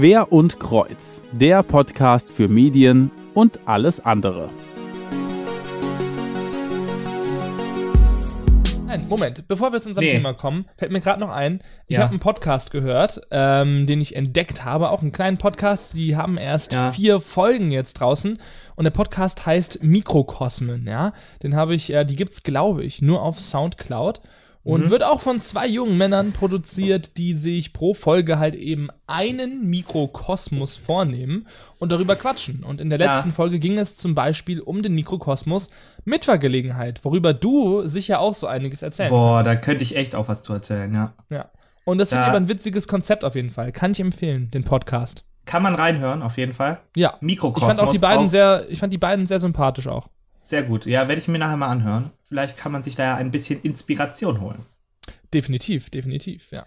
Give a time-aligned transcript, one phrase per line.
[0.00, 4.48] Quer und Kreuz, der Podcast für Medien und alles andere.
[8.86, 10.12] Nein, Moment, bevor wir zu unserem Nee.
[10.12, 12.04] Thema kommen, fällt mir gerade noch ein, ich Ja.
[12.04, 16.38] habe einen Podcast gehört, ähm, den ich entdeckt habe, auch einen kleinen Podcast, die haben
[16.38, 16.92] erst Ja.
[16.92, 18.38] vier Folgen jetzt draußen
[18.76, 21.12] und der Podcast heißt Mikrokosmen, ja,
[21.42, 24.22] den habe ich, äh, die gibt's glaube ich nur auf Soundcloud
[24.62, 24.90] und Mhm.
[24.90, 30.76] wird auch von zwei jungen Männern produziert, die sich pro Folge halt eben einen Mikrokosmos
[30.76, 31.46] vornehmen
[31.78, 32.62] und darüber quatschen.
[32.62, 33.14] Und in der Ja.
[33.14, 35.70] letzten Folge ging es zum Beispiel um den Mikrokosmos
[36.04, 40.42] Mitfahrgelegenheit, worüber du sicher auch so einiges erzählen Boah, da könnte ich echt auch was
[40.42, 41.14] zu erzählen, ja.
[41.30, 41.50] ja.
[41.84, 43.72] Und das wird aber ein witziges Konzept auf jeden Fall.
[43.72, 45.24] Kann ich empfehlen, den Podcast.
[45.46, 46.80] Kann man reinhören, auf jeden Fall.
[46.94, 47.14] Ja.
[47.20, 47.70] Mikrokosmos.
[47.72, 50.08] Ich fand auch die beiden sehr, ich fand die beiden sehr sympathisch auch.
[50.40, 50.86] Sehr gut.
[50.86, 52.10] Ja, werde ich mir nachher mal anhören.
[52.24, 54.64] Vielleicht kann man sich da ja ein bisschen Inspiration holen.
[55.32, 56.66] Definitiv, definitiv, ja.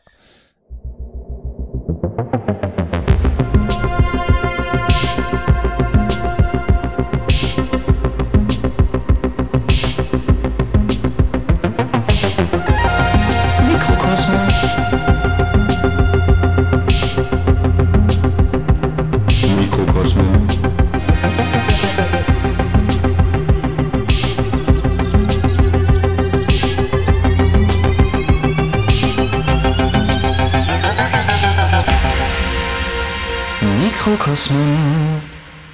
[34.33, 35.21] Mikrokosmos.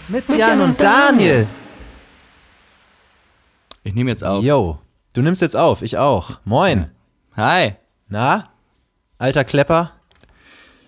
[0.10, 1.48] Mit Jan und Daniel.
[3.84, 4.44] Ich nehme jetzt auf.
[4.44, 4.80] Yo,
[5.14, 6.40] du nimmst jetzt auf, ich auch.
[6.44, 6.90] Moin.
[7.38, 7.76] Hi.
[8.10, 8.50] Na?
[9.18, 9.92] Alter Klepper?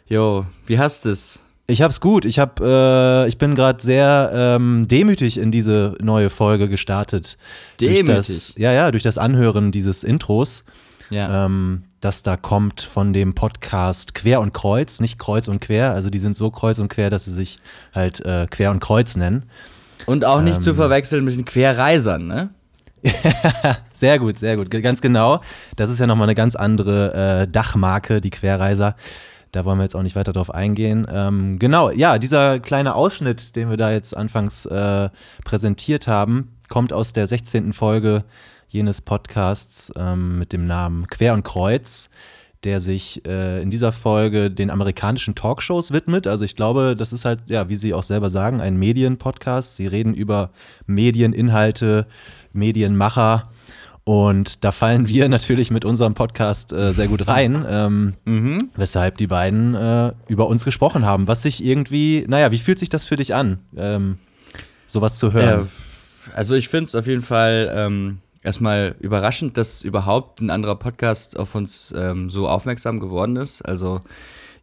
[0.08, 1.40] Jo, wie hast es?
[1.68, 2.26] Ich hab's gut.
[2.26, 7.38] Ich hab, äh, ich bin gerade sehr ähm, demütig in diese neue Folge gestartet.
[7.80, 8.16] Durch Demütig?
[8.18, 10.66] das, ja, ja, durch das Anhören dieses Intros,
[11.10, 11.46] Ja.
[11.46, 15.94] ähm, das da kommt von dem Podcast Quer und Kreuz, nicht Kreuz und Quer.
[15.94, 17.60] Also die sind so kreuz und quer, dass sie sich
[17.94, 19.46] halt äh, Quer und Kreuz nennen.
[20.08, 22.50] Und auch nicht ähm, zu verwechseln mit den Querreisern, ne?
[23.94, 24.70] Sehr gut, sehr gut.
[24.70, 25.42] Ganz genau.
[25.76, 28.96] Das ist ja nochmal eine ganz andere äh, Dachmarke, die Querreiser.
[29.52, 31.08] Da wollen wir jetzt auch nicht weiter drauf eingehen.
[31.12, 35.10] Ähm, genau, ja, dieser kleine Ausschnitt, den wir da jetzt anfangs äh,
[35.44, 37.74] präsentiert haben, kommt aus der 16.
[37.74, 38.24] Folge
[38.72, 42.10] jenes Podcasts ähm, mit dem Namen Quer und Kreuz,
[42.64, 46.26] der sich äh, in dieser Folge den amerikanischen Talkshows widmet.
[46.26, 49.76] Also ich glaube, das ist halt, ja, wie Sie auch selber sagen, ein Medienpodcast.
[49.76, 50.52] Sie reden über
[50.86, 52.08] Medieninhalte,
[52.54, 53.50] Medienmacher.
[54.06, 58.14] Und da fallen wir natürlich mit unserem Podcast äh, sehr gut rein, ähm,
[58.76, 61.28] weshalb die beiden äh, über uns gesprochen haben.
[61.28, 64.18] Was sich irgendwie, naja, wie fühlt sich das für dich an, ähm,
[64.88, 65.68] sowas zu hören?
[66.34, 71.38] Also ich finde es auf jeden Fall ähm, erstmal überraschend, dass überhaupt ein anderer Podcast
[71.38, 73.62] auf uns ähm, so aufmerksam geworden ist.
[73.62, 74.02] Also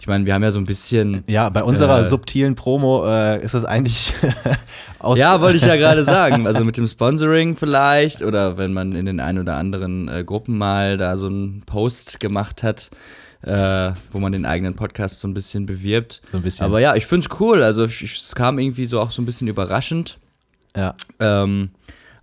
[0.01, 1.25] ich meine, wir haben ja so ein bisschen.
[1.27, 4.15] ja, bei unserer äh, subtilen Promo äh, ist es eigentlich
[5.01, 5.19] aus.
[5.19, 6.47] Ja, wollte ich ja gerade sagen.
[6.47, 10.57] Also mit dem Sponsoring vielleicht oder wenn man in den ein oder anderen äh, Gruppen
[10.57, 12.91] mal da so einen Post gemacht hat,
[13.43, 16.23] äh, wo man den eigenen Podcast so ein bisschen bewirbt.
[16.31, 16.65] So ein bisschen.
[16.65, 17.65] Aber ja, ich find's cool.
[17.65, 20.19] Also es kam irgendwie so auch so ein bisschen überraschend.
[20.77, 20.95] ja.
[21.19, 21.71] Ähm,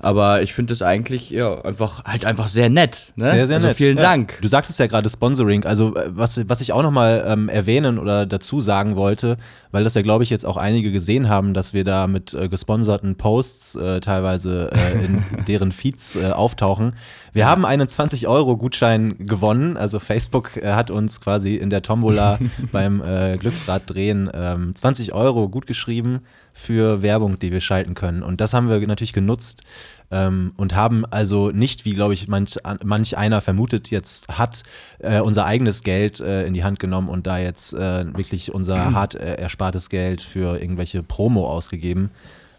[0.05, 3.11] aber ich finde es eigentlich ja einfach halt einfach sehr nett.
[3.15, 3.27] Ne?
[3.27, 3.77] Sehr, sehr also nett.
[3.77, 4.03] Vielen Ja.
[4.03, 4.37] Dank.
[4.39, 5.65] Du sagtest ja gerade Sponsoring.
[5.65, 9.37] Also, äh, was, was ich auch nochmal ähm, erwähnen oder dazu sagen wollte,
[9.71, 12.47] weil das ja, glaube ich, jetzt auch einige gesehen haben, dass wir da mit äh,
[12.49, 16.93] gesponserten Posts äh, teilweise äh, in deren Feeds äh, auftauchen.
[17.33, 19.75] Wir haben einen 20-Euro-Gutschein gewonnen.
[19.75, 22.37] Also, Facebook äh, hat uns quasi in der Tombola
[22.71, 26.21] beim äh, Glücksrad-Drehen ähm, 20 Euro gut geschrieben
[26.53, 28.23] für Werbung, die wir schalten können.
[28.23, 29.63] Und das haben wir natürlich genutzt
[30.11, 34.63] ähm, und haben also nicht, wie glaube ich manch, an- manch einer vermutet jetzt hat,
[34.99, 38.93] äh, unser eigenes Geld äh, in die Hand genommen und da jetzt äh, wirklich unser
[38.93, 42.11] hart äh, erspartes Geld für irgendwelche Promo ausgegeben,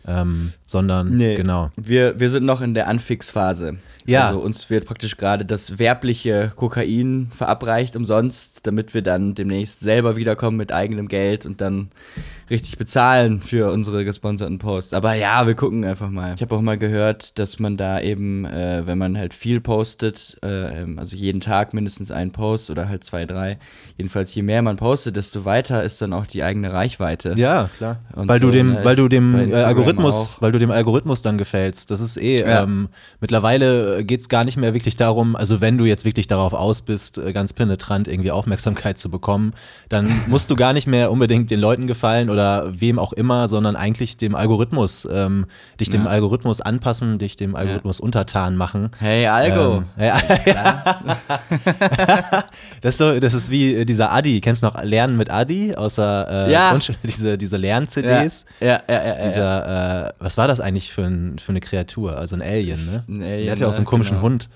[0.06, 1.70] ähm, sondern genau.
[1.76, 3.78] Wir, wir sind noch in der Anfixphase.
[4.06, 4.28] Ja.
[4.28, 10.16] Also uns wird praktisch gerade das werbliche Kokain verabreicht umsonst, damit wir dann demnächst selber
[10.16, 11.90] wiederkommen mit eigenem Geld und dann
[12.48, 14.94] richtig bezahlen für unsere gesponserten Posts.
[14.94, 16.34] Aber ja, wir gucken einfach mal.
[16.36, 20.36] Ich habe auch mal gehört, dass man da eben, äh, wenn man halt viel postet,
[20.44, 23.58] äh, ähm, also jeden Tag mindestens einen Post oder halt zwei, drei,
[23.96, 27.34] jedenfalls je mehr man postet, desto weiter ist dann auch die eigene Reichweite.
[27.36, 27.98] Ja, klar.
[28.14, 30.42] Und weil du so, dem, ne, weil du dem äh, Algorithmus, auch.
[30.42, 31.90] weil du dem Algorithmus dann gefällst.
[31.90, 32.62] Das ist eh Ja.
[32.62, 32.88] ähm,
[33.20, 36.52] mittlerweile äh, geht es gar nicht mehr wirklich darum, also wenn du jetzt wirklich darauf
[36.52, 39.54] aus bist, äh, ganz penetrant irgendwie Aufmerksamkeit zu bekommen,
[39.88, 43.76] dann musst du gar nicht mehr unbedingt den Leuten gefallen oder wem auch immer, sondern
[43.76, 45.46] eigentlich dem Algorithmus, ähm,
[45.80, 46.10] dich dem Ja.
[46.10, 48.90] Algorithmus anpassen, dich dem Algorithmus untertan machen.
[48.98, 49.84] Hey, Algo.
[49.98, 50.20] Ähm, ja,
[52.80, 54.40] das, ist so, das ist wie äh, dieser Adi.
[54.40, 55.74] Kennst du noch Lernen mit Adi?
[55.74, 56.76] Außer äh, Ja.
[57.02, 58.44] Diese, diese Lern-CDs.
[58.60, 59.24] Ja, ja, ja, ja, ja.
[59.26, 62.16] Dieser, äh, was war das eigentlich für, ein, für eine Kreatur?
[62.16, 63.04] Also ein Alien, ne?
[63.08, 64.08] Ein Der Alien, hat ja auch so einen ne?
[64.10, 64.22] komischen Genau.
[64.26, 64.48] Hund.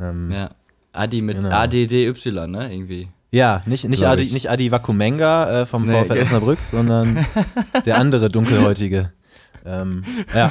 [0.00, 0.38] Ähm, ja.
[0.38, 0.50] ja.
[0.92, 1.50] Adi mit Genau.
[1.54, 2.12] ADDY,
[2.48, 2.72] ne?
[2.72, 3.08] Irgendwie.
[3.66, 4.32] nicht, nicht, Glaub Adi, ich.
[4.32, 7.24] nicht Adi Wakumenga äh, vom Nee, VfL Osnabrück, sondern
[7.86, 9.12] der andere dunkelhäutige.
[9.64, 10.04] Ähm,
[10.34, 10.50] ja.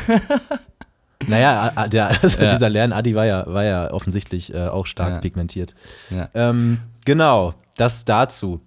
[1.27, 2.50] Naja, der, also Ja.
[2.51, 5.19] dieser Lern-Adi war ja, war ja offensichtlich äh, auch stark Ja.
[5.19, 5.75] pigmentiert.
[6.09, 6.29] Ja.
[6.33, 8.61] Ähm, genau, das dazu.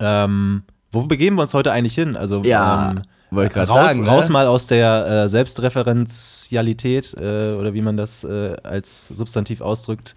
[0.00, 2.16] Ähm, wo begeben wir uns heute eigentlich hin?
[2.16, 3.02] Also Ja, ähm,
[3.34, 4.10] wollte ich grad raus, sagen, ne?
[4.10, 10.14] raus mal aus der äh, Selbstreferenzialität äh, oder wie man das äh, als Substantiv ausdrückt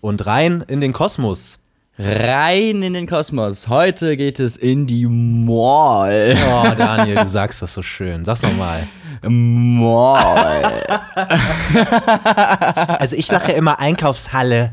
[0.00, 1.60] und rein in den Kosmos.
[1.96, 3.68] Rein in den Kosmos.
[3.68, 6.36] Heute geht es in die Mall.
[6.50, 8.24] Oh, Daniel, du sagst das so schön.
[8.24, 8.88] Sag's nochmal.
[9.22, 10.72] Mall.
[12.98, 14.72] Also ich sage ja immer Einkaufshalle.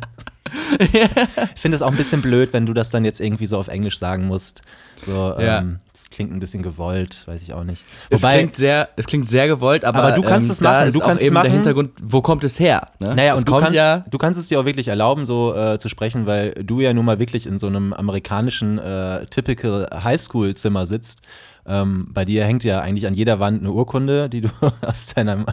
[0.79, 3.67] Ich finde es auch ein bisschen blöd, wenn du das dann jetzt irgendwie so auf
[3.67, 4.61] Englisch sagen musst.
[5.05, 5.59] So, Ja.
[5.59, 7.85] ähm, das klingt ein bisschen gewollt, weiß ich auch nicht.
[8.09, 10.99] Es klingt sehr, es klingt sehr gewollt, aber, Aber du kannst ähm, es machen, du
[10.99, 11.51] kannst es eben der machen.
[11.53, 12.89] Hintergrund, wo kommt es her?
[12.99, 13.15] Ne?
[13.15, 15.79] Naja, es und du kannst, ja, du kannst es dir auch wirklich erlauben, so äh,
[15.79, 20.85] zu sprechen, weil du ja nun mal wirklich in so einem amerikanischen äh, typical Highschool-Zimmer
[20.85, 21.21] sitzt.
[21.65, 24.49] Ähm, bei dir hängt ja eigentlich an jeder Wand eine Urkunde, die du
[24.81, 25.45] aus deinem,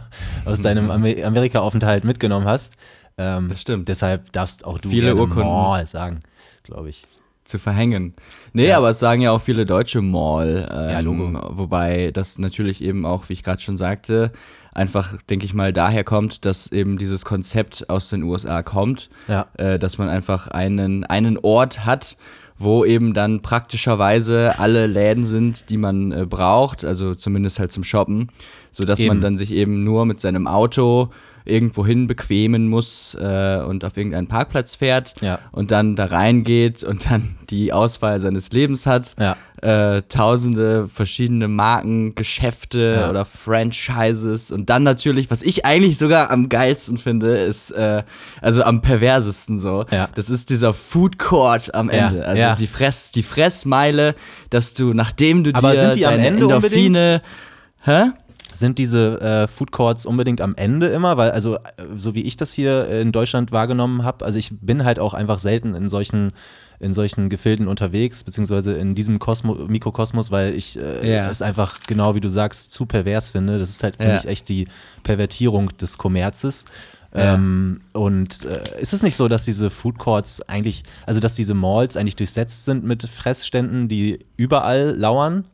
[0.45, 2.73] aus deinem Amer Amerika-Aufenthalt mitgenommen hast.
[3.19, 3.87] Ähm, Das stimmt.
[3.89, 5.43] Deshalb darfst auch du Viele Urkunden.
[5.51, 6.21] Mall sagen,
[6.63, 7.03] glaube ich.
[7.43, 8.13] zu verhängen.
[8.53, 8.77] Nee, Ja.
[8.77, 10.67] aber es sagen ja auch viele Deutsche Mall.
[10.71, 11.57] Ähm, Ja, Logo.
[11.57, 14.31] Wobei das natürlich eben auch, wie ich gerade schon sagte,
[14.73, 19.47] einfach, denke ich mal, daher kommt, dass eben dieses Konzept aus den USA kommt, Ja.
[19.57, 22.17] äh, dass man einfach einen, einen Ort hat,
[22.59, 27.83] wo eben dann praktischerweise alle Läden sind, die man äh, braucht, also zumindest halt zum
[27.83, 28.27] Shoppen,
[28.71, 29.07] sodass Eben.
[29.07, 31.09] man dann sich eben nur mit seinem Auto
[31.49, 35.39] irgendwohin bequemen muss äh, und auf irgendeinen Parkplatz fährt Ja.
[35.51, 39.15] und dann da reingeht und dann die Auswahl seines Lebens hat.
[39.19, 39.35] Ja.
[39.61, 43.09] Äh, tausende verschiedene Marken, Geschäfte Ja.
[43.09, 48.03] oder Franchises und dann natürlich, was ich eigentlich sogar am geilsten finde, ist, äh,
[48.41, 49.85] also am perversesten so,
[50.15, 52.25] das ist dieser Food Court am Ende.
[52.25, 54.15] Also die, Fress, die Fressmeile,
[54.49, 57.21] dass du, nachdem du Aber dir sind die am Ende Endorphine.
[57.81, 58.11] Hä?
[58.59, 61.15] Sind diese äh, Food Courts unbedingt am Ende immer?
[61.15, 61.59] Weil, also, äh,
[61.95, 65.39] so wie ich das hier in Deutschland wahrgenommen habe, also ich bin halt auch einfach
[65.39, 66.27] selten in solchen,
[66.81, 71.29] in solchen Gefilden unterwegs, beziehungsweise in diesem Kosmo Mikrokosmos, weil ich äh, Ja.
[71.29, 73.59] es einfach, genau wie du sagst, zu pervers finde.
[73.59, 74.19] Das ist halt, finde Ja.
[74.19, 74.67] ich, echt die
[75.03, 76.65] Pervertierung des Kommerzes.
[77.15, 77.35] Ja.
[77.35, 81.53] Ähm, und äh, ist es nicht so, dass diese Food Courts eigentlich, also dass diese
[81.53, 85.45] Malls eigentlich durchsetzt sind mit Fressständen, die überall lauern?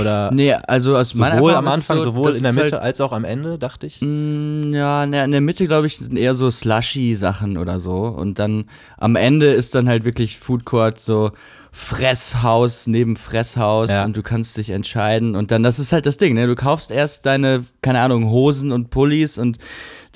[0.00, 3.00] Oder Nee, also aus meiner sowohl am Anfang, so, sowohl in der Mitte halt als
[3.00, 4.00] auch am Ende, dachte ich.
[4.00, 7.94] Mm, Ja, ne, in der Mitte, glaube ich, sind eher so Slushy-Sachen oder so.
[8.06, 8.64] Und dann
[8.96, 11.30] am Ende ist dann halt wirklich Food Court so
[11.72, 14.04] Fresshaus neben Fresshaus Ja.
[14.04, 15.34] und du kannst dich entscheiden.
[15.36, 16.46] Und dann, das ist halt das Ding, ne?
[16.46, 19.58] Du kaufst erst deine, keine Ahnung, Hosen und Pullis und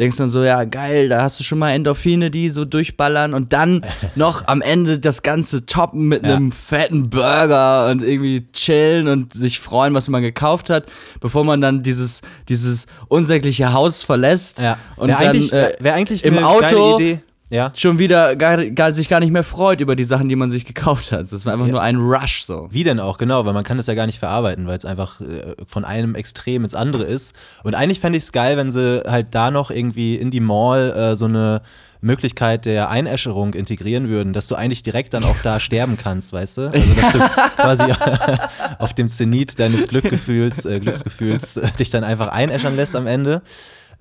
[0.02, 3.52] denkst dann so, ja, geil, da hast du schon mal Endorphine, die so durchballern und
[3.52, 3.84] dann
[4.16, 6.34] noch am Ende das Ganze toppen mit Ja.
[6.34, 10.86] einem fetten Burger und irgendwie chillen und sich freuen, was man gekauft hat,
[11.20, 14.60] bevor man dann dieses, dieses unsägliche Haus verlässt
[14.96, 17.20] und Wär dann eigentlich, äh, wär eigentlich im eine Auto geile Idee.
[17.52, 17.70] Ja.
[17.76, 20.64] schon wieder gar, gar, sich gar nicht mehr freut über die Sachen, die man sich
[20.64, 21.30] gekauft hat.
[21.30, 21.72] Das war einfach Ja.
[21.72, 22.68] nur ein Rush so.
[22.70, 25.20] Wie denn auch, genau, weil man kann das ja gar nicht verarbeiten, weil es einfach
[25.20, 27.36] äh, von einem Extrem ins andere ist.
[27.62, 30.90] Und eigentlich fände ich es geil, wenn sie halt da noch irgendwie in die Mall
[30.92, 31.60] äh, so eine
[32.00, 36.56] Möglichkeit der Einäscherung integrieren würden, dass du eigentlich direkt dann auch da sterben kannst, weißt
[36.58, 36.62] du?
[36.72, 37.18] Also dass du
[37.56, 37.84] quasi
[38.78, 43.42] auf dem Zenit deines Glückgefühls, äh, Glücksgefühls äh, dich dann einfach einäschern lässt am Ende.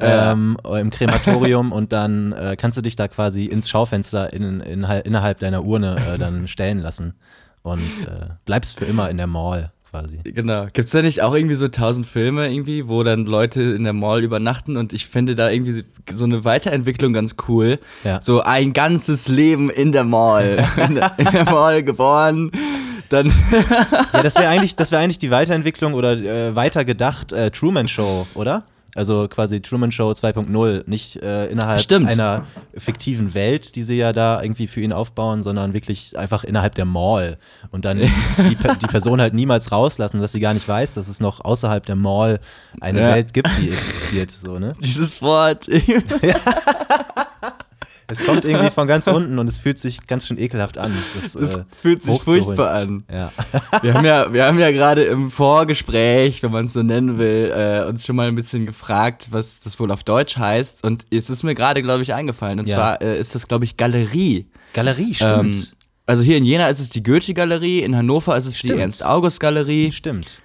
[0.02, 4.84] Ähm, im Krematorium und dann äh, kannst du dich da quasi ins Schaufenster in, in,
[4.84, 7.14] innerhalb deiner Urne äh, dann stellen lassen
[7.62, 10.20] und äh, bleibst für immer in der Mall quasi.
[10.24, 10.66] Genau.
[10.74, 13.94] Gibt es da nicht auch irgendwie so tausend Filme irgendwie, wo dann Leute in der
[13.94, 17.78] Mall übernachten und ich finde da irgendwie so eine Weiterentwicklung ganz cool.
[18.04, 18.22] Ja.
[18.22, 20.66] So ein ganzes Leben in der Mall.
[20.78, 22.52] in, der, in der Mall geboren.
[23.10, 23.28] Dann
[24.14, 28.26] Ja, das wäre eigentlich, das wäre eigentlich die Weiterentwicklung oder äh, weitergedacht äh, Truman Show,
[28.34, 28.64] oder?
[28.94, 32.10] Also quasi Truman Show 2.0, nicht äh, innerhalb Stimmt.
[32.10, 32.46] einer
[32.78, 36.84] fiktiven Welt, die sie ja da irgendwie für ihn aufbauen, sondern wirklich einfach innerhalb der
[36.86, 37.38] Mall
[37.72, 37.98] und dann
[38.38, 41.86] die, die Person halt niemals rauslassen, dass sie gar nicht weiß, dass es noch außerhalb
[41.86, 42.40] der Mall
[42.82, 43.16] eine Ja.
[43.16, 44.74] Welt gibt, die existiert, so, ne?
[44.82, 45.68] dieses Wort.
[48.12, 50.94] Es kommt irgendwie von ganz unten und es fühlt sich ganz schön ekelhaft an.
[51.22, 53.04] Das, Das äh, fühlt sich furchtbar an.
[53.12, 53.32] Ja.
[53.82, 57.52] Wir haben ja, wir haben ja gerade im Vorgespräch, wenn man es so nennen will,
[57.56, 60.84] äh, uns schon mal ein bisschen gefragt, was das wohl auf Deutsch heißt.
[60.84, 62.60] Und es ist mir gerade, glaube ich, eingefallen.
[62.60, 62.76] Und Ja.
[62.76, 64.48] zwar äh, ist das, glaube ich, Galerie.
[64.74, 65.76] Galerie, Ähm, stimmt.
[66.06, 68.74] also hier in Jena ist es die Goethe-Galerie, in Hannover ist es Stimmt.
[68.74, 69.92] die Ernst-August-Galerie.
[69.92, 70.41] Stimmt.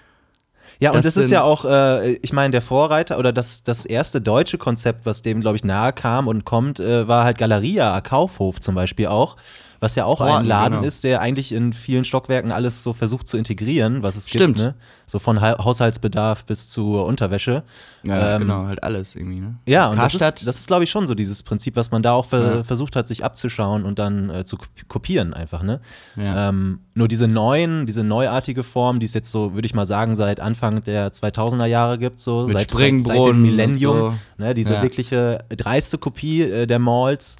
[0.78, 3.86] Ja, und Das das ist ja auch, äh, ich meine, der Vorreiter oder das, das
[3.86, 7.98] erste deutsche Konzept, was dem, glaube ich, nahe kam und kommt, äh, war halt Galeria,
[8.00, 9.36] Kaufhof zum Beispiel auch.
[9.80, 10.86] Was ja auch ein Horten, Laden genau.
[10.86, 14.56] ist, der eigentlich in vielen Stockwerken alles so versucht zu integrieren, was es Stimmt.
[14.56, 14.58] gibt.
[14.68, 14.74] Ne?
[15.06, 17.62] So von ha Haushaltsbedarf bis zu Unterwäsche.
[18.06, 19.56] Ja, Ähm, genau, halt alles irgendwie, ne?
[19.66, 20.38] Ja, und das Karstadt.
[20.40, 22.64] ist, das ist glaube ich, schon so dieses Prinzip, was man da auch ver Ja.
[22.64, 25.80] versucht hat, sich abzuschauen und dann äh, zu kopi- kopieren einfach, ne?
[26.16, 26.48] Ja.
[26.48, 30.16] Ähm, nur diese neuen, diese neuartige Form, die es jetzt so, würde ich mal sagen,
[30.16, 34.54] seit Anfang der 2000er Jahre gibt, so Mit seit, seit, seit dem Millennium, und ne?
[34.54, 34.82] Diese Ja.
[34.82, 37.36] wirkliche dreiste Kopie äh, der Malls.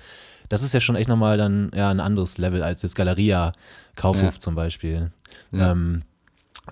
[0.49, 3.53] Das ist ja schon echt nochmal dann ja ein anderes Level als jetzt Galeria,
[3.97, 4.41] Kaufhof Ja.
[4.41, 5.11] zum Beispiel.
[5.53, 5.73] Ja.
[5.73, 6.03] Ähm,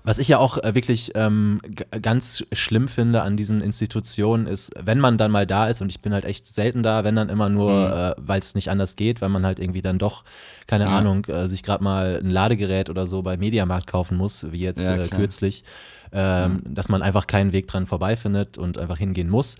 [0.03, 1.61] was ich ja auch äh, wirklich ähm,
[2.01, 6.01] ganz schlimm finde an diesen Institutionen ist, wenn man dann mal da ist, und ich
[6.01, 7.93] bin halt echt selten da, wenn dann immer nur, Mhm.
[7.93, 10.25] äh, weil es nicht anders geht, weil man halt irgendwie dann doch,
[10.67, 10.97] keine Ja.
[10.97, 14.85] Ahnung, äh, sich gerade mal ein Ladegerät oder so bei Mediamarkt kaufen muss, wie jetzt
[14.85, 15.63] Ja, äh, kürzlich,
[16.11, 19.55] ähm, dass man einfach keinen Weg dran vorbeifindet und einfach hingehen muss.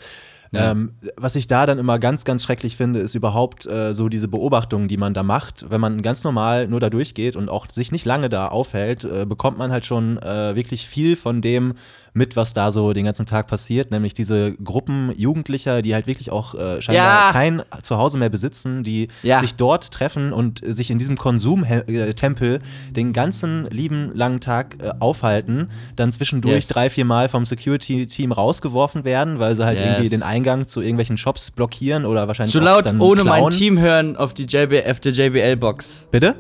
[0.52, 0.72] Ja.
[0.72, 4.28] Ähm, was ich da dann immer ganz, ganz schrecklich finde, ist überhaupt äh, so diese
[4.28, 5.70] Beobachtungen, die man da macht.
[5.70, 9.26] Wenn man ganz normal nur da durchgeht und auch sich nicht lange da aufhält, äh,
[9.26, 11.74] bekommt man halt schon äh, wirklich viel von dem
[12.16, 13.92] mit, was da so den ganzen Tag passiert.
[13.92, 17.32] Nämlich diese Gruppen Jugendlicher, die halt wirklich auch äh, scheinbar Ja.
[17.32, 19.42] kein Zuhause mehr besitzen, die Ja.
[19.42, 25.70] sich dort treffen und sich in diesem Konsumtempel den ganzen lieben langen Tag äh, aufhalten,
[25.96, 26.68] dann zwischendurch Yes.
[26.68, 29.88] drei, vier Mal vom Security-Team rausgeworfen werden, weil sie halt Yes.
[29.88, 33.52] irgendwie den Eingang zu irgendwelchen Shops blockieren oder wahrscheinlich Zu laut dann ohne mein klauen.
[33.54, 36.08] Team hören auf die JB, auf der JBL-Box.
[36.12, 36.36] Bitte?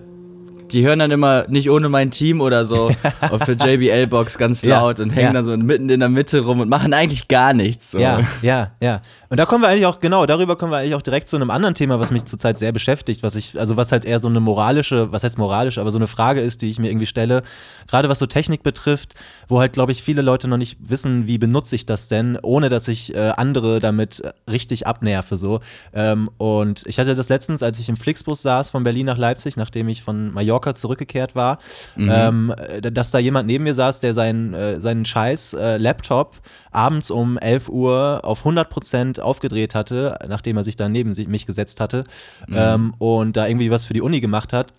[0.71, 2.89] Die hören dann immer nicht ohne mein Team oder so
[3.21, 5.33] auf der JBL-Box ganz Ja, laut und hängen ja.
[5.33, 7.91] dann so mitten in der Mitte rum und machen eigentlich gar nichts.
[7.91, 7.99] So.
[7.99, 9.01] Ja, ja, ja.
[9.29, 11.49] Und da kommen wir eigentlich auch, genau, darüber kommen wir eigentlich auch direkt zu einem
[11.49, 14.39] anderen Thema, was mich zurzeit sehr beschäftigt, was ich, also was halt eher so eine
[14.39, 17.43] moralische, was heißt moralisch, aber so eine Frage ist, die ich mir irgendwie stelle,
[17.87, 19.13] gerade was so Technik betrifft,
[19.47, 22.69] wo halt, glaube ich, viele Leute noch nicht wissen, wie benutze ich das denn, ohne
[22.69, 25.59] dass ich äh, andere damit äh, richtig abnerve, so.
[25.93, 29.57] Ähm, und ich hatte das letztens, als ich im Flixbus saß von Berlin nach Leipzig,
[29.57, 31.59] nachdem ich von Mallorca zurückgekehrt war,
[31.97, 36.37] ähm, äh, dass da jemand neben mir saß, der seinen, äh, seinen scheiß äh, Laptop
[36.71, 41.45] abends um 11 Uhr auf 100% aufgedreht hatte, nachdem er sich dann neben sich, mich
[41.45, 42.03] gesetzt hatte
[42.51, 44.73] ähm, und da irgendwie was für die Uni gemacht hat.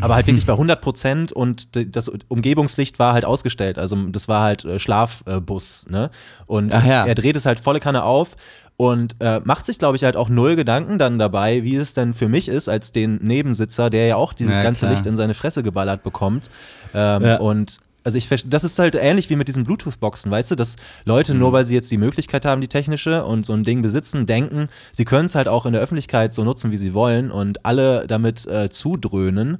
[0.00, 3.78] Aber halt wirklich bei 100 Prozent und das Umgebungslicht war halt ausgestellt.
[3.78, 6.10] Also das war halt äh, Schlafbus, ne?
[6.46, 7.06] Und ja.
[7.06, 8.36] er dreht es halt volle Kanne auf
[8.80, 12.14] und äh, macht sich, glaube ich, halt auch null Gedanken dann dabei, wie es denn
[12.14, 14.92] für mich ist, als den Nebensitzer, der ja auch dieses Ja, ganze klar.
[14.92, 16.48] Licht in seine Fresse geballert bekommt.
[16.94, 17.36] Ähm, Ja.
[17.36, 21.34] Und also ich das ist halt ähnlich wie mit diesen Bluetooth-Boxen, weißt du, dass Leute
[21.34, 24.68] nur weil sie jetzt die Möglichkeit haben, die technische und so ein Ding besitzen, denken,
[24.92, 28.06] sie können es halt auch in der Öffentlichkeit so nutzen, wie sie wollen und alle
[28.06, 29.58] damit äh, zudröhnen.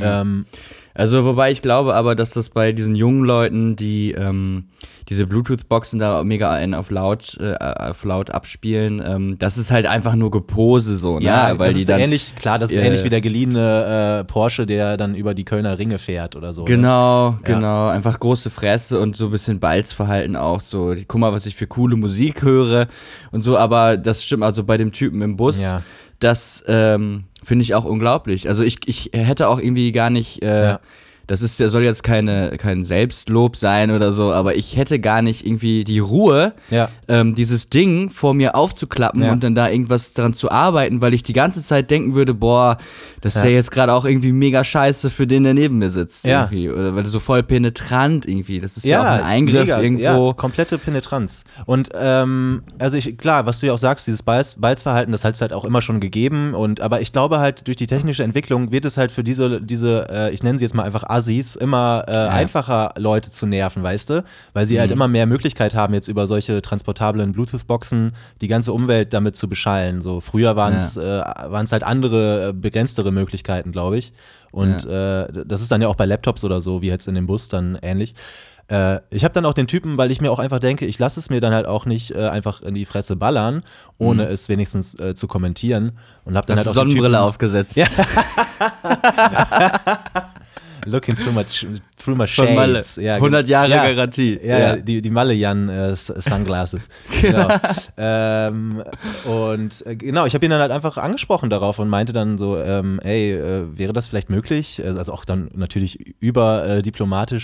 [0.00, 0.46] Ähm,
[0.94, 4.64] Also, wobei ich glaube aber, dass das bei diesen jungen Leuten, die ähm,
[5.08, 9.86] diese Bluetooth-Boxen da mega einen auf laut, äh, auf laut abspielen, ähm, das ist halt
[9.86, 11.24] einfach nur Gepose so, ne?
[11.24, 12.00] ja, weil das ist dann.
[12.00, 13.06] ähnlich, klar, das ist Ja, ähnlich ja.
[13.06, 16.62] wie der geliehene äh, Porsche, der dann über die Kölner Ringe fährt oder so.
[16.62, 16.66] Ne?
[16.66, 17.88] Genau, genau.
[17.88, 20.60] Einfach große Fresse und so ein bisschen Balzverhalten auch.
[20.60, 22.88] So, guck mal, was ich für coole Musik höre
[23.30, 23.56] und so.
[23.56, 25.60] Aber das stimmt also bei dem Typen im Bus.
[25.60, 25.82] Ja.
[26.22, 28.48] Das ähm, finde ich auch unglaublich.
[28.48, 30.42] Also ich, ich hätte auch irgendwie gar nicht.
[30.42, 30.80] Äh, Ja.
[31.32, 35.22] Das ist, der soll jetzt keine, kein Selbstlob sein oder so, aber ich hätte gar
[35.22, 36.90] nicht irgendwie die Ruhe, Ja.
[37.08, 39.32] ähm, dieses Ding vor mir aufzuklappen Ja.
[39.32, 42.76] und dann da irgendwas dran zu arbeiten, weil ich die ganze Zeit denken würde, boah,
[43.22, 43.48] das ist Ja.
[43.48, 46.26] ja jetzt gerade auch irgendwie mega scheiße für den, der neben mir sitzt.
[46.26, 46.42] Ja.
[46.42, 46.68] Irgendwie.
[46.68, 48.60] Oder weil so voll penetrant irgendwie.
[48.60, 50.02] Das ist ja, auch ein Eingriff mega, irgendwo.
[50.28, 51.44] Ja, komplette Penetranz.
[51.64, 55.34] Und ähm, also ich, klar, was du ja auch sagst, dieses Balz, Balzverhalten, das hat
[55.36, 56.52] es halt auch immer schon gegeben.
[56.52, 60.08] Und aber ich glaube halt, durch die technische Entwicklung wird es halt für diese, diese,
[60.10, 64.10] äh, ich nenne sie jetzt mal einfach Assis, immer äh, einfacher, Leute zu nerven, weißt
[64.10, 64.24] du?
[64.52, 64.94] Weil sie halt Mhm.
[64.96, 70.02] immer mehr Möglichkeit haben, jetzt über solche transportablen Bluetooth-Boxen die ganze Umwelt damit zu beschallen.
[70.02, 74.12] So früher waren es äh, waren's halt andere, äh, begrenztere Möglichkeiten, glaube ich.
[74.50, 77.26] Und äh, das ist dann ja auch bei Laptops oder so, wie jetzt in dem
[77.26, 78.14] Bus dann ähnlich.
[78.68, 81.18] Äh, ich habe dann auch den Typen, weil ich mir auch einfach denke, ich lasse
[81.20, 83.62] es mir dann halt auch nicht äh, einfach in die Fresse ballern,
[83.98, 85.92] ohne es wenigstens äh, zu kommentieren.
[86.24, 87.76] Und habe dann Hast halt auch den Sonnenbrille aufgesetzt.
[87.82, 87.86] Ja.
[90.86, 91.44] Looking through my,
[91.96, 92.74] through my Von Malle.
[92.74, 92.96] shades.
[92.96, 94.38] Ja, 100 Jahre ja, Garantie.
[94.42, 94.76] Ja, ja.
[94.76, 96.88] die, die Malle-Jan äh, Sunglasses.
[97.22, 97.48] Genau.
[97.96, 98.82] ähm,
[99.24, 102.58] und äh, genau, ich habe ihn dann halt einfach angesprochen darauf und meinte dann so,
[102.58, 104.82] ähm, ey, äh, wäre das vielleicht möglich?
[104.84, 106.82] Also also auch dann natürlich über äh,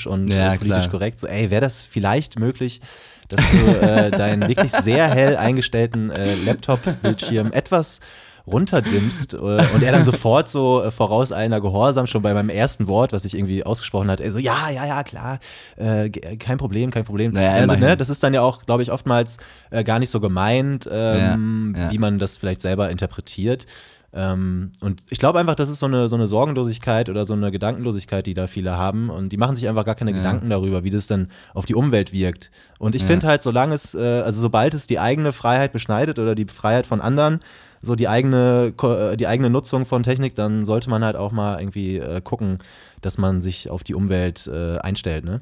[0.06, 0.88] und äh, politisch klar.
[0.88, 1.20] korrekt.
[1.20, 2.80] So, ey, wäre das vielleicht möglich,
[3.28, 6.12] dass du äh, deinen wirklich sehr hell eingestellten
[6.44, 8.00] Laptop-Bildschirm etwas
[8.48, 13.12] runterdimmst äh, und er dann sofort so äh, vorauseilender Gehorsam schon bei meinem ersten Wort,
[13.12, 15.38] was ich irgendwie ausgesprochen hat, so, ja, ja, ja, klar,
[15.76, 17.32] äh, kein Problem, kein Problem.
[17.32, 17.80] Naja, also, immerhin.
[17.90, 19.36] ne, das ist dann ja auch, glaube ich, oftmals
[19.70, 21.90] äh, gar nicht so gemeint, ähm, Ja, ja.
[21.92, 23.66] wie man das vielleicht selber interpretiert.
[24.10, 27.50] Ähm, und ich glaube einfach, das ist so eine, so eine Sorgenlosigkeit oder so eine
[27.50, 29.10] Gedankenlosigkeit, die da viele haben.
[29.10, 30.16] Und die machen sich einfach gar keine Ja.
[30.16, 32.50] Gedanken darüber, wie das dann auf die Umwelt wirkt.
[32.78, 33.08] Und ich Ja.
[33.08, 36.86] finde halt, solange es, äh, also sobald es die eigene Freiheit beschneidet oder die Freiheit
[36.86, 37.40] von anderen,
[37.82, 41.60] so die eigene, äh, die eigene Nutzung von Technik, dann sollte man halt auch mal
[41.60, 42.58] irgendwie äh, gucken,
[43.00, 45.40] dass man sich auf die Umwelt äh, einstellt, ne?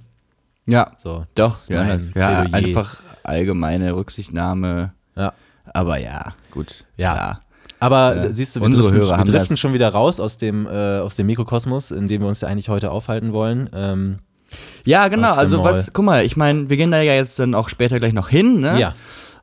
[0.67, 1.69] Ja, So, doch.
[1.69, 4.93] Ja, ja einfach allgemeine Rücksichtnahme.
[5.15, 5.33] Ja.
[5.73, 6.85] Aber ja, gut.
[6.97, 7.13] Ja.
[7.15, 7.41] klar.
[7.79, 10.67] Aber Äh, siehst du, wir unsere driften, Hörer wir driften schon wieder raus aus dem,
[10.67, 13.69] äh, aus dem Mikrokosmos, in dem wir uns ja eigentlich heute aufhalten wollen.
[13.75, 14.19] Ähm,
[14.85, 15.35] Ja, genau.
[15.35, 18.13] Also was, guck mal, ich meine, wir gehen da ja jetzt dann auch später gleich
[18.13, 18.81] noch hin, ne?
[18.81, 18.95] Ja.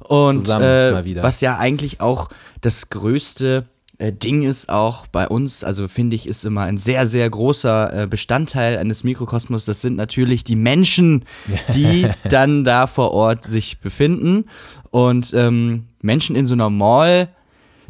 [0.07, 1.23] Und Zusammen äh, mal wieder.
[1.23, 2.29] was ja eigentlich auch
[2.61, 3.65] das größte
[3.99, 8.03] äh, Ding ist auch bei uns, also finde ich, ist immer ein sehr, sehr großer
[8.03, 9.65] äh, Bestandteil eines Mikrokosmos.
[9.65, 11.25] Das sind natürlich die Menschen,
[11.73, 14.45] die dann da vor Ort sich befinden.
[14.89, 17.29] Und ähm, Menschen in so einer Mall,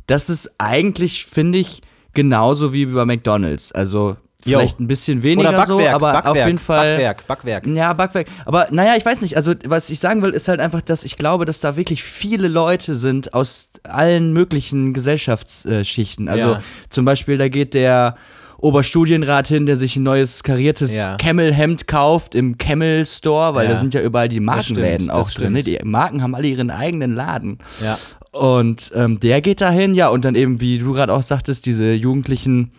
[0.06, 1.82] das ist eigentlich, finde ich,
[2.14, 3.72] genauso wie bei McDonalds.
[3.72, 4.60] Also Jo.
[4.60, 6.92] vielleicht ein bisschen weniger Oder Backwerk, so, aber Backwerk, auf jeden Fall.
[6.98, 7.68] Backwerk, Backwerk.
[7.68, 8.28] Ja, Backwerk.
[8.46, 9.36] Aber naja, ich weiß nicht.
[9.38, 12.48] Also, was ich sagen will, ist halt einfach, dass ich glaube, dass da wirklich viele
[12.48, 16.28] Leute sind aus allen möglichen Gesellschaftsschichten.
[16.30, 16.64] Also, Ja.
[16.90, 18.16] zum Beispiel, da geht der
[18.58, 21.18] Oberstudienrat hin, der sich ein neues kariertes Ja.
[21.18, 23.72] Camel-Hemd kauft im Camel Store, weil Ja.
[23.74, 25.52] da sind ja überall die Markenläden auch drin.
[25.54, 25.64] Ne?
[25.64, 27.58] Die Marken haben alle ihren eigenen Laden.
[27.84, 27.98] Ja.
[28.32, 31.92] Und ähm, der geht dahin, ja, und dann eben, wie du gerade auch sagtest, diese
[31.94, 32.72] Jugendlichen,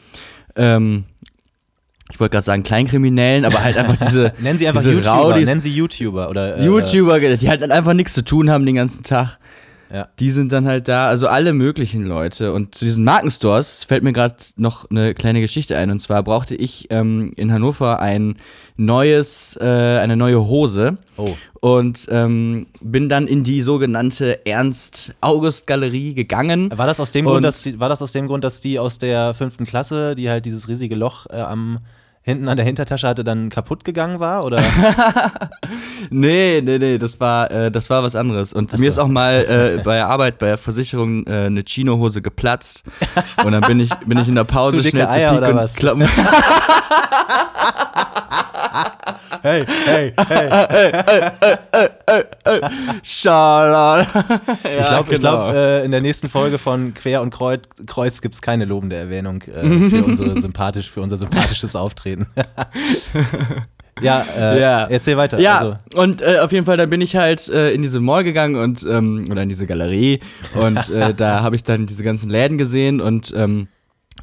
[0.56, 1.04] ähm,
[2.14, 5.47] ich wollte gerade sagen Kleinkriminellen, aber halt einfach diese, Nennen sie einfach diese YouTuber, Raudis,
[5.47, 9.02] nennen sie YouTuber oder äh, YouTuber, die halt einfach nichts zu tun haben den ganzen
[9.02, 9.38] Tag.
[9.92, 10.09] Ja.
[10.18, 12.52] Die sind dann halt da, also alle möglichen Leute.
[12.52, 15.90] Und zu diesen Markenstores fällt mir gerade noch eine kleine Geschichte ein.
[15.90, 18.37] Und zwar brauchte ich ähm, in Hannover ein
[18.76, 20.99] neues, äh, eine neue Hose.
[21.16, 21.37] Oh.
[21.61, 26.71] Und ähm, bin dann in die sogenannte Ernst-August-Galerie gegangen.
[26.76, 28.78] War das aus dem Und- Grund, dass die, war das aus dem Grund, dass die
[28.78, 31.78] aus der fünften Klasse, die halt dieses riesige Loch äh, am
[32.25, 34.45] hinten an der Hintertasche hatte, dann kaputt gegangen war?
[34.45, 34.63] Oder?
[36.10, 38.52] Nee, nee, nee, das war, äh, das war was anderes.
[38.52, 39.00] Und Ach mir so.
[39.00, 42.84] ist auch mal äh, bei der Arbeit, bei der Versicherung äh, eine Chino-Hose geplatzt.
[43.45, 45.54] Und dann bin ich, bin ich in der Pause Zu schnell zu Eier Peak oder
[45.54, 45.75] was?
[45.75, 46.02] Klappen.
[49.43, 50.93] hey, hey, hey.
[53.02, 54.00] Schalala.
[54.02, 58.34] ich glaube, ich glaub, äh, in der nächsten Folge von Quer und Kreuz, Kreuz gibt
[58.34, 62.13] es keine lobende Erwähnung äh, für, unsere sympathisch, für unser sympathisches Auftreten.
[64.00, 64.86] ja, äh, Ja.
[64.86, 65.38] erzähl weiter.
[65.38, 68.24] Ja, Also, und äh, auf jeden Fall, dann bin ich halt äh, in diese Mall
[68.24, 70.20] gegangen und ähm, oder in diese Galerie
[70.54, 73.68] und äh, da habe ich dann diese ganzen Läden gesehen und ähm,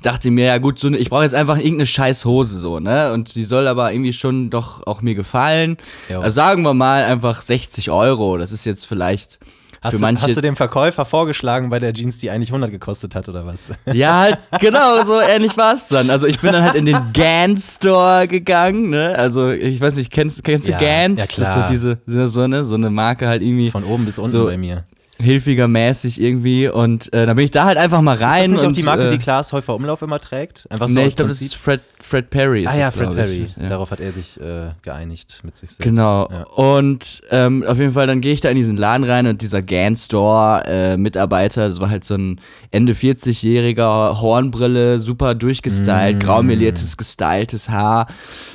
[0.01, 3.13] dachte mir, ja gut, so eine, ich brauche jetzt einfach irgendeine scheiß Hose so, ne?
[3.13, 5.77] Und sie soll aber irgendwie schon doch auch mir gefallen.
[6.09, 6.21] Jo.
[6.21, 8.37] Also sagen wir mal einfach 60 Euro.
[8.37, 9.39] Das ist jetzt vielleicht
[9.81, 10.23] hast, du, manche.
[10.23, 13.71] hast du dem Verkäufer vorgeschlagen bei der Jeans, die eigentlich 100 gekostet hat oder was?
[13.93, 16.09] Ja, halt, genau, so ähnlich war es dann.
[16.09, 19.15] Also ich bin dann halt in den Gans Store gegangen, ne?
[19.17, 21.19] Also ich weiß nicht, kennst, kennst Ja, du Gans?
[21.19, 21.71] ja, Das klar.
[21.71, 24.45] ist so diese, so, ne, so eine Marke halt irgendwie Von oben bis unten So,
[24.45, 24.85] bei mir.
[25.21, 28.51] Hilfiger mäßig irgendwie und äh, dann bin ich da halt einfach mal Ist das rein
[28.51, 30.67] nicht auch und die Marke, äh, die Klaas Häufer Umlauf immer trägt?
[30.69, 32.65] Einfach so nee, ich glaube, das ist Fred, Fred Perry.
[32.67, 33.47] Ah ja, das, Fred Perry.
[33.59, 33.69] Ja.
[33.69, 35.83] Darauf hat er sich äh, geeinigt mit sich selbst.
[35.83, 36.29] Genau.
[36.31, 36.43] Ja.
[36.43, 39.61] Und ähm, auf jeden Fall, dann gehe ich da in diesen Laden rein und dieser
[39.61, 42.39] Gan-Store-Mitarbeiter, das war halt so ein
[42.71, 46.19] Ende 40-jähriger, Hornbrille, super durchgestylt, Mm.
[46.19, 48.07] graumeliertes, gestyltes Haar,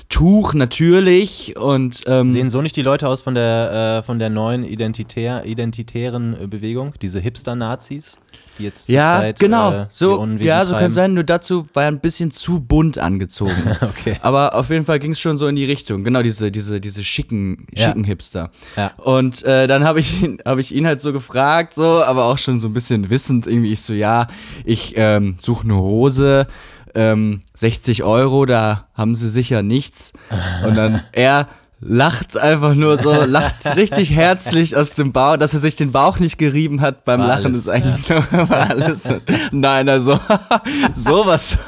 [0.08, 4.30] Tuch natürlich und ähm, Sehen so nicht die Leute aus von der, äh, von der
[4.30, 8.18] neuen Identitär, identitären äh, Bewegung, diese Hipster-Nazis,
[8.58, 9.72] die jetzt ja, zurzeit, genau.
[9.72, 10.92] äh, so, ja, so kann treiben?
[10.94, 11.14] sein.
[11.14, 13.52] Nur dazu war er ein bisschen zu bunt angezogen.
[13.80, 14.16] Okay.
[14.22, 16.04] Aber auf jeden Fall ging es schon so in die Richtung.
[16.04, 17.88] Genau, diese, diese, diese schicken, Ja.
[17.88, 18.50] schicken Hipster.
[18.76, 18.92] Ja.
[18.96, 22.58] Und äh, dann habe ich, ihn- ich ihn halt so gefragt, so, aber auch schon
[22.60, 24.28] so ein bisschen wissend, irgendwie ich so, ja,
[24.64, 26.46] ich ähm, suche eine Hose,
[26.94, 30.12] ähm, 60 Euro, da haben sie sicher nichts.
[30.66, 31.48] Und dann er
[31.80, 36.18] lacht einfach nur so, lacht richtig herzlich aus dem Bauch, dass er sich den Bauch
[36.18, 39.08] nicht gerieben hat beim War Lachen, alles, ist eigentlich noch war alles.
[39.52, 40.18] Nein, also
[40.94, 41.58] sowas.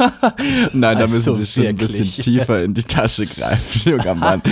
[0.72, 4.42] Nein, da Also müssen Sie schon ein bisschen tiefer in die Tasche greifen, junger Mann.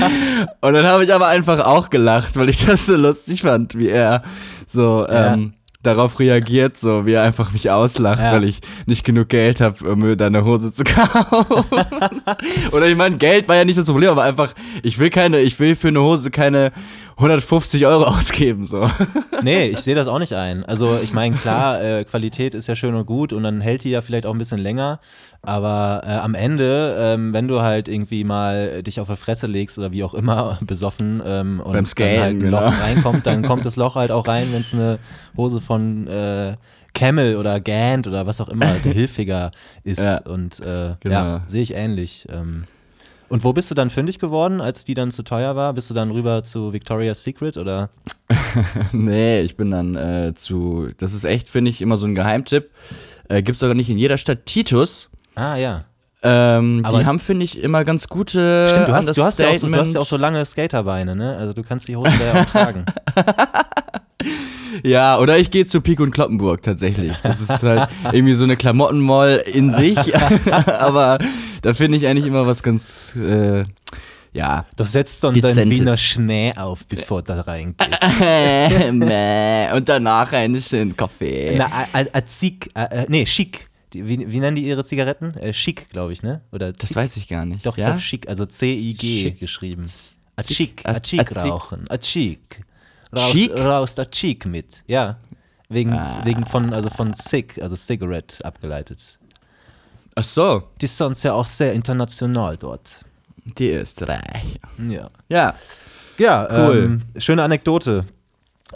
[0.61, 3.89] Und dann habe ich aber einfach auch gelacht, weil ich das so lustig fand, wie
[3.89, 4.23] er
[4.67, 5.35] so Ja.
[5.35, 5.55] ähm,
[5.87, 8.33] darauf reagiert, so wie er einfach mich auslacht, Ja.
[8.33, 11.65] weil ich nicht genug Geld habe, um mir da eine Hose zu kaufen.
[12.73, 15.59] Oder ich meine, Geld war ja nicht das Problem, aber einfach, ich will keine, ich
[15.59, 16.73] will für eine Hose keine
[17.17, 18.89] 150 Euro ausgeben, so.
[19.43, 20.65] Nee, ich sehe das auch nicht ein.
[20.65, 23.91] Also ich meine, klar, äh, Qualität ist ja schön und gut und dann hält die
[23.91, 25.01] ja vielleicht auch ein bisschen länger.
[25.47, 29.79] Aber äh, am Ende, ähm, wenn du halt irgendwie mal dich auf die Fresse legst
[29.79, 32.61] oder wie auch immer besoffen ähm, und Beim dann Skaten, halt ein genau.
[32.61, 34.99] Loch reinkommt, dann kommt das Loch halt auch rein, wenn es eine
[35.37, 36.57] Hose von äh,
[36.95, 39.53] Camel oder Gant oder was auch immer hilfiger
[39.85, 40.03] ist.
[40.03, 41.15] Ja, und äh, genau.
[41.15, 42.27] ja, sehe ich ähnlich.
[42.29, 42.65] Ähm,
[43.29, 45.73] und wo bist du dann fündig geworden, als die dann zu teuer war?
[45.75, 47.91] Bist du dann rüber zu Victoria's Secret oder?
[48.93, 52.71] nee, ich bin dann äh, zu, das ist echt, finde ich, immer so ein Geheimtipp.
[53.29, 54.47] Äh, gibt's aber nicht in jeder Stadt.
[54.47, 55.11] Titus.
[55.37, 55.85] Ah ja.
[56.23, 59.49] Ähm, Aber- die haben, finde ich, immer ganz gute Stimmt, du hast, du, hast ja
[59.51, 61.37] auch so, du hast ja auch so lange Skaterbeine, ne?
[61.37, 62.85] Also du kannst die Hose ja auch tragen.
[64.83, 67.17] Ja, oder ich gehe zu Pik und Kloppenburg tatsächlich.
[67.23, 69.99] Das ist halt irgendwie so eine Klamottenmall in sich.
[70.67, 71.19] aber
[71.63, 73.65] da finde ich eigentlich immer was ganz, äh,
[74.33, 74.67] ja.
[74.77, 75.81] Du setzt dann deinen Dezentes.
[75.81, 77.91] Wiener Schnee auf, bevor du da reingehst.
[79.75, 81.55] Und danach einen schönen Kaffee.
[81.57, 83.69] Na, a, a, a Zieg, a, a, nee, Chic.
[84.05, 85.35] Wie, wie nennen die ihre Zigaretten?
[85.39, 86.41] Äh, Chic, glaube ich, ne?
[86.53, 87.65] Oder das weiß ich gar nicht.
[87.65, 87.89] Doch, ich ja?
[87.91, 89.85] glaube Chic, also C-I-G geschrieben.
[90.37, 90.57] A Zieg.
[90.57, 91.45] Chic, A- a a Chic Zieg.
[91.53, 92.65] rauchen, a Chic.
[93.17, 95.19] Raus, raus da Chic mit, ja.
[95.69, 96.21] Wegen, Ah.
[96.25, 99.19] wegen von, also von Cig, also Cigarette abgeleitet.
[100.15, 103.05] Ach so, Die sind sonst ja auch sehr international dort.
[103.59, 104.59] die Österreich.
[104.89, 105.11] Ja.
[105.29, 105.55] Ja.
[106.19, 106.77] Ja, Cool.
[106.85, 108.07] ähm, schöne Anekdote.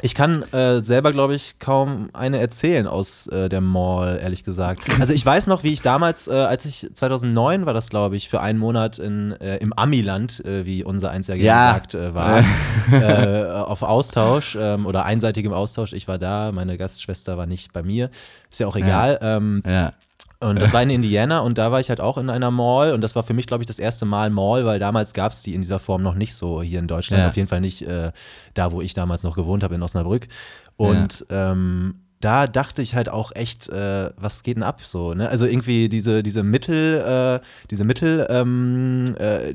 [0.02, 4.82] Ich kann äh, selber, glaube ich, kaum eine erzählen aus äh, der Mall, ehrlich gesagt.
[5.00, 8.28] Also ich weiß noch, wie ich damals, äh, als ich 2009 war das, glaube ich,
[8.28, 11.72] für einen Monat in, äh, im Amiland, äh, wie unser eins ja gerne Ja.
[11.74, 12.44] sagt, äh, war,
[12.92, 15.92] äh, auf Austausch ähm, oder einseitigem Austausch.
[15.92, 18.10] Ich war da, meine Gastschwester war nicht bei mir.
[18.50, 19.18] Ist ja auch egal.
[19.22, 19.92] Ähm, Ja.
[20.40, 23.02] Und das war in Indiana und da war ich halt auch in einer Mall und
[23.02, 25.54] das war für mich, glaube ich, das erste Mal Mall, weil damals gab es die
[25.54, 27.22] in dieser Form noch nicht so hier in Deutschland.
[27.22, 27.28] Ja.
[27.28, 28.10] Auf jeden Fall nicht äh,
[28.54, 30.28] da, wo ich damals noch gewohnt habe, in Osnabrück.
[30.76, 35.28] Und ähm, da dachte ich halt auch echt, äh, was geht denn ab so, ne?
[35.30, 39.54] Also irgendwie diese, diese Mittel, äh, diese Mittel, ähm, äh,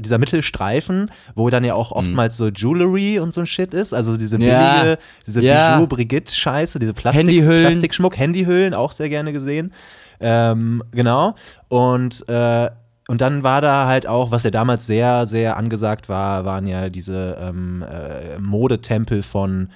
[0.00, 4.16] dieser Mittelstreifen, wo dann ja auch oftmals so Jewelry und so ein Shit ist, also
[4.16, 4.86] diese billige, Mhm.
[4.88, 4.96] Ja.
[5.26, 5.76] diese Ja.
[5.76, 7.66] Bijou-Brigitte-Scheiße, diese Plastik, Handyhüllen.
[7.66, 9.72] Plastikschmuck, Handyhüllen, auch sehr gerne gesehen.
[10.20, 11.34] Ähm, genau.
[11.68, 12.70] Und, äh,
[13.08, 16.88] und dann war da halt auch, was ja damals sehr, sehr angesagt war, waren ja
[16.90, 19.70] diese ähm, äh, Modetempel von,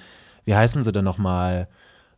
[0.45, 1.67] wie heißen sie denn nochmal?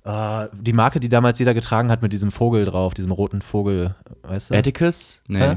[0.04, 3.96] Äh, die Marke, die damals jeder getragen hat mit diesem Vogel drauf, diesem roten Vogel,
[4.24, 4.56] weißt du?
[4.56, 5.22] Atticus?
[5.28, 5.40] Nee.
[5.40, 5.56] Hä?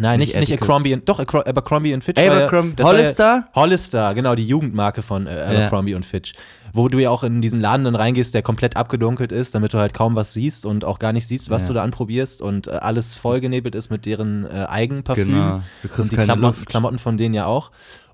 [0.00, 0.62] Nein, nicht, Nicht nicht.
[0.62, 2.20] Abercrombie, und- doch Abercrombie und Fitch.
[2.22, 3.44] Abercrombie- ja, Hollister?
[3.46, 6.34] Ja, Hollister, genau, die Jugendmarke von äh, Abercrombie und Fitch.
[6.72, 9.78] Wo du ja auch in diesen Laden dann reingehst, der komplett abgedunkelt ist, damit du
[9.78, 11.68] halt kaum was siehst und auch gar nicht siehst, was Ja.
[11.68, 15.28] du da anprobierst und äh, alles vollgenebelt ist mit deren äh, Eigenparfüm.
[15.28, 15.62] Genau.
[15.82, 16.68] Du kriegst und die keine Klamotten, Luft.
[16.68, 17.70] Klamotten von denen ja auch.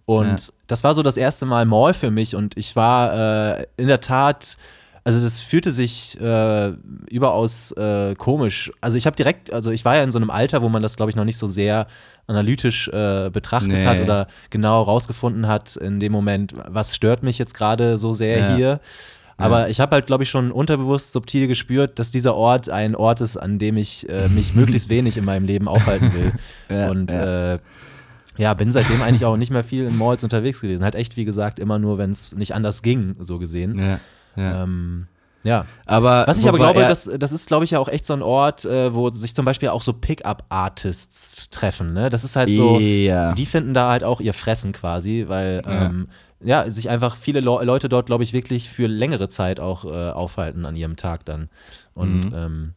[0.07, 0.53] Und Ja.
[0.67, 4.01] das war so das erste Mal Mall für mich und ich war äh, in der
[4.01, 4.57] Tat,
[5.05, 6.73] also das fühlte sich äh,
[7.11, 8.73] überaus äh, komisch.
[8.81, 10.97] Also ich habe direkt, also ich war ja in so einem Alter, wo man das,
[10.97, 11.87] glaube ich, noch nicht so sehr
[12.27, 13.85] analytisch äh, betrachtet Nee.
[13.87, 18.38] hat oder genau rausgefunden hat in dem Moment, was stört mich jetzt gerade so sehr
[18.38, 18.57] Ja.
[18.57, 18.81] hier.
[19.37, 23.21] Aber ich habe halt, glaube ich, schon unterbewusst subtil gespürt, dass dieser Ort ein Ort
[23.21, 26.33] ist, an dem ich äh, mich möglichst wenig in meinem Leben aufhalten will.
[26.71, 27.55] Ja, und ja.
[27.55, 27.59] Äh,
[28.37, 30.83] ja, bin seitdem eigentlich auch nicht mehr viel in Malls unterwegs gewesen.
[30.83, 33.79] Halt echt, wie gesagt, immer nur, wenn es nicht anders ging, so gesehen.
[33.79, 34.01] Ja.
[34.37, 34.62] Ja.
[34.62, 35.07] Ähm,
[35.42, 35.66] ja.
[35.85, 38.23] aber Was ich aber glaube, das, das ist, glaube ich, ja auch echt so ein
[38.23, 39.92] Ort, äh, wo sich zum Beispiel auch so
[40.59, 41.92] Pickup-Artists treffen.
[41.92, 42.09] Ne?
[42.11, 43.33] Das ist halt so, Ja.
[43.35, 45.87] die finden da halt auch ihr Fressen quasi, weil Ja.
[45.87, 46.09] ähm,
[46.42, 50.11] ja, sich einfach viele Le Leute dort, glaube ich, wirklich für längere Zeit auch äh,
[50.11, 51.49] aufhalten an ihrem Tag dann.
[51.94, 52.73] Und ähm,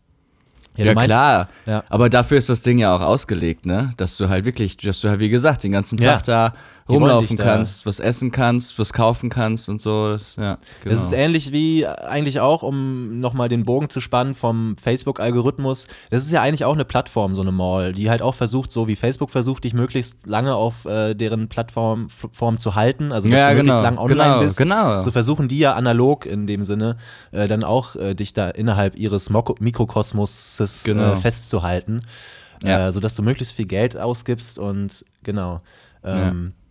[0.78, 1.50] Ja, meint- klar.
[1.66, 1.84] Ja.
[1.90, 3.94] Aber dafür ist das Ding ja auch ausgelegt, ne?
[3.98, 6.14] Dass du halt wirklich, dass du halt, wie gesagt, den ganzen Ja.
[6.14, 6.54] Tag da
[6.90, 10.10] Die rumlaufen kannst, was essen kannst, was kaufen kannst und so.
[10.14, 10.96] Das- Ja, genau.
[10.96, 15.88] Das ist ähnlich wie eigentlich auch, um nochmal den Bogen zu spannen vom Facebook-Algorithmus.
[16.12, 18.88] Das ist ja eigentlich auch eine Plattform, so eine Mall, die halt auch versucht, so
[18.88, 23.12] wie Facebook versucht, dich möglichst lange auf äh, deren Plattform Form zu halten.
[23.12, 24.58] Also, dass Ja, du möglichst genau, lang online genau, bist.
[24.58, 25.02] genau.
[25.02, 26.98] So versuchen die ja analog in dem Sinne
[27.32, 31.14] äh, dann auch äh, dich da innerhalb ihres Mikrokosmoses Genau.
[31.14, 32.04] äh, festzuhalten.
[32.64, 32.88] Ja.
[32.88, 35.62] Äh, sodass du möglichst viel Geld ausgibst und genau.
[36.04, 36.67] Ähm, Ja,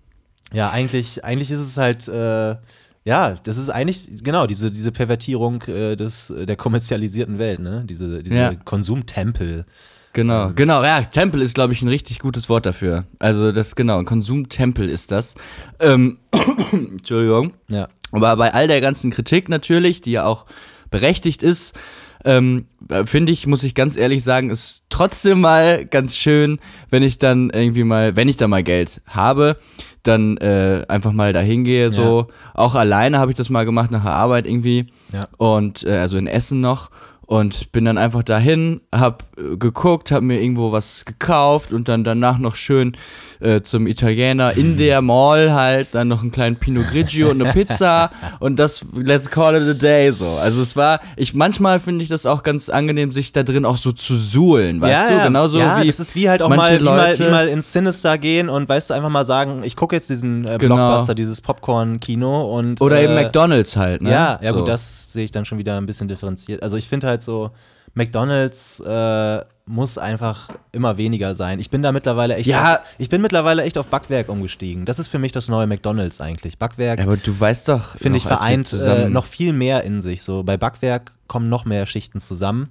[0.55, 2.57] eigentlich, eigentlich ist es halt, äh,
[3.05, 7.85] ja, das ist eigentlich, genau, diese, diese Pervertierung äh, des, der kommerzialisierten Welt, ne?
[7.89, 8.55] Diese, diese Ja.
[8.55, 9.65] Konsumtempel.
[10.13, 13.05] Genau, genau, ja, Tempel ist, glaube ich, ein richtig gutes Wort dafür.
[13.19, 15.35] Also das, genau, ein Konsumtempel ist das.
[15.79, 16.19] Ähm,
[16.73, 17.53] Entschuldigung.
[17.71, 17.89] Ja.
[18.13, 20.47] Aber bei all der ganzen Kritik natürlich, die ja auch
[20.91, 21.79] berechtigt ist,
[22.25, 22.67] ähm,
[23.05, 27.51] finde ich, muss ich ganz ehrlich sagen, ist trotzdem mal ganz schön, wenn ich dann
[27.51, 29.59] irgendwie mal, wenn ich da mal Geld habe,
[30.07, 32.29] dann äh, einfach mal dahin gehe, so.
[32.55, 34.87] Auch alleine habe ich das mal gemacht nach der Arbeit irgendwie.
[35.13, 35.21] Ja.
[35.37, 36.91] Und äh, also in Essen noch.
[37.29, 42.05] Und bin dann einfach dahin, hab äh, geguckt, hab mir irgendwo was gekauft und dann
[42.05, 42.97] danach noch schön
[43.41, 47.53] äh, zum Italiener in der Mall halt dann noch einen kleinen Pinot Grigio und eine
[47.53, 50.29] Pizza und das let's call it a day so.
[50.41, 53.77] Also es war, ich manchmal finde ich das auch ganz angenehm, sich da drin auch
[53.79, 56.85] so zu suhlen, weißt du, genauso ja, wie das ist wie halt auch mal, wie
[56.85, 59.97] mal, Leute- wie mal ins Sinister gehen und weißt du, einfach mal sagen, ich gucke
[59.97, 60.77] jetzt diesen äh, Genau.
[60.77, 64.11] Blockbuster, dieses Popcorn-Kino und oder eben äh, McDonald's halt, ne?
[64.13, 64.61] Ja, ja so.
[64.61, 66.63] gut, das sehe ich dann schon wieder ein bisschen differenziert.
[66.63, 67.51] Also ich finde halt so,
[67.95, 71.59] McDonalds äh, muss einfach immer weniger sein.
[71.59, 72.75] Ich bin da mittlerweile echt Ja.
[72.77, 74.85] auf, ich bin mittlerweile echt auf Backwerk umgestiegen.
[74.85, 76.59] Das ist für mich das neue McDonalds eigentlich.
[76.59, 80.23] Backwerk Ja, aber du weißt doch, finde ich vereint äh, noch viel mehr in sich.
[80.23, 82.69] So bei Backwerk kommen noch mehr Schichten zusammen.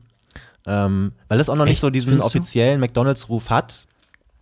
[0.67, 1.81] Ähm, weil es auch noch nicht Echt?
[1.81, 3.87] so diesen Findest offiziellen McDonalds-Ruf hat,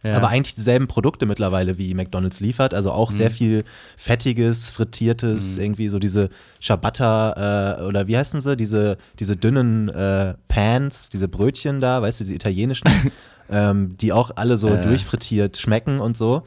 [0.03, 0.17] Ja.
[0.17, 2.73] aber eigentlich dieselben Produkte mittlerweile wie McDonalds liefert.
[2.73, 3.15] Also auch Mhm.
[3.15, 3.63] sehr viel
[3.97, 6.29] fettiges, frittiertes, irgendwie so diese
[6.61, 8.57] Ciabatta äh, oder wie heißen sie?
[8.57, 12.87] Diese, diese dünnen äh, Pans, diese Brötchen da, weißt du, diese italienischen,
[13.49, 14.81] ähm, die auch alle so Äh.
[14.81, 16.43] durchfrittiert schmecken und so.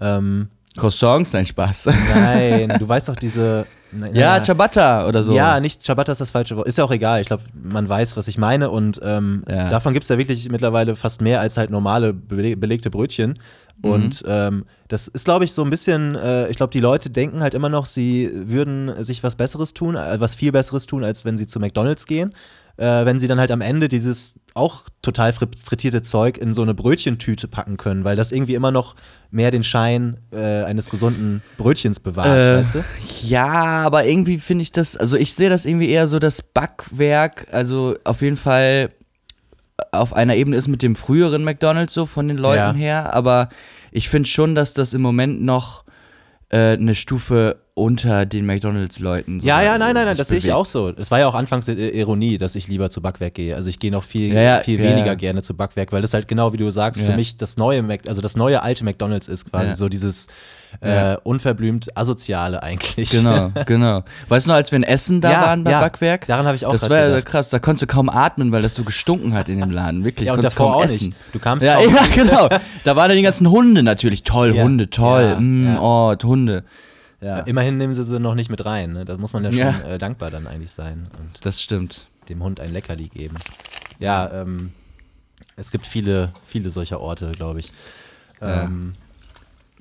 [0.00, 1.86] Ähm, Croissants, nein, Spaß.
[2.14, 3.66] nein, du weißt doch diese.
[3.92, 5.34] na- ja, Ciabatta oder so.
[5.34, 6.68] ja, nicht Ciabatta ist das falsche Wort.
[6.68, 7.20] Ist ja auch egal.
[7.20, 8.70] Ich glaube, man weiß, was ich meine.
[8.70, 9.68] Und ähm, Ja.
[9.68, 13.34] davon gibt es ja wirklich mittlerweile fast mehr als halt normale bele belegte Brötchen.
[13.82, 13.90] Mhm.
[13.90, 17.42] Und ähm, das ist, glaube ich, so ein bisschen, äh, ich glaube, die Leute denken
[17.42, 21.24] halt immer noch, sie würden sich was Besseres tun, äh, was viel Besseres tun, als
[21.24, 22.30] wenn sie zu McDonalds gehen.
[22.76, 26.62] Äh, wenn sie dann halt am Ende dieses auch total fri- frittierte Zeug in so
[26.62, 28.96] eine Brötchentüte packen können, weil das irgendwie immer noch
[29.30, 32.84] mehr den Schein äh, eines gesunden Brötchens bewahrt, Äh, weißt du?
[33.22, 37.46] Ja, aber irgendwie finde ich das, also ich sehe das irgendwie eher so, das Backwerk,
[37.52, 38.90] also auf jeden Fall
[39.92, 42.72] auf einer Ebene ist mit dem früheren McDonalds so von den Leuten Ja.
[42.74, 43.48] her, aber
[43.92, 45.84] ich finde schon, dass das im Moment noch
[46.50, 50.52] äh, eine Stufe unter den McDonalds-Leuten so Ja, ja, nein, nein, nein, das sehe ich
[50.52, 50.92] auch so.
[50.96, 53.54] Es war ja auch anfangs Ironie, dass ich lieber zu Backwerk gehe.
[53.54, 56.12] Also ich gehe noch viel, Ja, ja, viel ja, weniger gerne zu Backwerk, weil das
[56.12, 59.28] halt genau wie du sagst, für mich das neue Mac, also das neue alte McDonalds
[59.28, 60.26] ist quasi so dieses
[60.80, 63.10] äh, unverblümt asoziale eigentlich.
[63.10, 64.04] Genau, genau.
[64.28, 66.26] Weißt du noch, als wir in Essen da waren beim Backwerk?
[66.26, 68.74] daran habe ich auch Das war ja krass, da konntest du kaum atmen, weil das
[68.74, 70.04] so gestunken hat in dem Laden.
[70.04, 71.06] Wirklich, Ja, und konntest davor kaum auch essen.
[71.08, 71.16] nicht.
[71.32, 72.48] Du kamst Ja, kaum- ja, genau.
[72.84, 74.22] Da waren ja die ganzen Hunde natürlich.
[74.22, 75.36] Toll, Hunde, toll.
[75.40, 75.76] mm.
[75.80, 76.64] Oh, Hunde.
[77.20, 78.92] Ja, Immerhin nehmen sie sie noch nicht mit rein.
[78.94, 79.04] Ne?
[79.04, 79.80] Da muss man ja schon Ja.
[79.94, 82.06] Äh, dankbar dann eigentlich sein und das stimmt.
[82.28, 83.36] dem Hund ein Leckerli geben.
[83.98, 84.72] Ja, ähm,
[85.56, 87.72] es gibt viele, viele solcher Orte, glaube ich.
[88.40, 88.62] Ja.
[88.64, 88.94] Ähm,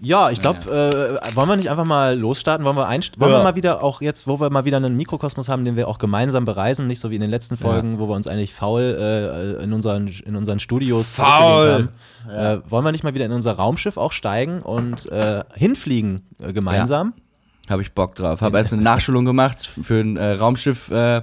[0.01, 2.65] ja, ich glaube, äh, wollen wir nicht einfach mal losstarten?
[2.65, 3.39] Wollen wir einst wollen Ja.
[3.39, 5.97] wir mal wieder auch jetzt, wo wir mal wieder einen Mikrokosmos haben, den wir auch
[5.97, 9.63] gemeinsam bereisen, nicht so wie in den letzten Folgen, wo wir uns eigentlich faul äh,
[9.63, 11.89] in, unseren, in unseren Studios Faul.
[12.25, 12.33] haben.
[12.33, 16.53] Äh, wollen wir nicht mal wieder in unser Raumschiff auch steigen und äh, hinfliegen äh,
[16.53, 17.13] gemeinsam?
[17.69, 18.41] Habe ich Bock drauf.
[18.41, 21.21] Habe erst eine Nachschulung gemacht für einen äh, Raumschiff äh,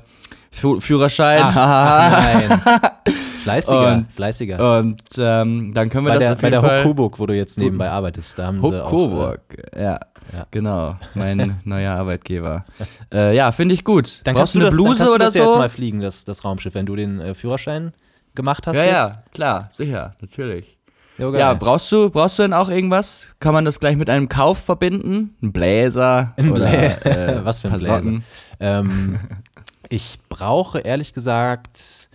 [0.50, 1.42] Führerschein.
[1.42, 2.60] Ach, ach nein.
[3.42, 4.78] Fleißiger, Und- fleißiger.
[4.78, 6.78] Und ähm, dann können wir bei das der, auf bei der Fall.
[6.78, 9.40] Hook Coburg, wo du jetzt nebenbei arbeitest, da haben Coburg.
[9.76, 10.00] ja,
[10.32, 10.46] ja.
[10.50, 10.96] genau.
[11.14, 12.64] Mein neuer Arbeitgeber.
[13.12, 14.20] Äh, ja, finde ich gut.
[14.24, 15.38] Dann Brauchst kannst du eine das, Bluse dann kannst du oder das so?
[15.38, 17.92] ja jetzt mal fliegen, das, das Raumschiff, wenn du den äh, Führerschein
[18.34, 18.76] gemacht hast.
[18.76, 18.92] ja, jetzt.
[18.92, 20.75] ja, klar, sicher, natürlich.
[21.18, 21.34] Jo.
[21.34, 23.28] Ja, brauchst du, brauchst du denn auch irgendwas?
[23.40, 25.34] Kann man das gleich mit einem Kauf verbinden?
[25.42, 26.34] Ein Bläser?
[26.36, 28.02] Ein oder, Blä- äh, Was für ein Bläser.
[28.60, 29.20] Ähm,
[29.88, 32.08] ich brauche ehrlich gesagt,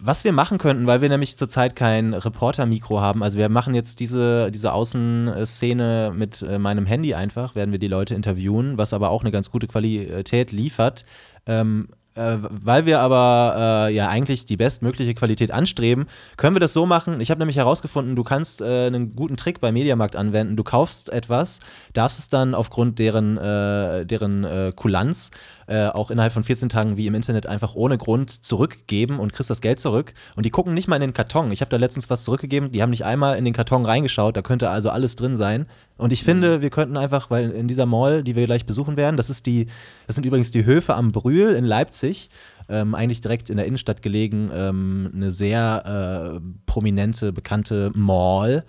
[0.00, 3.22] was wir machen könnten, weil wir nämlich zurzeit kein Reporter-Mikro haben.
[3.22, 7.88] Also wir machen jetzt diese, diese Außenszene mit äh, meinem Handy einfach, werden wir die
[7.88, 11.04] Leute interviewen, was aber auch eine ganz gute Qualität liefert.
[11.46, 16.72] Ähm, äh, weil wir aber äh, ja eigentlich die bestmögliche Qualität anstreben, können wir das
[16.72, 17.20] so machen.
[17.20, 20.56] Ich habe nämlich herausgefunden, du kannst äh, einen guten Trick bei Mediamarkt anwenden.
[20.56, 21.60] Du kaufst etwas,
[21.92, 25.30] darfst es dann aufgrund deren, äh, deren äh, Kulanz
[25.66, 29.50] äh, auch innerhalb von 14 Tagen wie im Internet einfach ohne Grund zurückgeben und kriegst
[29.50, 30.14] das Geld zurück.
[30.36, 31.50] Und die gucken nicht mal in den Karton.
[31.52, 34.42] Ich habe da letztens was zurückgegeben, die haben nicht einmal in den Karton reingeschaut, da
[34.42, 35.66] könnte also alles drin sein.
[35.96, 39.16] Und ich finde, wir könnten einfach, weil in dieser Mall, die wir gleich besuchen werden,
[39.16, 39.66] das ist die,
[40.06, 42.30] das sind übrigens die Höfe am Brühl in Leipzig,
[42.68, 48.64] ähm, eigentlich direkt in der Innenstadt gelegen, ähm, eine sehr äh, prominente, bekannte Mall.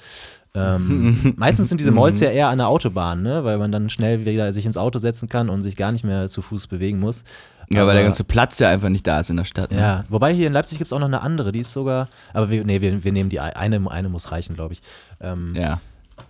[0.55, 3.43] Ähm, meistens sind diese Malls ja eher an der Autobahn, ne?
[3.43, 6.29] weil man dann schnell wieder sich ins Auto setzen kann und sich gar nicht mehr
[6.29, 7.23] zu Fuß bewegen muss.
[7.69, 9.71] Ja, weil Aber- der ganze Platz ja einfach nicht da ist in der Stadt.
[9.71, 9.79] Ne?
[9.79, 12.49] Ja, wobei hier in Leipzig gibt es auch noch eine andere, die ist sogar, aber
[12.51, 14.81] wir, nee, wir, wir nehmen die ein- eine, eine muss reichen, glaube ich.
[15.19, 15.79] Ähm, Ja.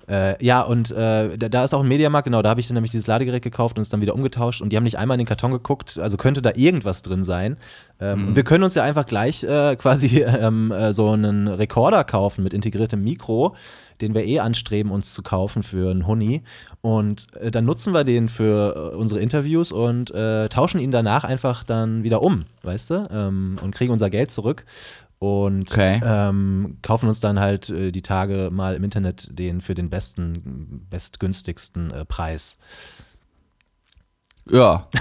[0.08, 2.76] Äh, ja, und äh, da, da ist auch ein Mediamarkt, genau, da habe ich dann
[2.76, 5.20] nämlich dieses Ladegerät gekauft und es dann wieder umgetauscht und die haben nicht einmal in
[5.20, 7.58] den Karton geguckt, also könnte da irgendwas drin sein.
[8.00, 12.04] Ähm, und Wir können uns ja einfach gleich äh, quasi ähm, äh, so einen Rekorder
[12.04, 13.56] kaufen mit integriertem Mikro,
[14.02, 16.44] den wir eh anstreben, uns zu kaufen für einen Huni.
[16.82, 20.14] Und äh, dann nutzen wir den für äh, unsere Interviews und
[20.50, 23.08] tauschen ihn danach einfach dann wieder um, weißt du?
[23.12, 24.66] Ähm, und kriegen unser Geld zurück.
[25.20, 26.02] Und Okay.
[26.04, 30.86] ähm, kaufen uns dann halt äh, die Tage mal im Internet den für den besten,
[30.90, 32.58] bestgünstigsten äh, Preis.
[34.50, 34.88] Ja.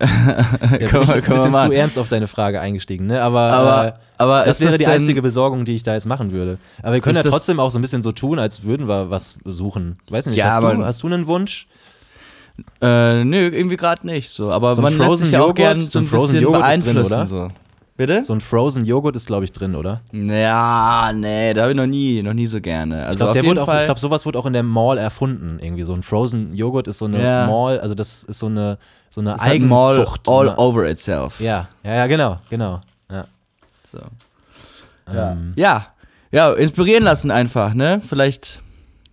[0.00, 3.22] Ja, Kann bin ich kann ein bisschen zu ernst auf deine Frage eingestiegen, ne?
[3.22, 6.30] Aber, Aber- äh, aber das wäre das die einzige Besorgung, die ich da jetzt machen
[6.32, 6.58] würde.
[6.82, 9.36] Aber wir können ja trotzdem auch so ein bisschen so tun, als würden wir was
[9.44, 9.98] suchen.
[10.10, 11.68] Weiß nicht, Ja, hast, du, hast du einen Wunsch?
[12.80, 14.50] Äh, nö, irgendwie gerade nicht so.
[14.50, 16.68] Aber So man lässt Frozen sich ja auch Joghurt- gern so ein Frozen bisschen Joghurt
[16.74, 17.12] ist drin, beeinflussen.
[17.14, 17.26] oder?
[17.26, 17.48] So.
[18.00, 18.24] Bitte?
[18.24, 20.00] So ein Frozen Joghurt ist, glaube ich, drin, oder?
[20.10, 23.04] Ja, nee, da habe ich noch nie, noch nie so gerne.
[23.04, 25.58] Also Ich glaube, ich glaube, sowas wurde auch in der Mall erfunden.
[25.60, 27.46] Irgendwie so ein Frozen Joghurt ist so eine Ja.
[27.46, 28.78] Mall, also das ist so eine,
[29.10, 30.26] so eine mal Eigenzucht.
[30.30, 30.56] all ne?
[30.56, 31.40] over itself.
[31.40, 32.80] Ja, ja, ja, genau, genau.
[33.12, 33.26] Ja.
[33.92, 33.98] So.
[35.12, 35.88] Ähm, Ja,
[36.32, 38.00] ja, inspirieren lassen einfach, ne?
[38.02, 38.62] Vielleicht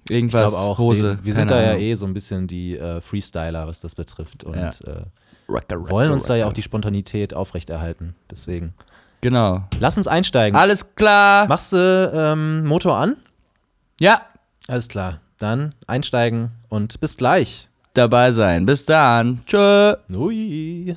[0.06, 0.50] ich irgendwas.
[0.52, 1.18] glaube auch, Hose.
[1.18, 1.82] wir, wir sind keine da ja Ahnung.
[1.84, 4.46] eh so ein bisschen die äh, Freestyler, was das betrifft.
[4.46, 4.70] Und Ja.
[4.70, 5.02] äh,
[5.48, 8.16] wollen uns da ja auch die Spontanität aufrechterhalten.
[8.30, 8.74] Deswegen.
[9.22, 9.64] Genau.
[9.80, 10.58] Lass uns einsteigen.
[10.60, 11.48] Alles klar.
[11.48, 13.18] Machst du ähm, Motor an?
[14.00, 14.22] Ja,
[14.68, 15.22] Alles klar.
[15.40, 17.68] Dann einsteigen und bis gleich.
[17.94, 18.66] dabei sein.
[18.66, 19.42] Bis dann.
[19.46, 19.96] Tschö.
[20.14, 20.96] Ui.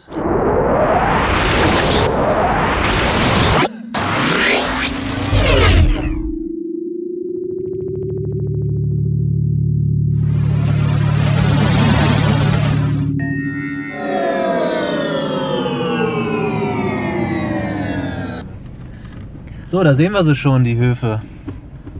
[19.70, 21.22] So, da sehen wir sie schon, die Höfe.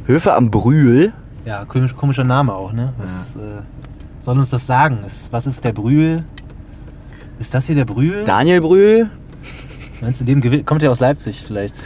[0.04, 1.12] Höfe am Brühl.
[1.44, 2.92] Ja, komisch, komischer Name auch, ne?
[2.98, 3.38] Was äh,
[4.18, 5.04] soll uns das sagen?
[5.06, 6.24] Ist, was ist der Brühl?
[7.38, 8.24] Ist das hier der Brühl?
[8.24, 9.09] Daniel Brühl.
[10.00, 11.76] Meinst du, dem kommt er aus Leipzig vielleicht?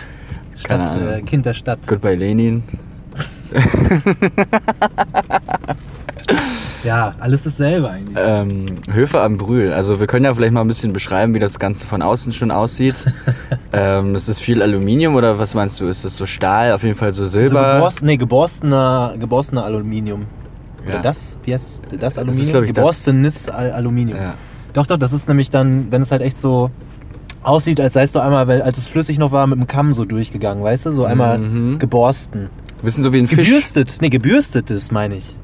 [0.63, 1.15] Keine Stadt, Ahnung.
[1.17, 1.81] äh, Kind der Stadt.
[1.87, 2.63] Goodbye Lenin.
[6.85, 8.17] Ja, alles dasselbe eigentlich.
[8.21, 9.73] Ähm, Höfe am Brühl.
[9.73, 12.51] Also wir können ja vielleicht mal ein bisschen beschreiben, wie das Ganze von außen schon
[12.51, 12.95] aussieht.
[13.73, 15.87] ähm, ist es viel Aluminium oder was meinst du?
[15.87, 16.73] Ist das so Stahl?
[16.73, 17.75] Auf jeden Fall so also Silber.
[17.75, 20.27] geborst, nee, geborstener, geborstener Aluminium.
[20.85, 21.03] Oder Ja.
[21.03, 21.39] das?
[21.45, 21.99] Wie heißt es?
[21.99, 22.53] das Aluminium?
[22.67, 22.67] das.
[22.75, 24.19] Geborstenes Al Aluminium.
[24.19, 24.35] Ja.
[24.75, 26.71] Doch, doch, das ist nämlich dann, wenn es halt echt so
[27.43, 29.93] aussieht, als sei es so einmal, weil, als es flüssig noch war, mit dem Kamm
[29.95, 30.93] so durchgegangen, weißt du?
[30.93, 31.79] So einmal Mhm.
[31.79, 32.43] geborsten.
[32.45, 33.49] Ein bisschen so wie ein Fisch.
[33.49, 35.37] Gebürstet, nee, gebürstetes meine ich.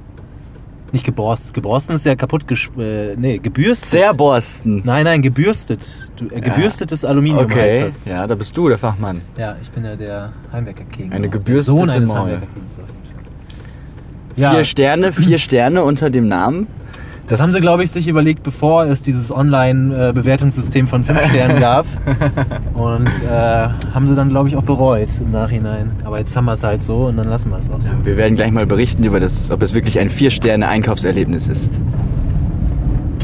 [0.92, 1.54] Nicht geborst.
[1.54, 3.90] Geborsten ist ja kaputt gesch äh, nee, gebürstet.
[3.90, 4.82] Zerborsten.
[4.84, 6.10] Nein, nein, gebürstet.
[6.16, 8.06] Du, äh, gebürstetes Aluminium Okay, heißt das.
[8.06, 9.20] ja, da bist du der Fachmann.
[9.38, 11.12] Ja, ich bin ja der Heimwerker-King.
[11.12, 12.42] Eine Der gebürstete Sohn eines Fall.
[14.36, 16.66] Ja, Vier Sterne, vier Sterne unter dem Namen.
[17.30, 21.86] Das haben sie, glaube ich, sich überlegt, bevor es dieses Online-Bewertungssystem von 5 Sternen gab.
[22.74, 25.92] Und äh, haben sie dann, glaube ich, auch bereut im Nachhinein.
[26.04, 27.92] Aber jetzt haben wir es halt so und dann lassen wir es auch so.
[28.02, 31.80] Wir werden gleich mal berichten über das, ob es wirklich ein Vier-Sterne-Einkaufserlebnis ist.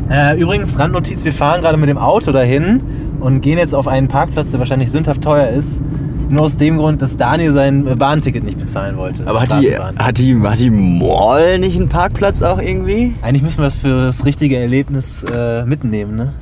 [0.09, 2.83] Äh, übrigens, Randnotiz, wir fahren gerade mit dem Auto dahin
[3.19, 5.83] und gehen jetzt auf einen Parkplatz, der wahrscheinlich sündhaft teuer ist.
[6.29, 9.27] Nur aus dem Grund, dass Daniel sein Bahnticket nicht bezahlen wollte.
[9.27, 13.15] Aber hat die, hat, die, hat die Mall nicht einen Parkplatz auch irgendwie?
[13.23, 16.33] Eigentlich müssen wir das für das richtige Erlebnis äh, mitnehmen, ne?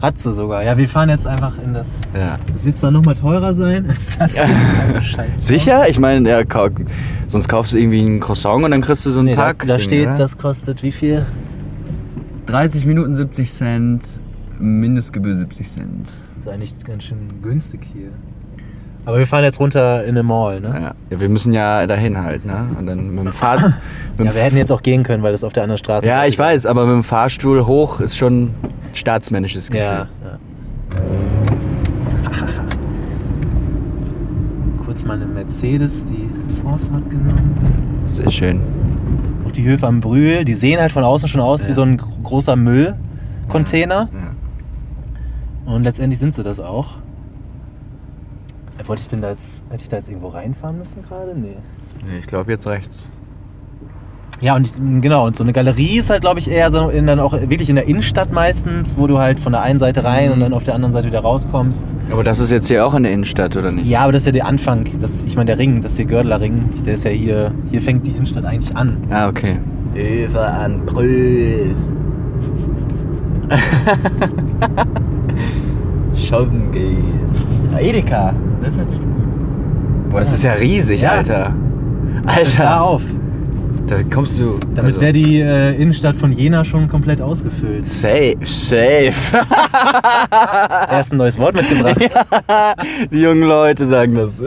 [0.00, 0.62] Hat sie sogar.
[0.64, 2.02] Ja, wir fahren jetzt einfach in das.
[2.14, 2.38] Ja.
[2.52, 4.32] Das wird zwar nochmal teurer sein als das.
[4.34, 4.44] hier.
[4.88, 5.42] Also scheiße.
[5.42, 5.88] Sicher?
[5.88, 6.42] Ich meine, ja,
[7.26, 9.64] sonst kaufst du irgendwie ein Croissant und dann kriegst du so einen Nee, da, Park.
[9.66, 11.24] da steht, das kostet wie viel?
[12.46, 14.02] 30 Minuten 70 Cent,
[14.58, 16.06] Mindestgebühr 70 Cent.
[16.36, 18.08] Das ist eigentlich ganz schön günstig hier.
[19.06, 20.68] Aber wir fahren jetzt runter in eine Mall, ne?
[20.68, 20.94] Ja.
[21.10, 22.66] ja, wir müssen ja dahin halt, ne?
[22.78, 25.32] Und dann mit dem Fahr mit dem Ja, wir hätten jetzt auch gehen können, weil
[25.32, 26.30] das auf der anderen Straße Ja, ist.
[26.30, 28.50] ich weiß, aber mit dem Fahrstuhl hoch ist schon
[28.94, 29.84] staatsmännisches Gefühl.
[29.84, 30.38] Ja, ja.
[34.84, 36.28] Kurz mal eine Mercedes, die
[36.62, 38.02] Vorfahrt genommen.
[38.06, 38.60] Sehr schön.
[39.46, 41.74] Auch die Höfe am Brühl, die sehen halt von außen schon aus wie Ja.
[41.74, 44.08] so ein gro- großer Müllcontainer.
[44.12, 45.72] Ja.
[45.72, 46.94] Und letztendlich sind sie das auch.
[48.84, 51.34] Äh, Wollte ich denn da jetzt, hätte ich da jetzt irgendwo reinfahren müssen gerade?
[51.34, 51.56] Nee.
[52.06, 53.08] Nee, ich glaube jetzt rechts.
[54.40, 57.06] Ja, und ich, genau, und so eine Galerie ist halt, glaube ich, eher so in,
[57.06, 60.32] dann auch wirklich in der Innenstadt meistens, wo du halt von der einen Seite rein
[60.32, 61.94] und dann auf der anderen Seite wieder rauskommst.
[62.10, 63.86] Aber das ist jetzt hier auch in der Innenstadt, oder nicht?
[63.86, 64.86] Ja, aber das ist ja der Anfang.
[65.00, 68.06] Das, ich meine, der Ring, das hier Gördler Ring, der ist ja hier, hier fängt
[68.06, 68.98] die Innenstadt eigentlich an.
[69.08, 69.60] Ah, okay.
[69.94, 71.74] Über an Brühl.
[76.16, 77.30] Shoppen gehen.
[77.78, 78.34] Edeka.
[78.64, 80.10] Das ist natürlich gut.
[80.10, 81.10] Boah, das ist ja riesig, Ja.
[81.12, 81.52] Alter.
[82.26, 83.02] Hör Alter, auf.
[83.86, 84.58] da kommst du.
[84.74, 87.86] Damit also- wäre die äh, Innenstadt von Jena schon komplett ausgefüllt.
[87.86, 89.12] Safe, safe.
[90.90, 91.98] Erst ein neues Wort mitgebracht.
[93.12, 94.32] Die jungen Leute sagen das.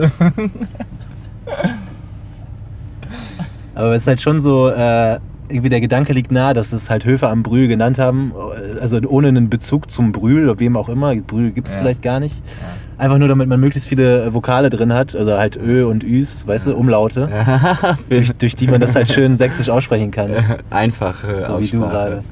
[3.74, 7.04] Aber es ist halt schon so, äh, irgendwie der Gedanke liegt nahe, dass es halt
[7.04, 8.32] Höfe am Brühl genannt haben.
[8.80, 11.14] Also ohne einen Bezug zum Brühl, oder wem auch immer.
[11.16, 11.80] Brühl gibt es Ja.
[11.80, 12.42] vielleicht gar nicht.
[12.98, 15.14] Einfach nur, damit man möglichst viele äh, Vokale drin hat.
[15.14, 17.28] Also halt Ö und Üs, weißt du, Umlaute.
[18.10, 20.32] durch, durch die man das halt schön sächsisch aussprechen kann.
[20.70, 22.24] Einfache So wie du gerade.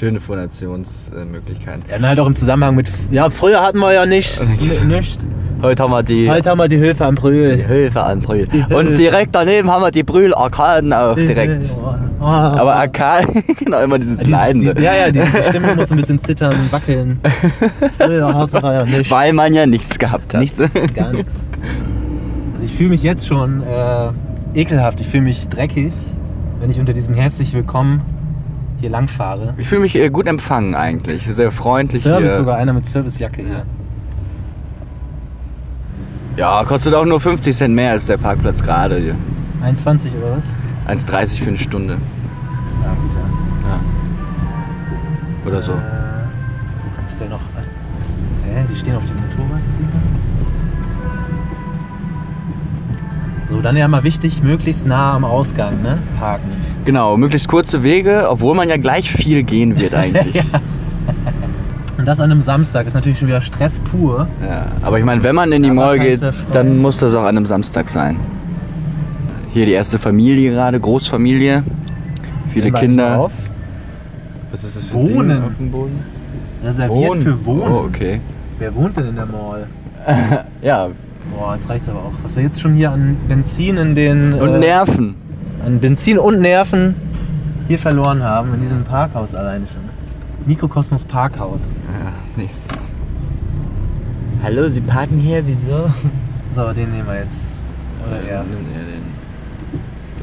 [0.00, 1.82] Schöne Phonationsmöglichkeiten.
[1.86, 4.40] Ja, dann halt auch im Zusammenhang mit, ja, früher hatten wir ja nicht,
[4.86, 5.20] nicht.
[5.60, 7.68] Heute haben wir die, Heute haben wir die Höfe am die Brühl.
[7.68, 8.46] Höfe an Brühl.
[8.46, 11.70] Die Und direkt daneben haben wir die Brühl-Arkaden auch direkt.
[11.78, 12.24] Oh.
[12.24, 14.62] Aber Arkaden, genau, immer dieses die, Leiden.
[14.62, 17.20] die, ja, ja, die, die Stimme muss ein bisschen zittern, wackeln.
[17.98, 19.10] Früher hatten wir ja nicht.
[19.10, 20.40] Weil man ja nichts gehabt hat.
[20.40, 20.62] Nichts,
[20.94, 21.46] gar nichts.
[22.54, 25.92] Also ich fühle mich jetzt schon äh, ekelhaft, ich fühle mich dreckig,
[26.58, 28.00] wenn ich unter diesem herzlich willkommen
[28.80, 29.54] hier lang fahre.
[29.58, 31.26] Ich fühle mich äh, gut empfangen eigentlich.
[31.26, 32.36] Sehr freundlich Service hier.
[32.36, 33.62] sogar, einer mit Servicejacke hier.
[36.36, 39.16] Ja, kostet auch nur 50 Cent mehr als der Parkplatz gerade hier.
[39.64, 41.06] 1,20 oder was?
[41.06, 41.98] 1,30 für eine Stunde.
[42.82, 43.20] Ja, gut, ja.
[43.68, 43.80] Ja.
[45.46, 45.72] Oder so.
[45.72, 47.40] Äh, wo ist der noch?
[47.40, 49.60] Hä, die stehen auf dem Motorrad.
[53.50, 55.98] So, dann ja mal wichtig, möglichst nah am Ausgang, ne?
[56.18, 56.50] Parken.
[56.84, 60.42] Genau, möglichst kurze Wege, obwohl man ja gleich viel gehen wird eigentlich.
[61.98, 64.26] Und das an einem Samstag ist natürlich schon wieder Stress pur.
[64.42, 66.20] Ja, aber ich meine, wenn man in die Aber Mall geht,
[66.50, 68.16] dann muss das auch an einem Samstag sein.
[69.52, 71.62] Hier die erste Familie gerade, Großfamilie.
[72.48, 73.18] Viele Kinder.
[73.18, 73.32] Auf.
[74.50, 75.42] Was ist das für Wohnen.
[75.44, 75.98] Auf dem Boden?
[76.64, 77.72] Reserviert für Wohnen.
[77.72, 78.20] Oh, okay.
[78.58, 79.66] Wer wohnt denn in der Mall?
[80.62, 80.88] Ja,
[81.36, 82.12] Boah, jetzt reicht's aber auch.
[82.22, 84.32] Was wir jetzt schon hier an Benzin in den.
[84.32, 85.14] und äh, Nerven.
[85.64, 86.94] An Benzin und Nerven
[87.68, 89.82] hier verloren haben, in diesem Parkhaus alleine schon.
[90.46, 91.62] Mikrokosmos Parkhaus.
[92.02, 92.90] Ja, nächstes.
[94.42, 95.90] Hallo, Sie parken hier, wieso?
[96.52, 97.60] So, den nehmen wir jetzt.
[98.04, 98.42] Oder er.
[98.42, 99.02] Nimmt er den.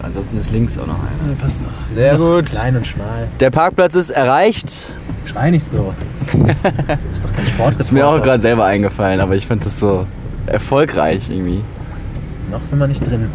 [0.03, 1.29] Ansonsten ist links auch noch einer.
[1.29, 1.95] Nee, passt doch.
[1.95, 2.47] Sehr gut.
[2.47, 3.29] Klein und schmal.
[3.39, 4.67] Der Parkplatz ist erreicht.
[5.25, 5.93] Schrei nicht so.
[6.33, 7.79] Du bist doch kein Sportreporter.
[7.79, 10.05] Ist mir auch gerade selber eingefallen, aber ich fand das so
[10.47, 11.61] erfolgreich irgendwie.
[12.51, 13.29] Noch sind wir nicht drin.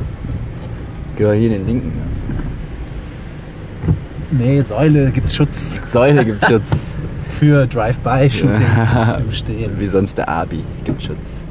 [1.18, 1.92] Doch hier den linken.
[4.30, 7.02] Nee, Säule gibt Schutz Säule gibt Schutz.
[7.38, 8.60] für Drive-by-Shootings
[9.24, 9.78] im Stehen.
[9.78, 11.44] Wie sonst der Abi gibt Schutz.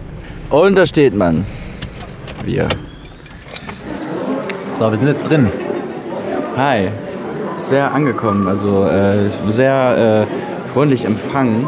[0.50, 1.46] Und da steht man.
[2.44, 2.68] Wir.
[4.74, 5.48] So, wir sind jetzt drin.
[6.58, 6.90] Hi.
[7.62, 11.68] Sehr angekommen, also äh, sehr äh, freundlich empfangen.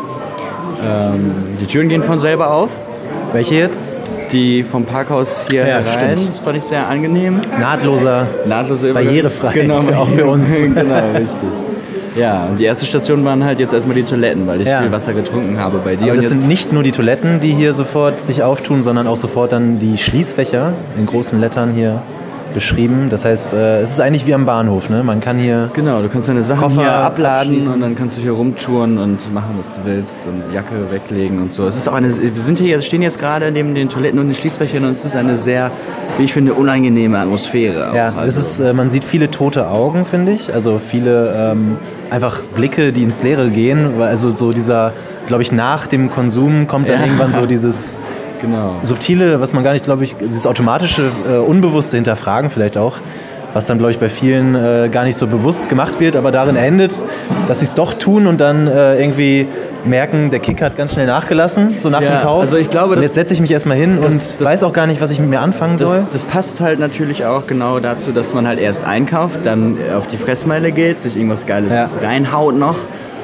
[0.86, 1.32] Ähm,
[1.62, 2.70] die Türen gehen von selber auf.
[3.32, 3.98] Welche jetzt?
[4.34, 6.18] Die vom Parkhaus hier Ja, herein.
[6.18, 6.28] stimmt.
[6.30, 7.40] Das fand ich sehr angenehm.
[7.60, 8.28] Nahtloser.
[8.46, 9.08] Nahtlose Übergang.
[9.10, 9.54] Barrierefrei.
[9.54, 10.50] Genau, Auch für uns.
[10.76, 11.50] genau, richtig.
[12.16, 14.82] Ja, und die erste Station waren halt jetzt erstmal die Toiletten, weil ich Ja.
[14.82, 16.04] viel Wasser getrunken habe bei dir.
[16.06, 19.18] Aber und das sind nicht nur die Toiletten, die hier sofort sich auftun, sondern auch
[19.18, 22.02] sofort dann die Schließfächer in großen Lettern hier
[22.54, 23.08] beschrieben.
[23.10, 24.90] Das heißt, äh, es ist eigentlich wie am Bahnhof.
[24.90, 25.04] Ne?
[25.04, 28.22] Man kann hier Genau, du kannst deine Sachen Koffer hier abladen und dann kannst du
[28.22, 31.68] hier rumtouren und machen, was du willst und Jacke weglegen und so.
[31.68, 34.36] Es ist auch eine, wir sind hier, stehen jetzt gerade neben den Toiletten und den
[34.36, 35.72] Schließfächern und es ist eine sehr,
[36.18, 37.92] wie ich finde, unangenehme Atmosphäre.
[37.92, 37.96] auch.
[37.96, 40.54] Ja, es Also- ist, äh, man sieht viele tote Augen, finde ich.
[40.54, 41.78] Also viele ähm,
[42.10, 44.02] einfach Blicke, die ins Leere gehen.
[44.02, 44.94] Also so dieser,
[45.28, 47.06] glaube ich, nach dem Konsum kommt dann Ja.
[47.06, 48.00] irgendwann so dieses
[48.44, 48.76] genau.
[48.84, 52.98] subtile, was man gar nicht, glaube ich, dieses automatische, äh, unbewusste Hinterfragen vielleicht auch,
[53.54, 56.56] was dann, glaube ich, bei vielen äh, gar nicht so bewusst gemacht wird, aber darin
[56.56, 56.94] endet,
[57.48, 59.48] dass sie es doch tun und dann äh, irgendwie
[59.86, 62.40] merken, der Kick hat ganz schnell nachgelassen, so nach Ja, dem Kauf.
[62.42, 64.72] also ich glaube, und jetzt setze ich mich erstmal hin das- und das- weiß auch
[64.74, 65.98] gar nicht, was ich mit mir anfangen soll.
[65.98, 70.08] Das, das passt halt natürlich auch genau dazu, dass man halt erst einkauft, dann auf
[70.08, 71.88] die Fressmeile geht, sich irgendwas Geiles Ja.
[72.02, 72.78] reinhaut noch.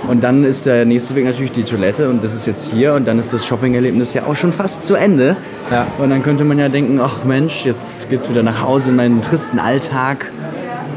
[0.07, 3.07] Und dann ist der nächste Weg natürlich die Toilette und das ist jetzt hier und
[3.07, 5.35] dann ist das Shopping-Erlebnis ja auch schon fast zu Ende.
[5.71, 5.87] Ja.
[5.97, 9.21] Und dann könnte man ja denken, ach Mensch, jetzt geht's wieder nach Hause in meinen
[9.21, 10.31] tristen Alltag,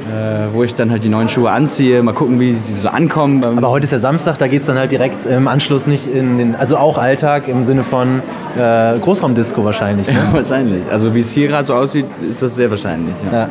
[0.09, 3.45] äh, wo ich dann halt die neuen Schuhe anziehe, mal gucken, wie sie so ankommen.
[3.45, 6.39] Aber heute ist ja Samstag, da geht es dann halt direkt im Anschluss nicht in
[6.39, 8.23] den, also auch Alltag im Sinne von
[8.57, 10.09] äh, Großraumdisco wahrscheinlich.
[10.09, 10.21] Ne?
[10.33, 10.83] wahrscheinlich.
[10.91, 13.15] Also wie es hier gerade so aussieht, ist das sehr wahrscheinlich.
[13.31, 13.39] Ja.
[13.41, 13.49] Ja.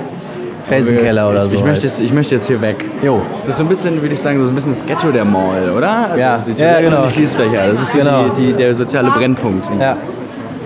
[0.63, 1.55] Felsenkeller oder so.
[1.55, 2.85] Ich, möchte jetzt, ich möchte jetzt hier weg.
[3.03, 3.21] Jo.
[3.41, 5.71] Das ist so ein bisschen, würde ich sagen, so ein bisschen das Ghetto der Mall,
[5.75, 6.09] oder?
[6.09, 6.43] Also Ja.
[6.45, 7.05] die Ja, genau.
[7.05, 7.67] Die Schließfächer.
[7.69, 8.29] Das ist Genau.
[8.29, 9.67] die, die, der soziale Brennpunkt.
[9.79, 9.97] Ja.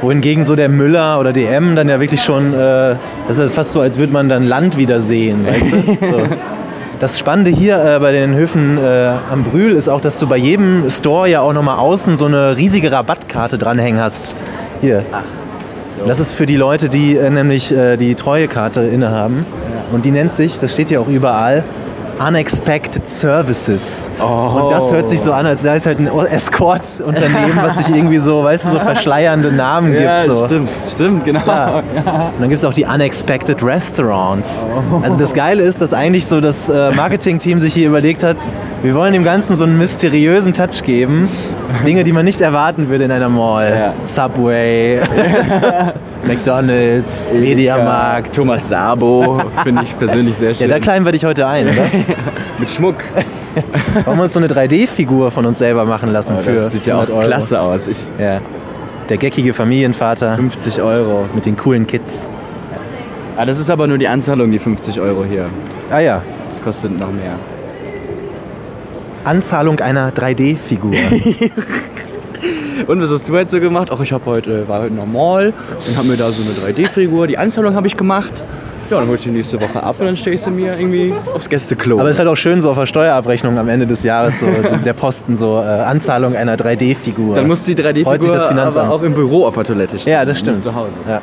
[0.01, 2.95] Wohingegen so der Müller oder DM dann ja wirklich schon, äh,
[3.27, 5.45] das ist fast so, als würde man dann Land wieder sehen.
[5.47, 6.07] Weißt du?
[6.11, 6.21] so.
[6.99, 10.37] Das Spannende hier äh, bei den Höfen äh, am Brühl ist auch, dass du bei
[10.37, 14.35] jedem Store ja auch nochmal außen so eine riesige Rabattkarte dranhängen hast.
[14.81, 15.03] Hier.
[16.07, 19.45] Das ist für die Leute, die äh, nämlich äh, die Treuekarte innehaben.
[19.95, 21.63] Und die nennt sich, das steht ja auch überall,
[22.19, 24.09] Unexpected Services.
[24.19, 28.19] Und das hört sich so an, als sei es halt ein Escort-Unternehmen, was sich irgendwie
[28.19, 30.37] so, weißt du, so verschleiernde Namen Ja, gibt.
[30.37, 30.45] So.
[30.45, 31.41] stimmt, stimmt, genau.
[31.45, 31.71] Ja.
[31.73, 34.67] Und dann gibt es auch die Unexpected Restaurants.
[35.01, 38.37] Also das Geile ist, dass eigentlich so das äh, Marketing-Team sich hier überlegt hat,
[38.81, 41.29] wir wollen dem Ganzen so einen mysteriösen Touch geben.
[41.85, 43.73] Dinge, die man nicht erwarten würde in einer Mall.
[43.75, 43.93] Ja.
[44.05, 44.99] Subway,
[46.27, 48.35] McDonalds, Mediamarkt.
[48.35, 50.69] Thomas Sabo finde ich persönlich sehr Ja, schön.
[50.69, 51.83] da kleiden wir dich heute ein, oder?
[52.59, 52.95] Mit Schmuck.
[54.05, 56.95] Wollen wir uns so eine 3D-Figur von uns selber machen lassen für das sieht ja
[56.95, 57.27] auch 100 Euro?
[57.27, 57.87] klasse aus.
[57.87, 58.39] Ich, Ja.
[59.09, 61.25] Der geckige Familienvater 50 Euro.
[61.35, 62.27] mit den coolen Kids.
[63.37, 65.45] Ah, das ist aber nur die Anzahlung, die 50 Euro hier.
[65.91, 67.33] Ah ja, Das kostet noch mehr.
[69.25, 70.91] Anzahlung einer 3D-Figur.
[72.87, 73.89] Und was hast du heute so gemacht?
[73.91, 75.53] Ach, ich hab heute, war heute normal
[75.87, 77.25] und habe mir da so eine 3D-Figur.
[77.25, 78.43] Die Anzahlung habe ich gemacht.
[78.91, 81.11] Ja, dann hol ich die nächste Woche ab und dann stelle ich sie mir irgendwie
[81.33, 81.99] aufs Gästeklo.
[81.99, 84.45] Aber es ist halt auch schön so auf der Steuerabrechnung am Ende des Jahres, so
[84.85, 87.33] der Posten, so äh, Anzahlung einer 3D-Figur.
[87.33, 88.85] dann muss die Freut sich 3D-Figur das Finanzamt.
[88.85, 90.13] aber auch im Büro auf der Toilette stehen.
[90.13, 90.57] Ja, das stimmt.
[90.57, 90.91] Nicht zu Hause.
[91.09, 91.21] Ja.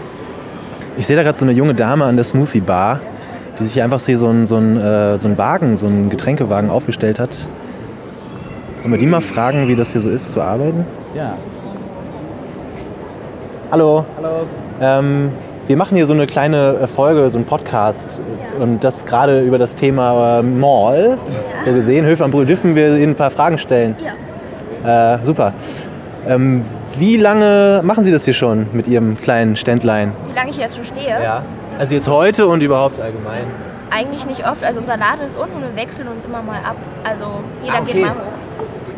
[0.96, 3.00] Ich sehe da gerade so eine junge Dame an der Smoothie Bar,
[3.58, 6.68] die sich hier einfach so einen so einen, äh, so einen Wagen, so einen Getränkewagen
[6.68, 7.46] aufgestellt hat.
[8.82, 10.84] Wollen wir die mal fragen, wie das hier so ist, zu arbeiten?
[11.14, 11.36] Ja.
[13.70, 14.04] Hallo.
[14.16, 14.28] Hallo.
[14.80, 15.30] Ähm,
[15.68, 18.20] wir machen hier so eine kleine äh, Folge, so einen Podcast
[18.58, 21.16] und das gerade über das Thema äh, Mall.
[21.64, 23.94] So gesehen, Höfe am Brühl, dürfen wir Ihnen ein paar Fragen stellen?
[24.84, 25.14] Ja.
[25.14, 25.52] Äh, super.
[26.26, 26.62] Ähm,
[26.98, 30.12] wie lange machen Sie das hier schon mit Ihrem kleinen Ständlein?
[30.28, 31.08] Wie lange ich jetzt schon stehe?
[31.22, 31.42] Ja.
[31.78, 33.44] Also jetzt heute und überhaupt allgemein.
[33.90, 34.64] Eigentlich nicht oft.
[34.64, 36.76] Also unser Laden ist unten und wir wechseln uns immer mal ab.
[37.04, 37.24] Also
[37.62, 37.92] jeder Ah, okay.
[37.92, 38.41] geht mal hoch.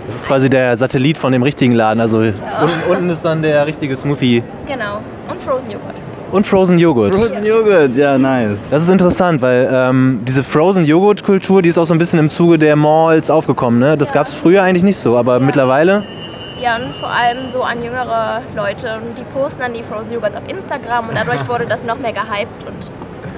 [0.07, 2.01] Das ist quasi der Satellit von dem richtigen Laden.
[2.01, 2.35] Also unten,
[2.91, 4.99] unten ist dann der richtige Smoothie Genau.
[5.31, 5.95] Und Frozen Joghurt.
[6.33, 7.15] und Frozen Joghurt.
[7.15, 8.69] Frozen Joghurt, ja, nice.
[8.71, 12.19] Das ist interessant, weil ähm, diese Frozen Joghurt Kultur, die ist auch so ein bisschen
[12.21, 13.79] im Zuge der Malls aufgekommen.
[13.81, 13.97] Ne?
[13.97, 16.03] Das gab es früher eigentlich nicht so, aber mittlerweile.
[16.61, 18.87] Ja, und vor allem so an jüngere Leute.
[19.03, 22.13] Und die posten dann die Frozen Joghurts auf Instagram und dadurch wurde das noch mehr
[22.13, 22.65] gehypt.
[22.67, 22.91] Und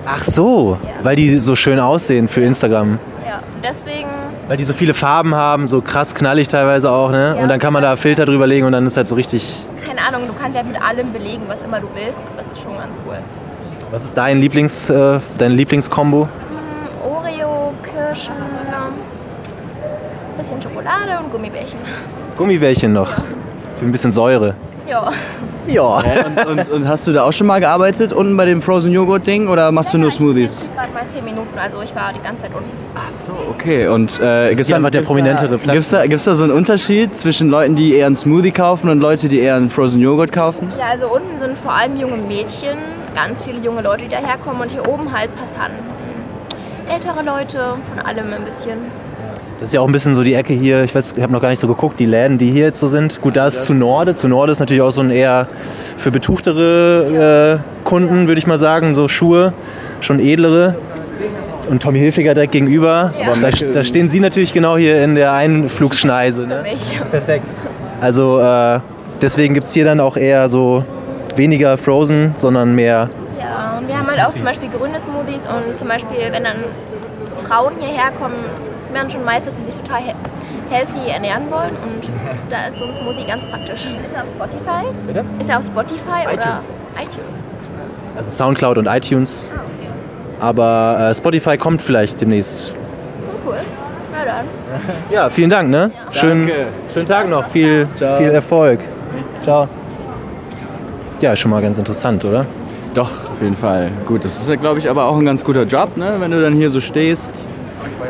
[0.06, 0.90] Ach so, Ja.
[1.04, 2.98] weil die so schön aussehen für Instagram.
[3.26, 4.08] ja, und deswegen,
[4.48, 7.10] Weil die so viele Farben haben, so krass knallig teilweise auch.
[7.10, 7.34] Ne?
[7.36, 7.42] Ja.
[7.42, 9.56] Und dann kann man da Filter drüber legen und dann ist halt so richtig.
[9.86, 12.20] keine Ahnung, du kannst ja mit allem belegen, was immer du willst.
[12.30, 13.18] Und das ist schon ganz cool.
[13.90, 16.24] Was ist dein Lieblings, äh, deine Lieblingskombo?
[16.24, 18.34] Hm, Oreo, Kirschen,
[20.36, 21.78] bisschen Schokolade und Gummibärchen.
[22.36, 23.10] Gummibärchen noch.
[23.78, 24.54] Für ein bisschen Säure.
[24.86, 25.10] Ja.
[25.66, 26.02] Ja.
[26.46, 29.26] Und, und, und hast du da auch schon mal gearbeitet, unten bei dem Frozen Joghurt
[29.26, 30.68] Ding, oder machst du nur Smoothies?
[30.74, 32.70] Gerade mal 10 Minuten, also ich war die ganze Zeit unten.
[32.94, 33.88] Ach so, okay.
[33.88, 35.72] Und äh, ist hier einfach der prominentere Platz.
[35.72, 39.00] Gibt's da, gibt's da so einen Unterschied zwischen Leuten, die eher einen Smoothie kaufen und
[39.00, 40.72] Leute, die eher einen Frozen Joghurt kaufen?
[40.78, 42.78] Ja, also unten sind vor allem junge Mädchen,
[43.14, 45.84] ganz viele junge Leute, die daherkommen und hier oben halt Passanten.
[46.88, 48.78] Ältere Leute, von allem ein bisschen.
[49.58, 50.84] Das ist ja auch ein bisschen so die Ecke hier.
[50.84, 52.88] Ich weiß, ich habe noch gar nicht so geguckt, die Läden, die hier jetzt so
[52.88, 53.22] sind.
[53.22, 54.14] Gut, da ist zu Norde.
[54.14, 55.48] Zu Norde ist natürlich auch so ein eher
[55.96, 58.94] für betuchtere äh, Kunden, würde ich mal sagen.
[58.94, 59.54] So Schuhe,
[60.00, 60.76] schon edlere.
[61.70, 63.14] Und Tommy Hilfiger direkt gegenüber.
[63.18, 63.34] Ja.
[63.34, 66.46] Da, da stehen Sie natürlich genau hier in der Einflugsschneise.
[66.46, 66.60] Ne?
[66.62, 67.00] Mich.
[67.10, 67.46] Perfekt.
[68.00, 68.80] Also äh,
[69.22, 70.84] deswegen gibt es hier dann auch eher so
[71.34, 73.08] weniger Frozen, sondern mehr.
[73.38, 76.56] Ja, und wir haben halt auch zum Beispiel grüne Smoothies und zum Beispiel, wenn dann
[77.46, 80.12] Frauen hierher kommen, es werden schon meist, dass sie sich total he
[80.68, 82.10] healthy ernähren wollen und
[82.48, 83.86] da ist so ein Smoothie ganz praktisch.
[83.86, 84.86] Ist er auf Spotify?
[85.06, 85.24] Bitte?
[85.38, 86.42] Ist er auf Spotify iTunes.
[86.42, 87.48] oder iTunes?
[88.16, 89.50] Also Soundcloud und iTunes.
[89.54, 89.90] Ah, okay.
[90.40, 92.72] Aber äh, Spotify kommt vielleicht demnächst.
[93.44, 93.58] Cool, cool.
[94.12, 94.46] Na dann.
[95.10, 95.90] Ja, vielen Dank, ne?
[96.10, 96.66] Schönen, Danke.
[96.92, 97.46] schönen Tag noch.
[97.48, 98.18] Viel, Ciao.
[98.18, 98.80] viel Erfolg.
[99.42, 99.68] Ciao.
[101.20, 102.44] Ja, ist schon mal ganz interessant, oder?
[102.96, 103.90] Doch, auf jeden Fall.
[104.06, 106.14] Gut, das ist ja, glaube ich, aber auch ein ganz guter Job, ne?
[106.18, 107.46] wenn du dann hier so stehst.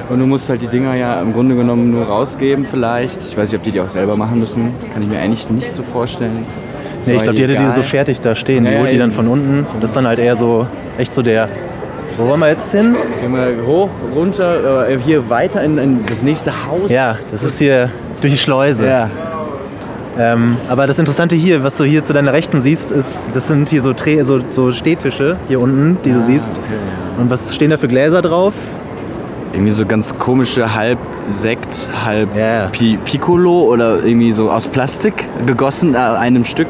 [0.09, 3.20] Und du musst halt die Dinger ja im Grunde genommen nur rausgeben vielleicht.
[3.26, 4.72] Ich weiß nicht, ob die die auch selber machen müssen.
[4.93, 6.47] Kann ich mir eigentlich nicht so vorstellen.
[7.01, 8.64] Ist Nee, ich glaube, die hätte die so fertig da stehen.
[8.64, 9.66] Die Ja, holt die dann von unten.
[9.80, 10.68] Das ist dann halt eher so,
[10.99, 11.49] echt so der.
[12.16, 12.95] Wo wollen wir jetzt hin?
[13.20, 16.89] Gehen wir hoch, runter, äh, hier weiter in, in das nächste Haus.
[16.89, 18.87] Ja, das ist hier durch die Schleuse.
[18.87, 19.11] Ja.
[20.19, 23.69] Ähm, aber das Interessante hier, was du hier zu deiner Rechten siehst, ist, das sind
[23.69, 26.59] hier so, Tre so, so Stehtische hier unten, die du siehst.
[27.19, 28.55] Und was stehen da für Gläser drauf?
[29.53, 30.99] Irgendwie so ganz komische halb
[31.29, 32.67] Sekt, halb Ja.
[32.67, 36.69] Pi Piccolo oder irgendwie so aus Plastik gegossen an einem Stück.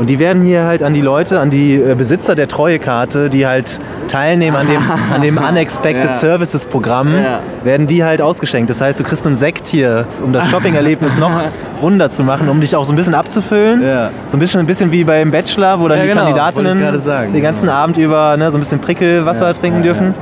[0.00, 3.46] Und die werden hier halt an die Leute, an die äh, Besitzer der Treuekarte, die
[3.46, 3.78] halt
[4.08, 4.78] teilnehmen an dem,
[5.14, 6.12] an dem Unexpected Ja.
[6.14, 7.40] Services Programm, Ja.
[7.64, 8.70] werden die halt ausgeschenkt.
[8.70, 11.30] Das heißt, du kriegst einen Sekt hier, um das Shopping-Erlebnis noch
[11.82, 13.82] runder zu machen, um dich auch so ein bisschen abzufüllen.
[13.82, 14.08] Ja.
[14.28, 17.42] So ein bisschen, ein bisschen wie beim Bachelor, wo dann die genau, Kandidatinnen sagen, den
[17.42, 17.76] ganzen genau.
[17.76, 20.14] Abend über ne, so ein bisschen Prickelwasser trinken dürfen.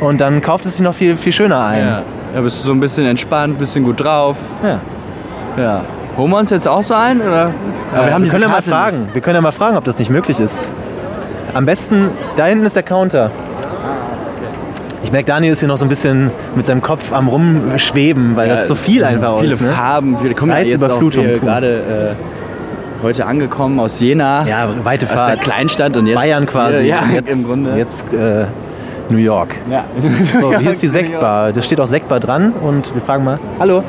[0.00, 1.78] Und dann kauft es sich noch viel, viel schöner ein.
[1.78, 2.02] Ja.
[2.34, 4.36] Da bist du so ein bisschen entspannt, bisschen gut drauf.
[4.64, 4.80] Ja.
[5.62, 5.84] Ja.
[6.16, 7.20] Holen wir uns jetzt auch so ein?
[7.20, 7.52] Oder?
[7.92, 9.08] Aber wir, wir diese können ja mal fragen.
[9.12, 10.72] Wir können ja mal fragen, ob das nicht möglich ist.
[11.54, 13.30] Am besten, da hinten ist der Counter.
[15.02, 18.48] Ich merke, Daniel ist hier noch so ein bisschen mit seinem Kopf am Rumschweben, weil
[18.48, 19.60] Ja, das so viel einfach Viele ist.
[19.60, 19.68] Ne?
[19.70, 20.16] Farben.
[20.22, 24.46] Wir kommen ja jetzt auch hier gerade äh, heute angekommen aus Jena.
[24.46, 25.40] Ja, weite aus der Fahrt.
[25.40, 26.84] Kleinstadt und jetzt Bayern quasi.
[26.84, 27.76] Ja, jetzt, im Grunde.
[27.76, 28.46] Jetzt äh,
[29.08, 29.54] New York.
[29.70, 29.84] Ja.
[30.40, 31.52] So, hier ist die Sektbar.
[31.52, 33.84] Da steht auch Sektbar dran und wir fragen mal, hallo,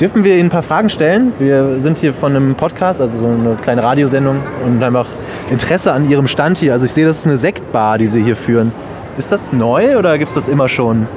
[0.00, 1.32] dürfen wir Ihnen ein paar Fragen stellen?
[1.38, 5.06] Wir sind hier von einem Podcast, also so eine kleine Radiosendung und auch
[5.50, 6.72] Interesse an Ihrem Stand hier.
[6.72, 8.72] Also ich sehe, das ist eine Sektbar, die Sie hier führen.
[9.18, 11.08] Ist das neu oder gibt es das immer schon?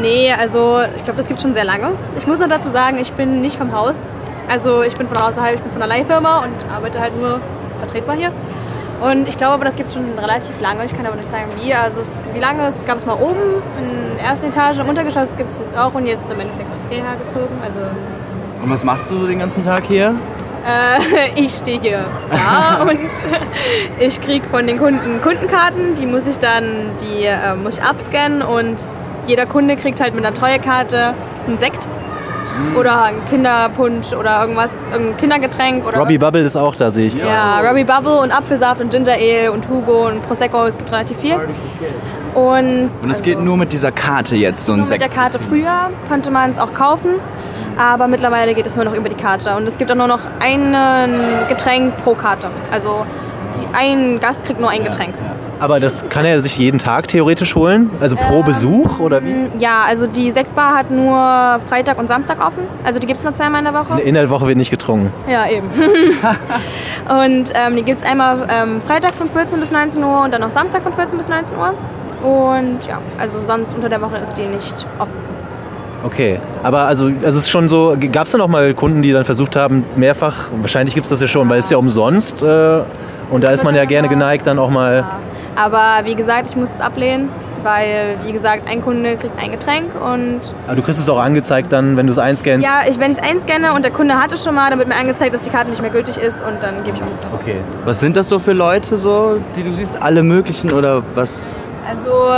[0.00, 1.92] Nee, also ich glaube, das gibt schon sehr lange.
[2.16, 4.08] Ich muss noch dazu sagen, ich bin nicht vom Haus.
[4.48, 7.40] Also ich bin von außerhalb, ich bin von einer Leihfirma und arbeite halt nur
[7.78, 8.32] vertretbar hier.
[9.00, 10.84] Und ich glaube aber, das gibt schon relativ lange.
[10.84, 11.72] Ich kann aber nicht sagen, wie.
[11.72, 15.36] Also es, wie lange, es gab es mal oben in der ersten Etage, im Untergeschoss
[15.36, 17.56] gibt es jetzt auch und jetzt im Endeffekt hierher gezogen.
[17.64, 17.80] Also
[18.14, 20.14] es- Und was machst du so den ganzen Tag hier?
[20.66, 22.98] äh, ich stehe hier da und
[24.00, 25.94] ich kriege von den Kunden Kundenkarten.
[25.94, 26.64] Die muss ich dann,
[27.00, 28.76] die äh, muss ich abscannen und
[29.28, 31.14] jeder Kunde kriegt halt mit einer Treuekarte
[31.46, 31.86] einen Sekt
[32.78, 37.14] oder einen Kinderpunsch oder irgendwas, irgendein Kindergetränk oder Robbie Bubble ist auch da, sehe ich.
[37.14, 41.18] ja, Robbie Bubble und Apfelsaft und Ginger Ale und Hugo und Prosecco, es gibt relativ
[41.18, 41.36] viel.
[42.34, 45.02] Und Und es geht nur mit dieser Karte jetzt, so ein nur mit Sekt.
[45.02, 47.14] der Karte früher konnte man es auch kaufen,
[47.78, 49.54] aber mittlerweile geht es nur noch über die Karte.
[49.56, 50.74] Und es gibt auch nur noch ein
[51.48, 52.48] Getränk pro Karte.
[52.70, 53.04] Also
[53.72, 55.14] ein Gast kriegt nur ein Getränk.
[55.60, 57.90] Aber das kann er sich jeden Tag theoretisch holen?
[58.00, 59.50] Also pro Besuch oder wie?
[59.58, 62.62] Ja, also die Sektbar hat nur Freitag und Samstag offen.
[62.84, 64.00] Also die gibt es nur zweimal in der Woche.
[64.00, 65.12] In der Woche wird nicht getrunken.
[65.28, 65.68] Ja, eben.
[67.08, 70.40] und ähm, die gibt es einmal ähm, Freitag von 14 bis 19 Uhr und dann
[70.40, 71.74] noch Samstag von 14 bis 19 Uhr.
[72.22, 75.16] Und ja, also sonst unter der Woche ist die nicht offen.
[76.04, 79.10] Okay, aber also, also es ist schon so, gab es dann auch mal Kunden, die
[79.10, 82.42] dann versucht haben, mehrfach, wahrscheinlich gibt es das ja schon, weil es ist ja umsonst
[82.42, 82.80] äh,
[83.30, 85.04] und da ist man ja gerne geneigt, dann auch mal,
[85.58, 87.28] Aber wie gesagt, ich muss es ablehnen,
[87.62, 91.72] weil, wie gesagt, ein Kunde kriegt ein Getränk und aber du kriegst es auch angezeigt
[91.72, 92.64] dann, wenn du es einscannst.
[92.66, 94.88] ja, ich, wenn ich es einscanne und der Kunde hat es schon mal, dann wird
[94.88, 97.20] mir angezeigt, dass die Karte nicht mehr gültig ist und dann gebe ich auch nichts
[97.22, 97.40] drauf.
[97.42, 97.56] Okay.
[97.84, 100.00] Was sind das so für Leute, so, die du siehst?
[100.00, 101.56] Alle möglichen oder was?
[101.88, 102.30] Also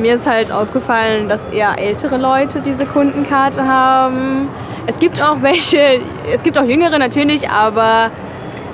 [0.00, 4.48] mir ist halt aufgefallen, dass eher ältere Leute diese Kundenkarte haben.
[4.86, 6.00] Es gibt auch welche,
[6.32, 8.10] es gibt auch jüngere natürlich, aber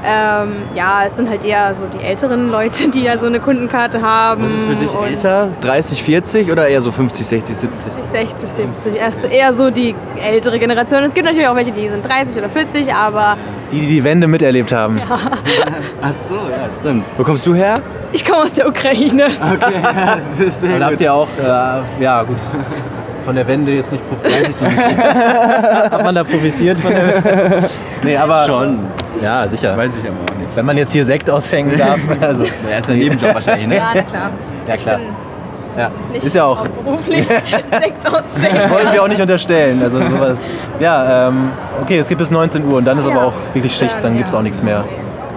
[0.05, 4.03] ähm, ja, es sind halt eher so die älteren Leute, die ja so eine Kundenkarte
[4.03, 4.45] haben.
[4.45, 5.49] Was ist für dich älter?
[5.61, 7.93] 30, 40 oder eher so 50, 60, 70?
[8.13, 11.03] 60, 70, erst eher so die ältere Generation.
[11.03, 13.37] Es gibt natürlich auch welche, die sind 30 oder 40, aber
[13.73, 15.01] Die, die die Wende miterlebt haben.
[16.03, 17.05] Ach so, ja, stimmt.
[17.17, 17.81] Wo kommst du her?
[18.13, 19.25] ich komme aus der Ukraine.
[19.27, 19.83] Okay,
[20.29, 22.37] das ist sehr Und habt ihr auch, äh, ja gut,
[23.25, 24.61] von der Wende jetzt nicht profitiert.
[25.91, 27.65] Hat man da profitiert von der
[28.03, 28.79] Nee, aber Schon.
[29.23, 29.77] Ja, sicher.
[29.77, 30.57] Weiß ich aber auch nicht.
[30.57, 33.77] Wenn man jetzt hier Sekt ausschenken darf, also, Ja, ist ein Nebenjob wahrscheinlich, ne?
[33.77, 34.31] Ja, na klar.
[34.69, 34.99] ja klar.
[34.99, 35.15] Ich bin
[35.79, 35.91] Ja.
[36.13, 38.57] nicht Ist ja auch, beruflich Sekt ausschenken.
[38.59, 39.81] das wollen wir auch nicht unterstellen.
[39.83, 40.39] Also sowas.
[40.81, 41.51] Ja, ähm,
[41.83, 43.25] okay, es gibt bis 19 Uhr und dann ist aber Ja.
[43.27, 44.85] auch wirklich Schicht, dann Ja, gibt es auch nichts mehr.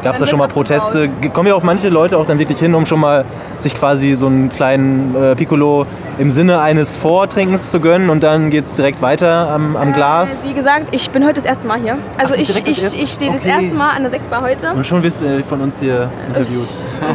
[0.07, 1.09] Gab es da schon mal Proteste?
[1.33, 3.25] Kommen ja auch manche Leute auch dann wirklich hin, um schon mal
[3.59, 5.85] sich quasi so einen kleinen äh, Piccolo
[6.17, 10.45] im Sinne eines Vortrinkens zu gönnen und dann geht es direkt weiter am, am Glas?
[10.45, 11.97] Äh, wie gesagt, ich bin heute das erste Mal hier.
[12.17, 13.49] Also das ist ich, das ich, ich stehe das Okay.
[13.49, 14.71] erste Mal an der Sektbar heute.
[14.71, 16.69] Und schon wirst du von uns hier interviewt.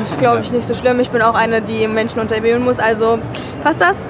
[0.07, 1.01] Das glaube ich nicht so schlimm.
[1.01, 3.19] Ich bin auch eine, die Menschen interviewen muss, also
[3.63, 4.05] passt das.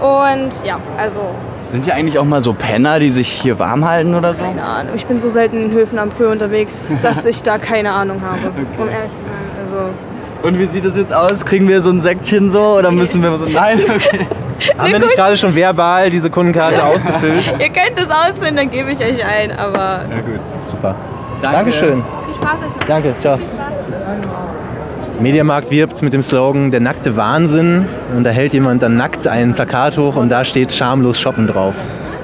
[0.00, 1.20] Und ja, also
[1.66, 4.42] Sind hier eigentlich auch mal so Penner, die sich hier warm halten oder so?
[4.42, 4.94] keine Ahnung.
[4.94, 8.48] Ich bin so selten in Höfen am Prö unterwegs, dass ich da keine Ahnung habe,
[8.78, 9.66] um ehrlich zu sein.
[9.66, 11.44] Also Und wie sieht das jetzt aus?
[11.46, 13.44] Kriegen wir so ein Säckchen so oder müssen wir so.
[13.48, 14.26] Nein, okay.
[14.78, 17.58] Haben wir nicht gerade schon verbal diese Kundenkarte ausgefüllt?
[17.58, 19.52] ihr könnt das aussehen, dann gebe ich euch ein.
[19.52, 20.40] Aber Ja, gut.
[20.68, 20.94] Super.
[21.40, 21.56] Danke.
[21.56, 22.04] Dankeschön.
[22.26, 22.86] viel Spaß euch noch.
[22.86, 23.38] Danke, ciao.
[25.22, 27.86] Mediamarkt wirbt mit dem Slogan Der nackte Wahnsinn.
[28.16, 31.74] Und da hält jemand dann nackt ein Plakat hoch und da steht schamlos shoppen drauf.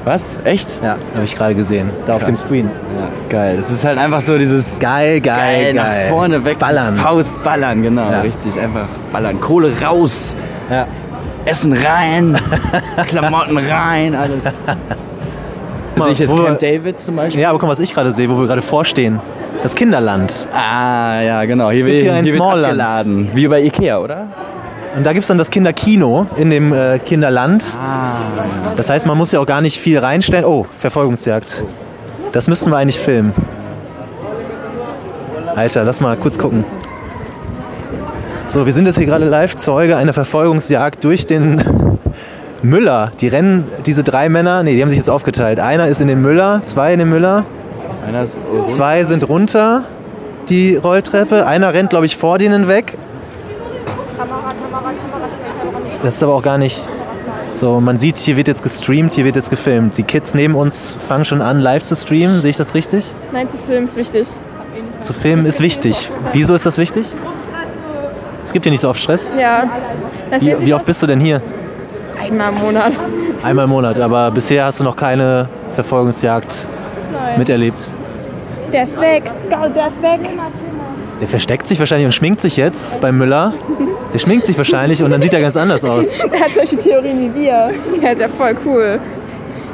[0.05, 0.41] Was?
[0.45, 0.81] Echt?
[0.83, 1.91] Ja, habe ich gerade gesehen.
[2.07, 2.47] Da auf dem Krass.
[2.47, 2.67] Screen.
[2.99, 3.57] Ja, geil.
[3.57, 5.75] Das ist halt einfach so dieses Geil, geil, geil.
[5.75, 6.97] nach vorne weg, Ballern.
[6.97, 8.21] Faust ballern, genau, Ja.
[8.23, 9.39] richtig, einfach ballern.
[9.41, 10.35] Kohle raus,
[10.71, 10.87] Ja.
[11.45, 12.37] Essen rein,
[13.07, 14.45] Klamotten rein, alles.
[15.99, 17.41] Mal, Sehe ich jetzt Camp David zum Beispiel?
[17.41, 19.21] Ja, aber guck mal, was ich gerade sehe, wo wir gerade vorstehen.
[19.63, 20.47] Das Kinderland.
[20.55, 21.71] Ah, ja, genau.
[21.71, 23.35] Hier, Es gibt wird- hier ein wird Smallland.
[23.37, 24.27] Wie bei Ikea, oder?
[24.97, 27.65] Und da gibt es dann das Kinderkino in dem äh, Kinderland.
[28.77, 30.45] Das heißt, man muss ja auch gar nicht viel reinstellen.
[30.45, 31.63] Oh, Verfolgungsjagd.
[32.33, 33.33] Das müssten wir eigentlich filmen.
[35.55, 36.65] Alter, lass mal kurz gucken.
[38.47, 41.98] So, wir sind jetzt hier gerade live Zeuge einer Verfolgungsjagd durch den
[42.63, 43.13] Müller.
[43.21, 45.61] Die rennen, diese drei Männer, nee, die haben sich jetzt aufgeteilt.
[45.61, 47.45] Einer ist in den Müller, zwei in den Müller,
[48.07, 48.71] Einer ist rund.
[48.71, 49.85] zwei sind runter
[50.49, 52.97] die Rolltreppe, einer rennt, glaube ich, vor denen weg.
[56.03, 56.89] Das ist aber auch gar nicht
[57.55, 57.81] so.
[57.81, 59.97] Man sieht, hier wird jetzt gestreamt, hier wird jetzt gefilmt.
[59.99, 62.41] Die Kids neben uns fangen schon an, live zu streamen.
[62.41, 63.15] Sehe ich das richtig?
[63.33, 64.27] Nein, zu filmen ist wichtig.
[65.01, 66.11] Zu filmen ist wichtig.
[66.33, 67.07] Wieso ist das wichtig?
[68.45, 69.31] Es gibt hier nicht so oft Stress.
[69.39, 69.65] Ja.
[70.41, 71.43] Wie, wie oft bist du denn hier?
[72.21, 72.93] Einmal im Monat.
[73.43, 76.66] Einmal im Monat, aber bisher hast du noch keine Verfolgungsjagd
[77.12, 77.39] Nein.
[77.39, 77.85] miterlebt.
[78.73, 79.31] Der ist weg.
[79.47, 80.21] Scarlett, der ist weg.
[81.21, 83.55] Der versteckt sich wahrscheinlich und schminkt sich jetzt beim Müller.
[84.12, 86.16] Der schminkt sich wahrscheinlich und dann sieht er ganz anders aus.
[86.33, 87.71] Der hat solche Theorien wie wir.
[88.01, 89.01] Der ist ja voll cool.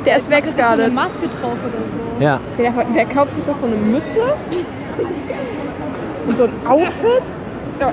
[0.04, 0.92] Der ist weg, Scarlett.
[0.92, 2.22] Maske drauf oder so.
[2.24, 4.20] Ja, Der, der kauft sich doch so eine Mütze.
[6.26, 7.22] Und so ein Outfit.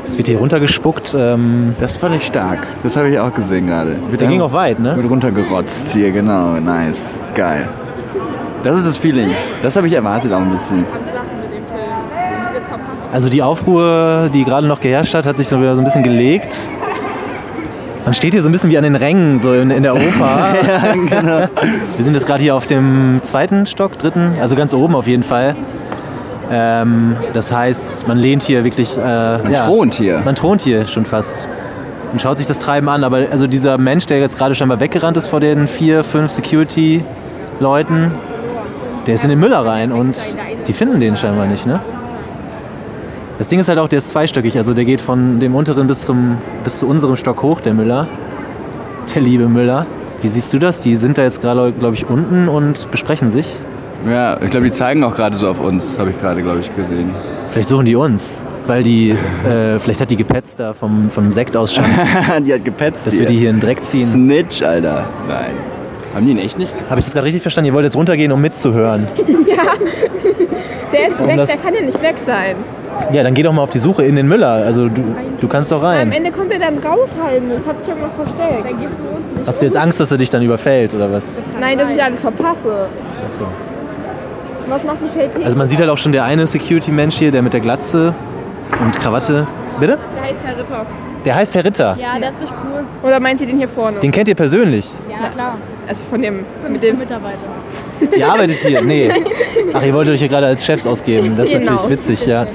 [0.06, 1.16] Es wird hier runtergespuckt.
[1.18, 2.66] Ähm, Das fand ich stark.
[2.84, 3.96] Das habe ich auch gesehen gerade.
[4.20, 4.96] Der ging auch weit, ne?
[4.96, 6.54] Wird runtergerotzt hier, genau.
[6.60, 7.20] Nice.
[7.36, 7.68] Geil.
[8.64, 9.32] Das ist das Feeling.
[9.62, 10.86] Das habe ich erwartet auch ein bisschen.
[13.12, 16.04] Also die Aufruhr, die gerade noch geherrscht hat, hat sich so wieder so ein bisschen
[16.04, 16.56] gelegt.
[18.06, 20.56] Man steht hier so ein bisschen wie an den Rängen, so in, in der Oper.
[21.98, 25.24] Wir sind jetzt gerade hier auf dem zweiten Stock, dritten, also ganz oben auf jeden
[25.24, 25.56] Fall.
[26.52, 28.98] Ähm, das heißt, man lehnt hier wirklich.
[28.98, 30.20] Äh, Man ja, thront hier.
[30.24, 31.48] Man thront hier schon fast.
[32.12, 33.06] Und schaut sich das Treiben an.
[33.06, 38.12] Aber also dieser Mensch, der jetzt gerade scheinbar weggerannt ist vor den vier, fünf Security-Leuten,
[39.08, 40.20] der ist in den Müller rein und
[40.68, 41.80] die finden den scheinbar nicht, ne?
[43.40, 46.06] Das Ding ist halt auch, der ist zweistöckig, also der geht von dem unteren bis,
[46.06, 48.08] zum, bis zu unserem Stock hoch, der Müller.
[49.16, 49.88] Der liebe Müller.
[50.22, 50.80] Wie siehst du das?
[50.82, 53.58] Die sind da jetzt gerade, glaube ich, unten und besprechen sich.
[54.10, 56.76] Ja, ich glaube, die zeigen auch gerade so auf uns, habe ich gerade, glaube ich,
[56.76, 57.12] gesehen.
[57.52, 61.56] Vielleicht suchen die uns, weil die, äh, vielleicht hat die gepetzt da vom, vom Sekt
[61.56, 61.88] ausschank,
[62.46, 64.08] die hat gepetzt dass wir die hier in den Dreck ziehen.
[64.08, 65.06] Snitch, Alter.
[65.28, 65.52] Nein.
[66.16, 66.74] Haben die ihn echt nicht?
[66.90, 67.68] Habe ich das gerade richtig verstanden?
[67.68, 69.08] Ihr wollt jetzt runtergehen, um mitzuhören.
[70.92, 72.56] Der ist Warum weg, das- der kann ja nicht weg sein.
[73.14, 74.50] Ja, dann geh doch mal auf die Suche in den Müller.
[74.52, 75.02] Also du,
[75.40, 76.12] du kannst doch Am rein.
[76.12, 77.66] Ende kommt er dann raus heimlich.
[77.66, 78.66] Hat sich irgendwo versteckt.
[78.66, 81.12] Dann gehst du unten nicht Hast du jetzt Angst, dass er dich dann überfällt oder
[81.12, 81.40] was?
[81.60, 82.88] Nein, dass ich alles verpasse.
[83.26, 83.46] Achso.
[84.68, 85.44] Was macht Michelle P?
[85.44, 88.14] Also man sieht halt auch schon der eine Security-Mensch hier, der mit der Glatze
[88.82, 89.48] und Krawatte.
[89.80, 89.98] Bitte?
[90.16, 90.86] Der heißt Herr Ritter.
[91.26, 91.98] Der heißt Herr Ritter.
[92.00, 92.84] Ja, der ist richtig cool.
[93.04, 94.00] Oder meint sie den hier vorne?
[94.00, 94.88] Den kennt ihr persönlich.
[95.10, 95.58] Ja, klar.
[95.88, 97.46] also von dem, mit dem Mitarbeiter.
[98.16, 98.82] Ihr arbeitet hier.
[98.82, 99.12] Nee.
[99.74, 101.36] Ach, ihr wolltet euch hier gerade als Chefs ausgeben.
[101.38, 101.74] Das ist Genau.
[101.74, 102.48] natürlich witzig, ja.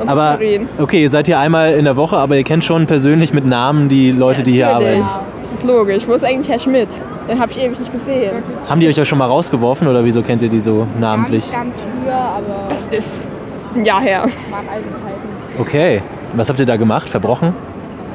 [0.00, 0.68] Unsere Aber Theorien.
[0.78, 3.88] okay, ihr seid hier einmal in der Woche, aber ihr kennt schon persönlich mit Namen
[3.88, 5.04] die Leute, die hier arbeiten.
[5.40, 6.06] Das ist logisch.
[6.06, 6.88] Wo ist eigentlich Herr Schmidt?
[7.28, 8.42] Den habe ich ewig nicht gesehen.
[8.68, 11.50] Haben die euch ja schon mal rausgeworfen oder wieso kennt ihr die so namentlich?
[11.52, 13.28] Ganz, ganz früher, aber Das ist
[13.74, 14.20] ein Jahr her.
[14.50, 15.28] waren alte Zeiten.
[15.60, 16.02] Okay.
[16.34, 17.08] Was habt ihr da gemacht?
[17.08, 17.54] Verbrochen?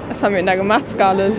[0.09, 1.33] Was haben wir denn da gemacht, Scarlett?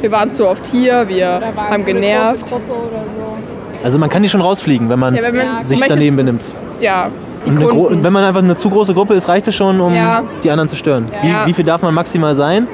[0.00, 2.40] Wir waren zu oft hier, wir haben so eine genervt.
[2.40, 3.82] große Gruppe oder so.
[3.82, 6.16] Also man kann die schon rausfliegen, wenn man Ja, wenn man sich zum Beispiel daneben
[6.16, 6.54] benimmt.
[6.80, 7.08] Ja,
[7.46, 10.22] wenn man einfach eine zu große Gruppe ist, reicht es schon, um Ja.
[10.42, 11.06] die anderen zu stören.
[11.22, 11.44] Ja.
[11.44, 12.66] Wie, wie viel darf man maximal sein?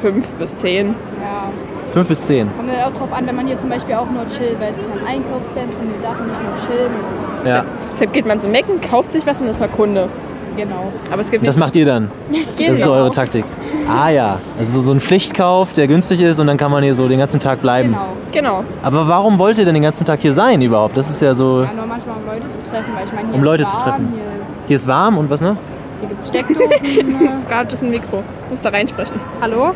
[0.00, 0.88] Fünf bis zehn.
[1.20, 1.50] Ja.
[1.92, 2.48] Fünf bis zehn.
[2.56, 4.78] Kommt dann auch drauf an, wenn man hier zum Beispiel auch nur chillt, weil es
[4.78, 6.92] ist ein Einkaufszentrum, hier darf man nicht nur chillen.
[7.44, 7.64] Ja.
[7.92, 10.08] Deshalb geht man zu Mecken, kauft sich was und ist mal Kunde.
[10.56, 10.92] Genau.
[11.10, 12.10] Aber es gibt Das macht ihr dann.
[12.56, 12.70] genau.
[12.70, 13.44] Das ist eure Taktik.
[13.88, 14.38] Ah ja.
[14.58, 17.18] Also so- so ein Pflichtkauf, der günstig ist und dann kann man hier so den
[17.18, 17.96] ganzen Tag bleiben.
[18.32, 18.60] Genau.
[18.60, 18.64] Genau.
[18.82, 20.96] Aber warum wollt ihr denn den ganzen Tag hier sein überhaupt?
[20.96, 21.62] Das ist ja so.
[21.62, 23.72] Ja, nur manchmal um Leute zu treffen, weil ich meine, hier Um ist Leute warm,
[23.72, 24.12] zu treffen.
[24.14, 25.56] Hier, ist, Hier ist warm und was noch?
[26.00, 27.38] hier gibt es Steckdosen.
[27.44, 28.22] Scarlett ist ein Mikro.
[28.46, 29.16] Ich muss da reinsprechen.
[29.40, 29.72] Hallo?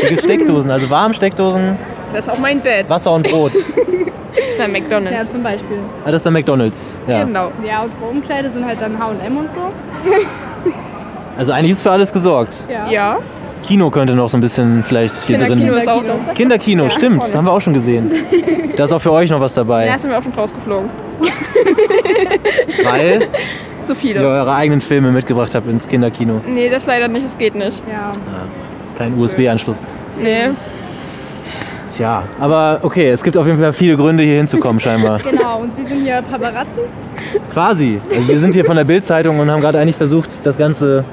[0.00, 1.76] Hier gibt Steckdosen, also warm Steckdosen,
[2.12, 2.88] Das ist auch mein Bett.
[2.88, 3.52] Wasser und Brot.
[4.58, 5.30] Ja, McDonalds.
[5.30, 5.78] zum Beispiel.
[6.04, 7.00] Ah, das ist der McDonalds.
[7.06, 7.24] Ja.
[7.24, 7.50] Genau.
[7.66, 9.60] Ja, unsere Umkleide sind halt dann H&M und so.
[11.38, 12.60] Also eigentlich ist für alles gesorgt.
[12.66, 12.88] Ja.
[12.90, 13.18] Ja,
[13.62, 15.78] Kino könnte noch so ein bisschen vielleicht hier Kinderkino drin.
[15.82, 16.34] ist auch noch.
[16.34, 17.36] Kinderkino, Ja, stimmt, vorne.
[17.36, 18.10] haben wir auch schon gesehen.
[18.74, 20.88] Da ist auch für euch noch was dabei, Ja, sind wir auch schon rausgeflogen.
[22.84, 23.28] weil
[23.84, 24.20] Zu ihr viele.
[24.26, 26.40] eure eigenen Filme mitgebracht habt ins Kinderkino.
[26.46, 27.26] Nee, das leider nicht.
[27.26, 27.82] Es geht nicht.
[27.86, 28.12] Ja.
[28.98, 29.92] Kein USB-Anschluss.
[30.18, 30.48] Nee.
[31.96, 35.18] Tja, aber okay, es gibt auf jeden Fall viele Gründe, hier hinzukommen, scheinbar.
[35.30, 36.80] Genau, und Sie sind hier Paparazzi?
[37.52, 37.98] Quasi.
[38.10, 41.04] Also wir sind hier von der Bild-Zeitung und haben gerade eigentlich versucht, das Ganze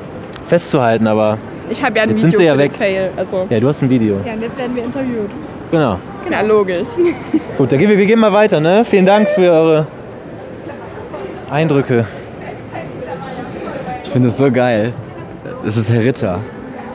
[0.46, 1.38] festzuhalten, aber
[1.70, 2.74] Ich habe ja ein Jetzt Video sind Sie ja weg.
[2.74, 3.12] den Fail.
[3.16, 3.48] Also.
[3.50, 4.18] ja, du hast ein Video.
[4.26, 5.30] Ja, und jetzt werden wir interviewt.
[5.72, 6.00] Genau.
[6.30, 6.90] Ja, logisch.
[7.58, 8.84] Gut, dann gehen wir, wir gehen mal weiter, ne?
[8.84, 9.88] Vielen Dank für eure
[11.50, 12.06] Eindrücke.
[14.04, 14.94] Ich finde es so geil.
[15.64, 16.40] Das ist Herr Ritter.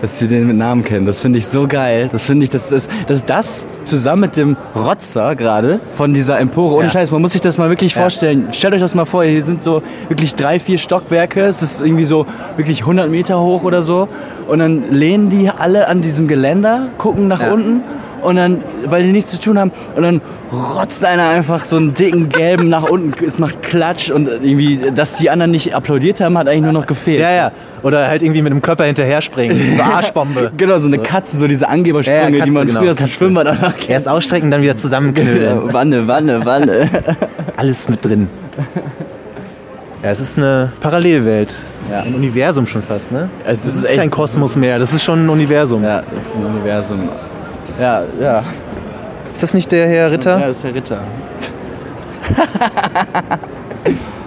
[0.00, 1.06] Dass Sie den mit Namen kennen.
[1.06, 2.08] Das finde ich so geil.
[2.12, 6.76] Das finde ich, das ist das, das zusammen mit dem Rotzer gerade von dieser Empore.
[6.76, 6.90] Ohne Ja.
[6.90, 8.02] Scheiß, man muss sich das mal wirklich Ja.
[8.02, 8.48] vorstellen.
[8.52, 11.40] Stellt euch das mal vor, hier sind so wirklich drei, vier Stockwerke.
[11.40, 12.26] Es ist irgendwie so
[12.56, 14.08] wirklich 100 Meter hoch oder so.
[14.46, 17.52] Und dann lehnen die alle an diesem Geländer, gucken nach Ja.
[17.52, 17.80] unten.
[18.22, 20.20] Und dann, weil die nichts zu tun haben, und dann
[20.52, 23.12] rotzt einer einfach so einen dicken gelben nach unten.
[23.24, 26.86] Es macht Klatsch und irgendwie, dass die anderen nicht applaudiert haben, hat eigentlich nur noch
[26.86, 27.20] gefehlt.
[27.20, 27.52] Ja, ja.
[27.82, 29.56] Oder halt irgendwie mit dem Körper hinterher springen.
[29.76, 30.50] So Arschbombe.
[30.56, 33.06] Genau, so eine Katze, so diese Angebersprünge, Ja, ja, die Katze, man genau, früher.
[33.08, 33.90] Schwimmbad auch noch kennt.
[33.90, 35.72] Erst ausstrecken, dann wieder zusammenknüllen.
[35.72, 36.88] Wanne, Wanne, Wanne.
[37.56, 38.28] Alles mit drin.
[40.02, 41.54] Ja, es ist eine Parallelwelt.
[41.90, 42.00] Ja.
[42.02, 43.28] Ein Universum schon fast, ne?
[43.46, 45.82] Also, Das ist kein Kosmos mehr, das ist schon ein Universum.
[45.82, 47.08] Ja, das ist ein Universum.
[47.78, 48.42] Ja, ja.
[49.32, 50.38] Ist das nicht der Herr Ritter?
[50.38, 51.00] Ja, das ist der Ritter.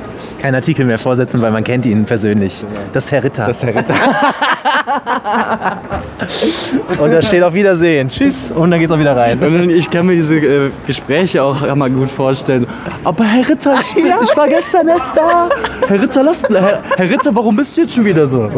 [0.41, 2.65] Kein Artikel mehr vorsetzen, weil man kennt ihn persönlich.
[2.93, 3.45] Das ist Herr Ritter.
[3.45, 3.93] Das ist der Ritter.
[6.99, 8.09] Und da steht auf Wiedersehen.
[8.09, 8.51] Tschüss.
[8.51, 9.37] Und dann geht's auch wieder rein.
[9.39, 12.65] Und ich kann mir diese äh, Gespräche auch mal gut vorstellen.
[13.03, 15.49] Aber Herr Ritter, ich, bin, ich war gestern erst da.
[15.87, 18.49] Herr Ritter, lass, Herr, Herr Ritter, warum bist du jetzt schon wieder so?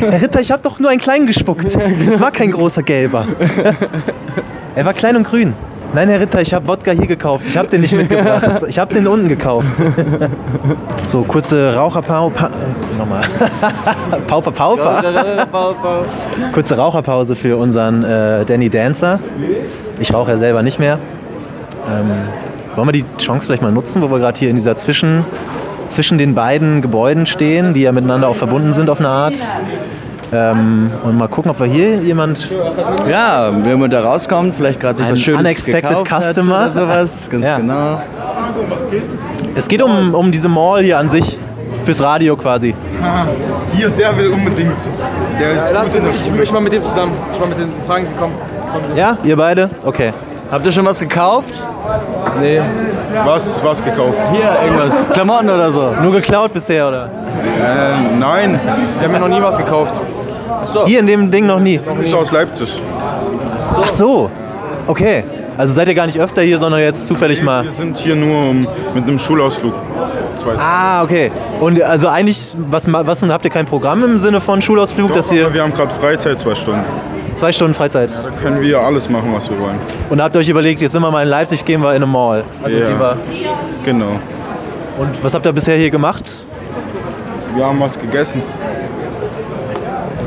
[0.00, 1.64] Herr Ritter, ich habe doch nur einen kleinen gespuckt.
[1.64, 3.24] Es war kein großer gelber.
[4.74, 5.54] Er war klein und grün.
[5.92, 7.44] Nein, Herr Ritter, ich habe Wodka hier gekauft.
[7.48, 8.62] Ich habe den nicht mitgebracht.
[8.68, 9.66] Ich habe den unten gekauft.
[11.06, 12.34] So, kurze Raucherpause.
[12.34, 12.50] Pa
[12.96, 13.22] nochmal.
[14.28, 15.02] Pauper, Pauper.
[16.52, 19.18] Kurze Raucherpause für unseren äh, Danny Dancer.
[19.98, 20.98] Ich rauche ja selber nicht mehr.
[21.88, 22.10] Ähm,
[22.76, 25.24] wollen wir die Chance vielleicht mal nutzen, wo wir gerade hier in dieser Zwischen,
[25.88, 29.38] zwischen den beiden Gebäuden stehen, die ja miteinander auch verbunden sind auf eine Art.
[30.32, 32.48] Ähm, und mal gucken, ob wir hier jemand.
[33.08, 36.60] Ja, wenn man da rauskommt, vielleicht gerade sich Ein was Schönes unexpected gekauft customer.
[36.60, 37.28] hat oder sowas.
[37.30, 37.56] Ganz Ja.
[37.56, 38.00] genau.
[39.56, 41.38] Es geht um, um diese Mall hier an sich.
[41.84, 42.74] Fürs Radio quasi.
[43.72, 44.76] Hier, der will unbedingt.
[45.40, 46.36] Der ist gut in der Ich Schule.
[46.36, 47.12] möchte mal mit dem zusammen.
[47.32, 48.34] Ich mal mit den Fragen, Sie kommen.
[48.70, 48.98] kommen Sie.
[48.98, 49.70] Ja, ihr beide?
[49.84, 50.12] Okay.
[50.52, 51.54] Habt ihr schon was gekauft?
[52.38, 52.60] Nee.
[53.24, 54.20] Was, was gekauft?
[54.32, 55.08] Hier, irgendwas.
[55.12, 55.94] Klamotten oder so?
[56.02, 57.04] Nur geklaut bisher, oder?
[57.06, 58.60] Äh, nein,
[58.98, 60.00] Wir haben ja noch nie was gekauft.
[60.86, 61.80] Hier in dem Ding noch nie.
[62.00, 62.80] ist aus Leipzig.
[63.76, 64.30] Ach so.
[64.86, 65.24] Okay.
[65.56, 67.64] Also seid ihr gar nicht öfter hier, sondern jetzt zufällig mal.
[67.64, 69.74] Wir sind hier nur um, mit einem Schulausflug.
[70.38, 70.54] Zwei.
[70.56, 71.30] Ah, okay.
[71.60, 75.30] Und also eigentlich, was, was habt ihr kein Programm im Sinne von Schulausflug, Doch, dass
[75.30, 76.82] ihr aber wir haben gerade Freizeit, zwei Stunden.
[77.34, 78.10] zwei Stunden Freizeit?
[78.24, 79.76] Da können wir alles machen, was wir wollen.
[80.08, 82.06] Und habt ihr euch überlegt, jetzt sind wir mal in Leipzig, gehen wir in eine
[82.06, 82.42] Mall.
[82.62, 82.88] Also Ja.
[82.88, 83.16] lieber.
[83.84, 84.12] Genau.
[84.98, 86.24] Und was habt ihr bisher hier gemacht?
[87.54, 88.40] Wir haben was gegessen.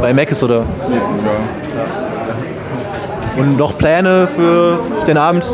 [0.04, 0.58] Bei Mc's oder?
[0.58, 0.66] Ja.
[3.38, 5.50] Und noch Pläne für den Abend?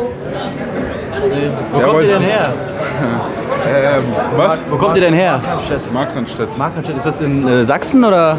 [1.72, 2.52] Wo kommt ihr denn her?
[3.62, 4.02] Ähm,
[4.36, 4.60] was?
[4.70, 5.40] Wo kommt ihr denn her?
[5.92, 6.58] Markranstädt.
[6.58, 8.38] Markranstädt, ist das in äh, Sachsen oder?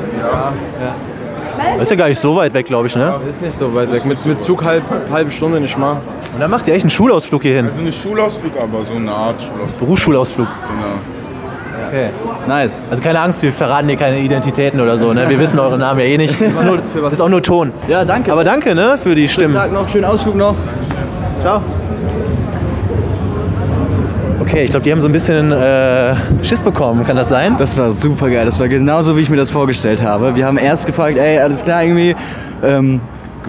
[1.75, 3.21] Das ist ja gar nicht so weit weg, glaube ich, ne?
[3.29, 4.03] Ist nicht so weit weg.
[4.03, 5.97] Mit, mit Zug halb, halbe Stunde nicht mal.
[6.33, 7.67] Und dann macht ihr echt einen Schulausflug hier hin.
[7.67, 9.77] Also nicht Schulausflug, aber so eine Art Schulausflug.
[9.77, 10.47] Berufsschulausflug.
[10.47, 11.20] Genau.
[11.91, 12.09] Okay.
[12.47, 12.87] Nice.
[12.89, 15.27] Also keine Angst, wir verraten hier keine Identitäten oder so, ne?
[15.27, 16.39] Wir wissen eure Namen ja eh nicht.
[16.39, 17.73] Das ist, nur, das ist auch nur Ton.
[17.89, 18.31] Ja, danke.
[18.31, 18.97] Aber danke, ne?
[18.97, 19.55] Für die Schönen Stimmen.
[19.55, 20.55] Tag noch, schönen Ausflug noch.
[21.41, 21.61] Ciao.
[24.39, 27.55] Okay, ich glaube, die haben so ein bisschen äh, Schiss bekommen, kann das sein?
[27.57, 28.45] Das war super geil.
[28.45, 30.35] Das war genauso, wie ich mir das vorgestellt habe.
[30.35, 32.15] Wir haben erst gefragt, ey, alles klar irgendwie.
[32.63, 33.01] Ähm,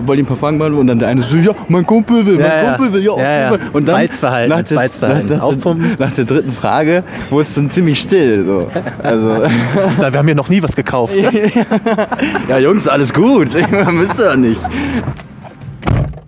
[0.05, 0.81] wollt ihr ein paar Fragen beantworten?
[0.81, 2.75] Und dann der eine so, ja, mein Kumpel will, mein Ja, ja.
[2.75, 3.49] Kumpel will, ja, auf Ja, jeden ja.
[3.49, 3.71] Fall.
[3.73, 5.37] Und dann Balzverhalten, nach der, Balzverhalten.
[5.37, 5.97] Nach, Aufpumpen.
[5.99, 8.45] nach der dritten Frage wurde es dann ziemlich still.
[8.45, 8.71] So.
[9.03, 9.29] Also,
[9.99, 11.15] Na, wir haben hier noch nie was gekauft.
[12.49, 13.49] ja, Jungs, alles gut.
[13.93, 14.61] Müsst ihr doch nicht.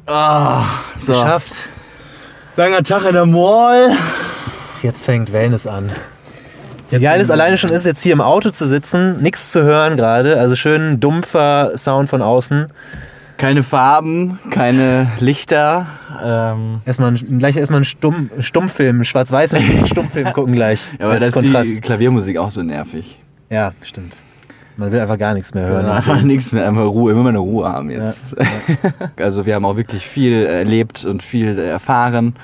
[0.06, 0.64] Ah,
[0.96, 1.12] so.
[1.12, 1.68] Geschafft.
[2.56, 3.90] Langer Tag in der Mall.
[4.82, 5.90] Jetzt fängt Wellness an.
[6.90, 9.96] Wie geil es alleine schon ist, jetzt hier im Auto zu sitzen, nichts zu hören
[9.96, 10.38] gerade.
[10.38, 12.66] Also schön dumpfer Sound von außen.
[13.36, 15.86] Keine Farben, keine Lichter.
[16.24, 20.88] Ähm, Erstmal ein, gleich erstmal einen Stumm, Stummfilm, einen schwarz-weißen Stummfilm gucken gleich.
[20.98, 23.20] ja, aber das ist die Klaviermusik auch so nervig.
[23.50, 24.22] Ja, stimmt.
[24.76, 25.86] Man will einfach gar nichts mehr hören.
[25.86, 28.36] Ja, einfach nichts mehr, einfach Ruhe, immer mal eine Ruhe haben jetzt.
[29.16, 32.34] Also wir haben auch wirklich viel erlebt und viel erfahren.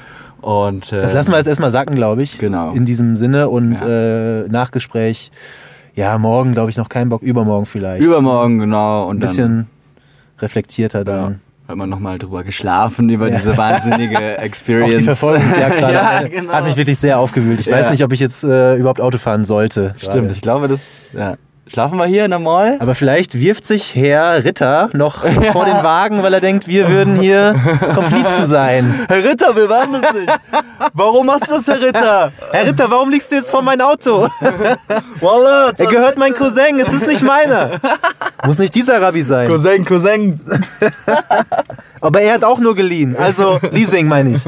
[0.40, 2.38] Und, äh, Das lassen wir jetzt erstmal sacken, glaube ich.
[2.38, 2.70] Genau.
[2.72, 4.40] In diesem Sinne und Ja.
[4.42, 5.30] äh, Nachgespräch.
[5.94, 8.02] Ja, morgen glaube ich noch keinen Bock, übermorgen vielleicht.
[8.02, 9.06] Übermorgen, genau.
[9.08, 9.66] Und Ein bisschen
[10.42, 11.68] reflektierter dann, ja.
[11.68, 14.92] hat man nochmal drüber geschlafen, über diese wahnsinnige Experience.
[14.94, 16.52] Auch die Verfolgungsjagd gerade ja, hat, genau.
[16.52, 17.60] hat mich wirklich sehr aufgewühlt.
[17.60, 17.76] Ich Ja.
[17.76, 19.94] weiß nicht, ob ich jetzt äh, überhaupt Auto fahren sollte.
[19.96, 20.32] Stimmt, gerade.
[20.32, 21.10] ich glaube, das.
[21.12, 21.36] Ja.
[21.72, 22.78] Schlafen wir hier in der Mall?
[22.80, 27.14] Aber vielleicht wirft sich Herr Ritter noch vor den Wagen, weil er denkt, wir würden
[27.14, 27.54] hier
[27.94, 29.06] Komplizen sein.
[29.08, 30.28] Herr Ritter, wir waren das nicht.
[30.94, 32.32] Warum machst du das, Herr Ritter?
[32.50, 34.28] Herr Ritter, warum liegst du jetzt vor mein Auto?
[35.20, 37.70] Wallah, Er gehört mein Cousin, es ist nicht meiner.
[38.44, 39.48] Muss nicht dieser Rabbi sein.
[39.48, 40.40] Cousin, Cousin.
[42.00, 43.16] Aber er hat auch nur geliehen.
[43.16, 44.42] Also Leasing meine ich.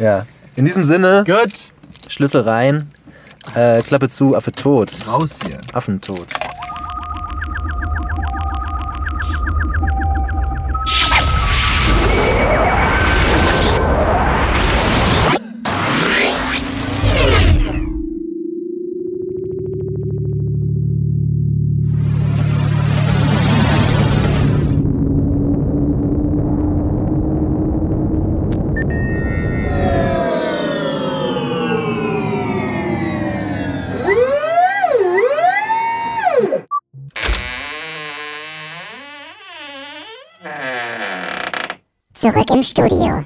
[0.00, 0.24] Ja.
[0.56, 1.52] In diesem Sinne, Gut.
[2.08, 2.90] Schlüssel rein,
[3.54, 4.90] äh, Klappe zu, Affe tot.
[5.06, 5.58] Raus hier.
[5.72, 6.26] Affentot.
[42.58, 43.24] Im Studio.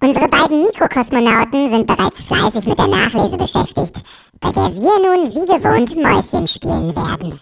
[0.00, 4.00] Unsere beiden Mikrokosmonauten sind bereits fleißig mit der Nachlese beschäftigt,
[4.38, 7.40] bei der wir nun wie gewohnt Mäuschen spielen werden.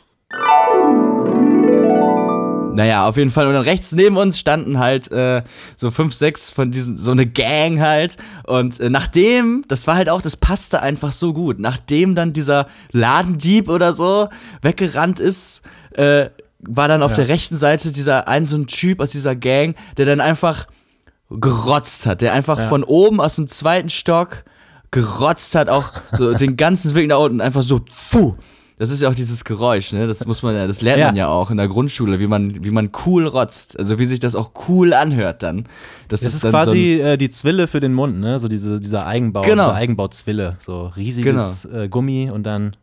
[2.75, 3.47] Naja, auf jeden Fall.
[3.47, 5.43] Und dann rechts neben uns standen halt äh,
[5.77, 8.17] so fünf, sechs von diesen, so eine Gang halt.
[8.47, 11.59] Und äh, nachdem, das war halt auch, das passte einfach so gut.
[11.59, 14.29] Nachdem dann dieser Ladendieb oder so
[14.63, 15.61] weggerannt ist,
[15.93, 16.31] äh,
[16.61, 17.19] war dann auf Ja.
[17.19, 20.67] der rechten Seite dieser ein so ein Typ aus dieser Gang, der dann einfach
[21.31, 22.69] gerotzt hat, der einfach Ja.
[22.69, 24.45] von oben aus dem zweiten Stock
[24.91, 28.35] gerotzt hat, auch so den ganzen Weg nach unten, einfach so, pfuh.
[28.77, 30.09] Das ist ja auch dieses Geräusch, ne?
[30.09, 31.07] Das muss man ja, das lernt Ja.
[31.07, 33.79] man ja auch in der Grundschule, wie man, wie man cool rotzt.
[33.79, 35.69] Also wie sich das auch cool anhört dann.
[36.09, 38.41] Das, Das ist dann quasi äh, die Zwille für den Mund, ne?
[38.41, 39.67] So diese, dieser Eigenbau, Genau.
[39.67, 40.57] diese Eigenbauzwille.
[40.59, 42.77] So riesiges äh, Gummi und dann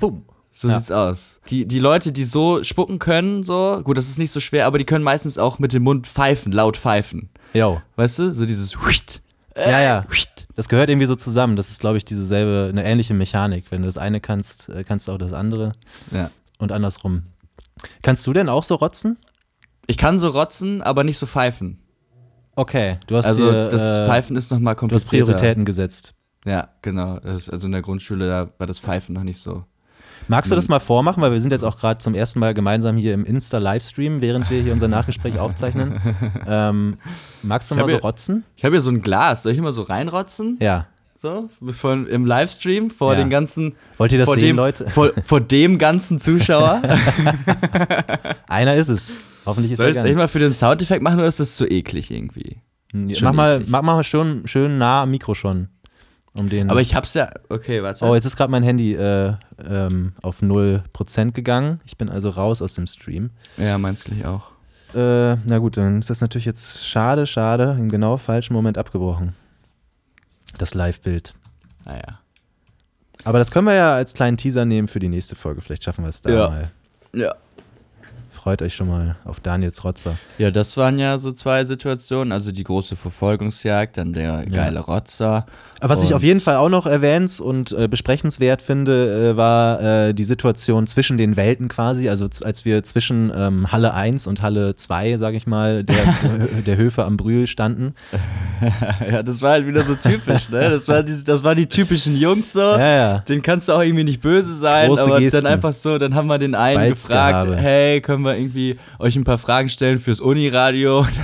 [0.00, 0.24] boom.
[0.58, 0.78] So Ja.
[0.78, 1.38] sieht's aus.
[1.50, 4.78] Die, die Leute, die so spucken können, so, gut, das ist nicht so schwer, aber
[4.78, 7.28] die können meistens auch mit dem Mund pfeifen, laut pfeifen.
[7.52, 7.82] Jo.
[7.96, 8.32] Weißt du?
[8.32, 9.20] So dieses Huicht.
[9.54, 10.06] Ja, ja.
[10.54, 11.56] Das gehört irgendwie so zusammen.
[11.56, 13.66] Das ist, glaube ich, dieselbe, eine ähnliche Mechanik.
[13.70, 15.72] Wenn du das eine kannst, äh, kannst du auch das andere.
[16.10, 16.30] Ja.
[16.58, 17.24] Und andersrum.
[18.02, 19.18] Kannst du denn auch so rotzen?
[19.86, 21.80] Ich kann so rotzen, aber nicht so pfeifen.
[22.54, 25.32] Okay, du hast Also hier, das äh, Pfeifen ist nochmal Du hast komplizierter.
[25.32, 26.14] Prioritäten gesetzt.
[26.46, 27.16] Ja, genau.
[27.18, 29.64] Also in der Grundschule, da war das Pfeifen noch nicht so.
[30.28, 31.22] Magst du das mal vormachen?
[31.22, 34.60] Weil wir sind jetzt auch gerade zum ersten Mal gemeinsam hier im Insta-Livestream, während wir
[34.62, 36.00] hier unser Nachgespräch aufzeichnen.
[36.46, 36.98] Ähm,
[37.42, 38.44] magst du mal so hier- rotzen?
[38.56, 39.42] Ich habe hier so ein Glas.
[39.44, 40.56] Soll ich immer so reinrotzen?
[40.60, 40.86] Ja.
[41.18, 43.18] So, von, im Livestream vor Ja.
[43.20, 43.74] den ganzen.
[43.96, 44.90] Wollt ihr das vor sehen, dem, Leute?
[44.90, 46.82] Vor, vor dem ganzen Zuschauer.
[48.48, 49.16] Einer ist es.
[49.46, 51.66] Hoffentlich ist Soll ich es echt mal für den Soundeffekt machen oder ist das zu
[51.66, 52.58] eklig irgendwie?
[52.92, 53.68] Ja, mach mal, eklig.
[53.70, 55.68] mach mal schön, schön nah am Mikro schon.
[56.36, 57.30] Um den Aber ich hab's ja.
[57.48, 58.04] Okay, warte.
[58.04, 59.34] oh, jetzt ist gerade mein Handy äh,
[59.66, 61.80] ähm, auf 0% gegangen.
[61.86, 63.30] Ich bin also raus aus dem Stream.
[63.56, 64.50] Ja, meinst du nicht auch?
[64.94, 69.34] Äh, na gut, dann ist das natürlich jetzt schade, schade, im genau falschen Moment abgebrochen.
[70.58, 71.34] Das Live-Bild.
[71.84, 72.20] Naja.
[73.24, 75.60] Aber das können wir ja als kleinen Teaser nehmen für die nächste Folge.
[75.60, 76.48] Vielleicht schaffen wir es da Ja.
[76.48, 76.70] mal.
[77.14, 77.34] Ja.
[78.46, 80.18] Freut euch schon mal auf Daniels Rotzer.
[80.38, 82.30] Ja, das waren ja so zwei Situationen.
[82.30, 85.46] Also die große Verfolgungsjagd, dann der geile Rotzer.
[85.80, 89.82] Aber was ich auf jeden Fall auch noch erwähnens- und äh, besprechenswert finde, äh, war
[89.82, 92.08] äh, die Situation zwischen den Welten quasi.
[92.08, 96.14] Also als wir zwischen ähm, Halle 1 und Halle 2, sage ich mal, der,
[96.66, 97.94] der Höfe am Brühl standen.
[99.10, 100.70] ja, das war halt wieder so typisch, ne?
[100.70, 102.60] Das, war die, das waren die typischen Jungs so.
[102.60, 103.18] Ja, ja.
[103.28, 105.42] Den kannst du auch irgendwie nicht böse sein, Große aber Gesten.
[105.42, 107.48] dann einfach so, dann haben wir den einen Balzgehabe.
[107.48, 111.06] gefragt, hey, können wir irgendwie euch ein paar Fragen stellen fürs Uniradio?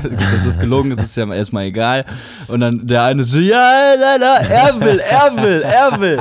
[0.44, 2.04] Das gelungen ist, ist ja erstmal egal.
[2.48, 6.18] Und dann der eine so, ja, na, na, er will, er will, er will.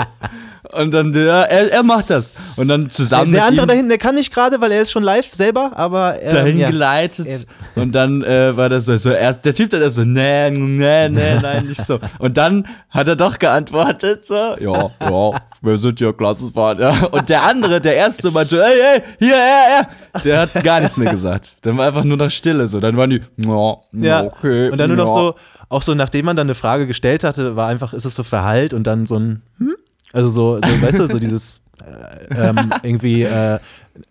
[0.74, 2.34] Und dann, der, er, er macht das.
[2.56, 4.92] Und dann zusammen der mit andere da hinten, der kann nicht gerade, weil er ist
[4.92, 6.70] schon live selber, aber ähm, dahin ja.
[6.70, 10.50] geleitet und dann äh, war das so, so erst der Typ dann erst so nee
[10.52, 15.78] nee nee nein nicht so und dann hat er doch geantwortet so ja ja wir
[15.78, 20.20] sind ja Klassenfahrt ja und der andere der erste meinte ey ey hier er er
[20.22, 23.10] der hat gar nichts mehr gesagt dann war einfach nur noch Stille so dann waren
[23.10, 25.14] die ja, Ja, okay und dann nur noch ja.
[25.14, 25.36] so,
[25.72, 28.74] auch so, nachdem man dann eine Frage gestellt hatte, war einfach, ist es so Verhalt
[28.74, 29.76] und dann so ein, hm?
[30.14, 33.60] Also so, so weißt du, so dieses äh, ähm, irgendwie äh,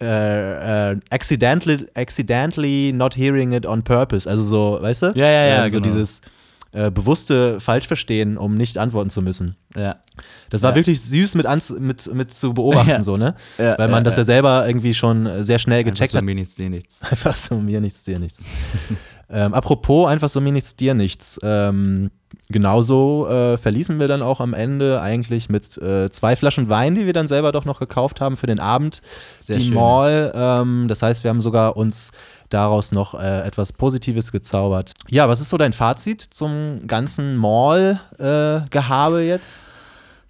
[0.01, 4.29] äh, äh, accidentally, accidentally not hearing it on purpose.
[4.29, 5.07] Also so, weißt du?
[5.15, 5.89] Ja, ja, ja, Ähm, so genau.
[5.91, 6.21] dieses
[6.73, 9.57] äh, bewusste Falschverstehen, um nicht antworten zu müssen.
[9.77, 9.97] ja
[10.51, 10.77] Das war Ja.
[10.77, 11.47] wirklich süß mit,
[11.81, 13.03] mit, mit zu beobachten, Ja.
[13.03, 13.35] so, ne?
[13.59, 16.25] Ja, Weil man das ja selber irgendwie schon sehr schnell Einfach gecheckt so hat.
[16.25, 18.45] mir nichts dir nichts Einfach so mir nichts, dir nichts.
[19.29, 21.39] Ähm, apropos, einfach so mir nichts, dir nichts.
[21.43, 22.11] Ähm,
[22.49, 27.07] genauso äh, verließen wir dann auch am Ende eigentlich mit äh, zwei Flaschen Wein, die
[27.07, 29.03] wir dann selber doch noch gekauft haben für den Abend,
[29.41, 29.75] Sehr die schön.
[29.75, 30.33] Mall.
[30.35, 32.13] Ähm, das heißt, wir haben sogar uns
[32.49, 34.93] daraus noch äh, etwas Positives gezaubert.
[35.09, 39.67] Ja, was ist so dein Fazit zum ganzen Mall-Gehabe jetzt?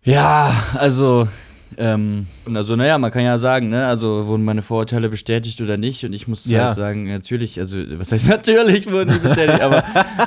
[0.02, 1.28] Ja, also,
[1.76, 5.76] ähm, und also, naja, man kann ja sagen, ne, also wurden meine Vorurteile bestätigt oder
[5.76, 6.04] nicht?
[6.04, 6.66] Und ich muss Ja.
[6.66, 9.82] halt sagen, natürlich, also, was heißt natürlich wurden die bestätigt, aber,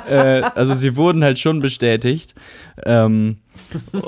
[0.08, 2.34] äh, also sie wurden halt schon bestätigt.
[2.84, 3.38] Ähm,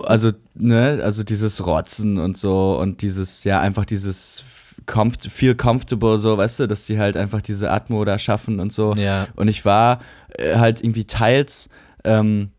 [0.04, 4.44] also, ne, also dieses Rotzen und so und dieses, ja, einfach dieses
[4.86, 8.72] comft feel comfortable, so, weißt du, dass sie halt einfach diese Atmo da schaffen und
[8.72, 8.94] so.
[8.94, 9.26] Ja.
[9.36, 10.00] Und ich war
[10.38, 11.68] äh, halt irgendwie teils,
[12.04, 12.50] ähm,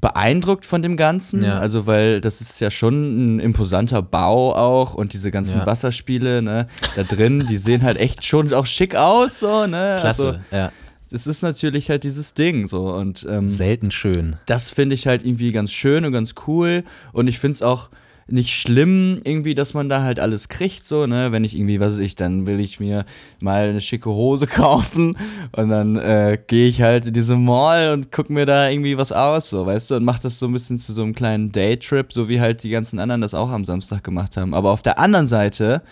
[0.00, 1.42] beeindruckt von dem Ganzen.
[1.44, 1.58] Ja.
[1.58, 5.66] Also, weil das ist ja schon ein imposanter Bau auch und diese ganzen Ja.
[5.66, 6.66] Wasserspiele, ne,
[6.96, 9.96] da drin, die sehen halt echt schon auch schick aus, so, ne?
[10.00, 10.72] Klasse, Also, ja.
[11.10, 14.36] das ist natürlich halt dieses Ding, so und ähm, Selten schön.
[14.46, 17.88] das finde ich halt irgendwie ganz schön und ganz cool und ich finde es auch
[18.28, 21.94] nicht schlimm irgendwie, dass man da halt alles kriegt, so, ne, wenn ich irgendwie, was
[21.94, 23.04] weiß ich, dann will ich mir
[23.40, 25.16] mal eine schicke Hose kaufen
[25.52, 29.12] und dann äh, gehe ich halt in diese Mall und guck mir da irgendwie was
[29.12, 32.12] aus, so, weißt du, und mach das so ein bisschen zu so einem kleinen Daytrip,
[32.12, 34.54] so wie halt die ganzen anderen das auch am Samstag gemacht haben.
[34.54, 35.82] Aber auf der anderen Seite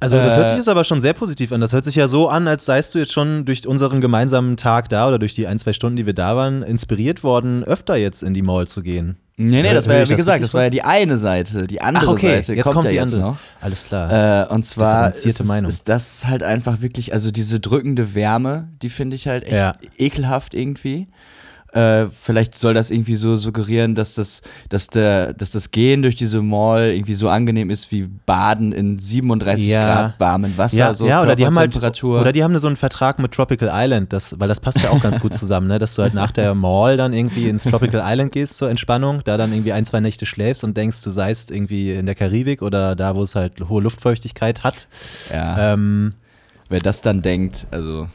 [0.00, 1.60] Also das hört Äh, sich jetzt aber schon sehr positiv an.
[1.60, 4.88] Das hört sich ja so an, als seist du jetzt schon durch unseren gemeinsamen Tag
[4.88, 8.22] da oder durch die ein, zwei Stunden, die wir da waren, inspiriert worden, überhör jetzt
[8.22, 9.16] in die Mall zu gehen.
[9.36, 11.66] Nee, nee, das war ja, wie gesagt, das war ja die eine Seite.
[11.66, 13.30] Die andere Ach, okay, Seite jetzt kommt, kommt ja die jetzt andere.
[13.32, 13.38] noch.
[13.60, 14.44] Alles klar.
[14.48, 15.68] Äh, und zwar ist, Meinung.
[15.68, 19.72] ist das halt einfach wirklich, also diese drückende Wärme, die finde ich halt echt Ja.
[19.98, 21.08] ekelhaft irgendwie.
[21.74, 26.14] Äh, vielleicht soll das irgendwie so suggerieren, dass das, dass der, dass das Gehen durch
[26.14, 29.84] diese Mall irgendwie so angenehm ist wie Baden in 37 Ja.
[29.84, 30.76] Grad warmen Wasser.
[30.76, 33.70] Ja, so ja oder die haben halt oder die haben so einen Vertrag mit Tropical
[33.72, 35.80] Island, das, weil das passt ja auch ganz gut zusammen, ne?
[35.80, 39.36] dass du halt nach der Mall dann irgendwie ins Tropical Island gehst zur Entspannung, da
[39.36, 42.94] dann irgendwie ein, zwei Nächte schläfst und denkst, du seist irgendwie in der Karibik oder
[42.94, 44.86] da, wo es halt hohe Luftfeuchtigkeit hat.
[45.32, 45.72] Ja.
[45.72, 46.14] Ähm,
[46.68, 48.08] Wer das dann denkt, also.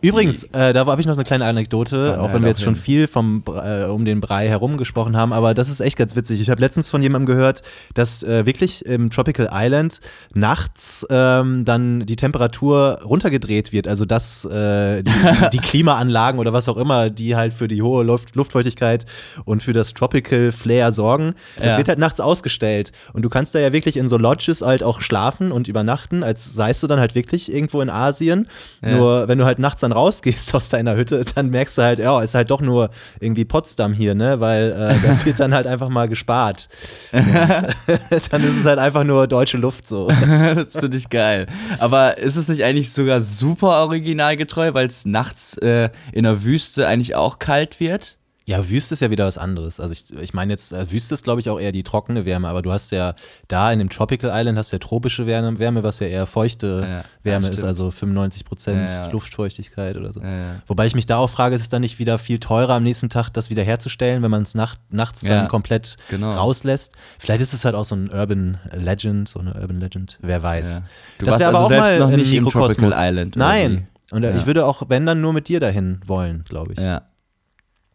[0.00, 2.62] Übrigens, äh, da habe ich noch eine kleine Anekdote, Fahren auch halt wenn wir jetzt
[2.62, 2.82] schon hin.
[2.82, 6.40] viel vom, äh, um den Brei herum gesprochen haben, aber das ist echt ganz witzig.
[6.40, 7.62] Ich habe letztens von jemandem gehört,
[7.94, 10.00] dass äh, wirklich im Tropical Island
[10.34, 15.10] nachts ähm, dann die Temperatur runtergedreht wird, also dass äh, die,
[15.52, 19.04] die Klimaanlagen oder was auch immer, die halt für die hohe Luft, Luftfeuchtigkeit
[19.44, 21.78] und für das Tropical Flair sorgen, das Ja.
[21.78, 25.00] wird halt nachts ausgestellt und du kannst da ja wirklich in so Lodges halt auch
[25.00, 28.46] schlafen und übernachten, als seist du dann halt wirklich irgendwo in Asien.
[28.82, 28.92] Ja.
[28.96, 32.20] Nur wenn du halt nachts dann rausgehst aus deiner Hütte, dann merkst du halt, ja,
[32.20, 34.40] ist halt doch nur irgendwie Potsdam hier, ne?
[34.40, 36.68] Weil äh, da wird dann halt einfach mal gespart.
[37.12, 40.08] Dann ist es halt einfach nur deutsche Luft so.
[40.54, 41.46] das finde ich geil.
[41.78, 46.86] Aber ist es nicht eigentlich sogar super originalgetreu, weil es nachts äh, in der Wüste
[46.86, 48.17] eigentlich auch kalt wird?
[48.48, 49.78] Ja, Wüste ist ja wieder was anderes.
[49.78, 52.48] Also ich, ich meine jetzt, äh, Wüste ist glaube ich auch eher die trockene Wärme,
[52.48, 53.14] aber du hast ja
[53.46, 56.80] da in dem Tropical Island hast du ja tropische Wärme, Wärme was ja eher feuchte
[56.82, 57.68] Ja, ja, Wärme ist, stimmt.
[57.68, 59.10] also 95 Prozent Ja, ja.
[59.10, 60.20] Luftfeuchtigkeit oder so.
[60.22, 60.62] Ja, ja.
[60.66, 63.10] Wobei ich mich da auch frage, ist es dann nicht wieder viel teurer am nächsten
[63.10, 66.30] Tag, das wieder herzustellen, wenn man es nacht, nachts Ja, dann komplett genau.
[66.32, 66.94] rauslässt?
[67.18, 70.78] Vielleicht ist es halt auch so ein Urban Legend, so eine Urban Legend, wer weiß.
[70.78, 70.84] Ja.
[71.18, 72.46] Du das wäre aber also auch selbst mal noch nicht im.
[72.48, 73.88] Tropical Island, Nein.
[74.10, 74.36] Und äh, Ja.
[74.38, 76.78] ich würde auch, wenn dann nur mit dir dahin wollen, glaube ich.
[76.78, 77.02] Ja.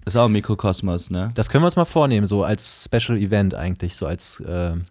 [0.06, 1.30] Ist auch ein Mikrokosmos, ne?
[1.36, 4.86] Das können wir uns mal vornehmen, so als Special Event eigentlich, so als, ähm,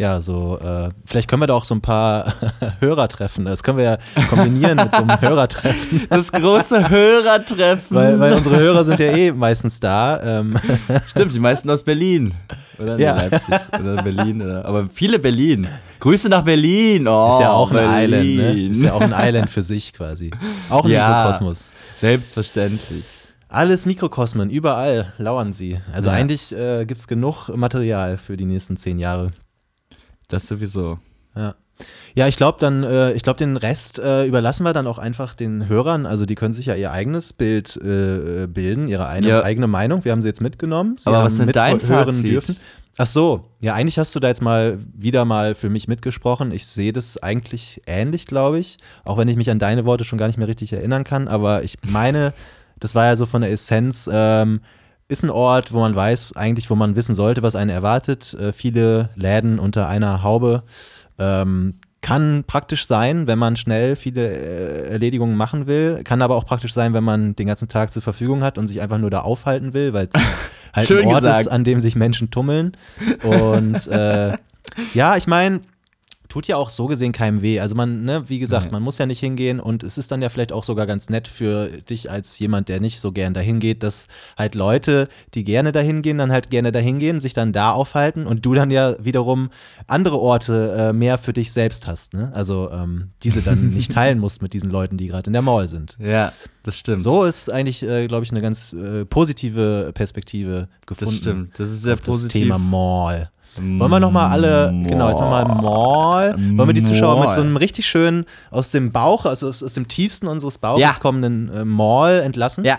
[0.00, 2.34] ja, so, äh, vielleicht können wir da auch so ein paar
[2.80, 3.46] Hörer treffen.
[3.46, 3.98] Das können wir ja
[4.28, 6.06] kombinieren mit so einem Hörertreffen.
[6.08, 7.96] Das große Hörertreffen.
[7.96, 10.22] Weil, weil unsere Hörer sind ja eh meistens da.
[10.22, 10.56] Ähm.
[11.06, 12.32] Stimmt, die meisten aus Berlin.
[12.78, 13.16] Oder Ja.
[13.16, 14.40] Leipzig oder Berlin.
[14.40, 15.66] Oder, aber viele Berlin.
[15.98, 17.08] Grüße nach Berlin.
[17.08, 18.38] Oh, ist ja auch ein Berlin.
[18.38, 18.68] Island, ne?
[18.70, 20.30] Ist ja auch ein Island für sich quasi.
[20.70, 21.08] Auch ein Ja.
[21.08, 21.72] Mikrokosmos.
[21.96, 23.02] Selbstverständlich.
[23.48, 25.78] Alles Mikrokosmen, überall lauern sie.
[25.92, 26.14] Also Ja.
[26.16, 29.30] eigentlich äh, gibt es genug Material für die nächsten zehn Jahre.
[30.28, 30.98] Das sowieso.
[31.34, 31.54] Ja.
[32.14, 35.34] Ja, ich glaube dann, äh, ich glaube, den Rest äh, überlassen wir dann auch einfach
[35.34, 36.06] den Hörern.
[36.06, 39.44] Also die können sich ja ihr eigenes Bild äh, bilden, ihre eine, Ja.
[39.44, 40.04] eigene Meinung.
[40.04, 40.96] Wir haben sie jetzt mitgenommen.
[40.98, 42.56] Sie Aber haben was denn dein mithören Fazit?
[43.00, 46.50] Ach so, ja, eigentlich hast du da jetzt mal wieder mal für mich mitgesprochen.
[46.50, 48.78] Ich sehe das eigentlich ähnlich, glaube ich.
[49.04, 51.28] Auch wenn ich mich an deine Worte schon gar nicht mehr richtig erinnern kann.
[51.28, 52.32] Aber ich meine,
[52.80, 54.08] das war ja so von der Essenz.
[54.12, 54.60] Ähm,
[55.08, 58.34] ist ein Ort, wo man weiß, eigentlich, wo man wissen sollte, was einen erwartet.
[58.34, 60.64] Äh, viele Läden unter einer Haube.
[61.18, 66.02] Ähm, kann praktisch sein, wenn man schnell viele äh, Erledigungen machen will.
[66.04, 68.80] Kann aber auch praktisch sein, wenn man den ganzen Tag zur Verfügung hat und sich
[68.80, 70.20] einfach nur da aufhalten will, weil es
[70.74, 71.40] halt Schön ein Ort gesagt.
[71.40, 72.76] ist, an dem sich Menschen tummeln.
[73.24, 74.36] Und äh,
[74.94, 75.60] ja, ich meine,
[76.28, 77.58] tut ja auch so gesehen keinem weh.
[77.60, 78.72] Also man, ne, wie gesagt, Nee.
[78.72, 81.26] man muss ja nicht hingehen und es ist dann ja vielleicht auch sogar ganz nett
[81.26, 85.72] für dich als jemand, der nicht so gern dahin geht, dass halt Leute, die gerne
[85.72, 89.02] dahin gehen, dann halt gerne dahin gehen, sich dann da aufhalten und du dann ja
[89.02, 89.48] wiederum
[89.86, 92.30] andere Orte äh, mehr für dich selbst hast, ne?
[92.34, 95.66] Also ähm, diese dann nicht teilen musst mit diesen Leuten, die gerade in der Mall
[95.66, 95.96] sind.
[95.98, 96.32] Ja,
[96.62, 97.00] das stimmt.
[97.00, 101.10] So ist eigentlich, äh, glaube ich, eine ganz äh, positive Perspektive gefunden.
[101.14, 101.58] Das stimmt.
[101.58, 102.32] Das ist sehr positiv.
[102.32, 103.30] Das Thema Mall.
[103.56, 106.34] Wollen wir nochmal alle, genau, jetzt nochmal Mall.
[106.56, 107.26] Wollen wir die Zuschauer Mall.
[107.26, 110.80] mit so einem richtig schönen aus dem Bauch, also aus, aus dem tiefsten unseres Bauches
[110.82, 110.92] Ja.
[111.00, 112.64] kommenden äh, Mall entlassen?
[112.64, 112.78] Ja.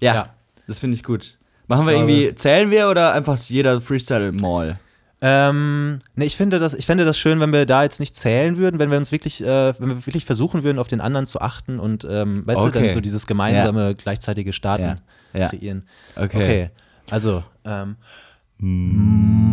[0.00, 0.14] Ja.
[0.14, 0.28] Ja.
[0.66, 1.38] Das finde ich gut.
[1.68, 4.78] Machen wir irgendwie, zählen wir oder einfach jeder Freestyle Mall?
[5.22, 8.56] Ähm, ne, ich finde das, ich fände das schön, wenn wir da jetzt nicht zählen
[8.58, 11.40] würden, wenn wir uns wirklich, äh, wenn wir wirklich versuchen würden, auf den anderen zu
[11.40, 12.84] achten und, ähm, weißt du, Okay.
[12.84, 15.00] dann so dieses gemeinsame, gleichzeitige Starten
[15.32, 15.40] Ja.
[15.40, 15.48] Ja.
[15.48, 15.84] kreieren.
[16.16, 16.26] Okay.
[16.36, 16.70] Okay,
[17.10, 17.96] also, ähm,
[18.58, 19.45] Hey,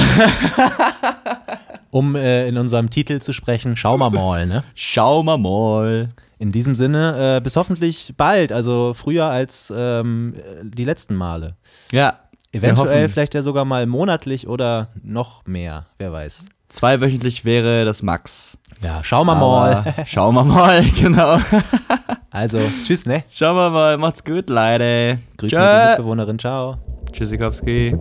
[1.90, 4.64] um äh, in unserem Titel zu sprechen, schau mal mal, ne?
[4.74, 6.08] Schau mal mal.
[6.38, 11.56] In diesem Sinne, äh, bis hoffentlich bald, also früher als ähm, äh, die letzten Male.
[11.90, 12.20] Ja.
[12.52, 16.46] Eventuell vielleicht ja sogar mal monatlich oder noch mehr, wer weiß.
[16.68, 18.58] Zweiwöchentlich wäre das Max.
[18.82, 19.94] Ja, schau mal Aber mal.
[20.06, 21.38] Schauen wir mal, genau.
[22.30, 23.24] Also, tschüss, ne?
[23.28, 25.18] Schauen wir mal, macht's gut, Leute.
[25.38, 26.76] Grüß mal die Mitbewohnerin, ciao.
[27.12, 27.96] Tschüssikowski.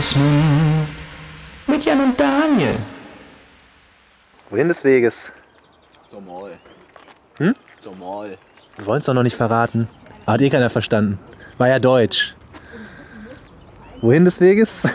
[0.00, 0.14] Mikrokosmos.
[1.66, 2.76] Mit Jan und Daniel.
[4.48, 5.30] Wohin des Weges?
[6.08, 6.58] Zum Mall.
[7.36, 7.54] Hm?
[7.78, 8.38] Zum Mall.
[8.76, 9.88] Wir wollen es doch noch nicht verraten.
[10.26, 11.18] Hat eh keiner verstanden.
[11.58, 12.34] War ja Deutsch.
[14.00, 14.88] Wohin des Weges?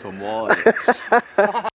[0.00, 0.48] Zum Mall.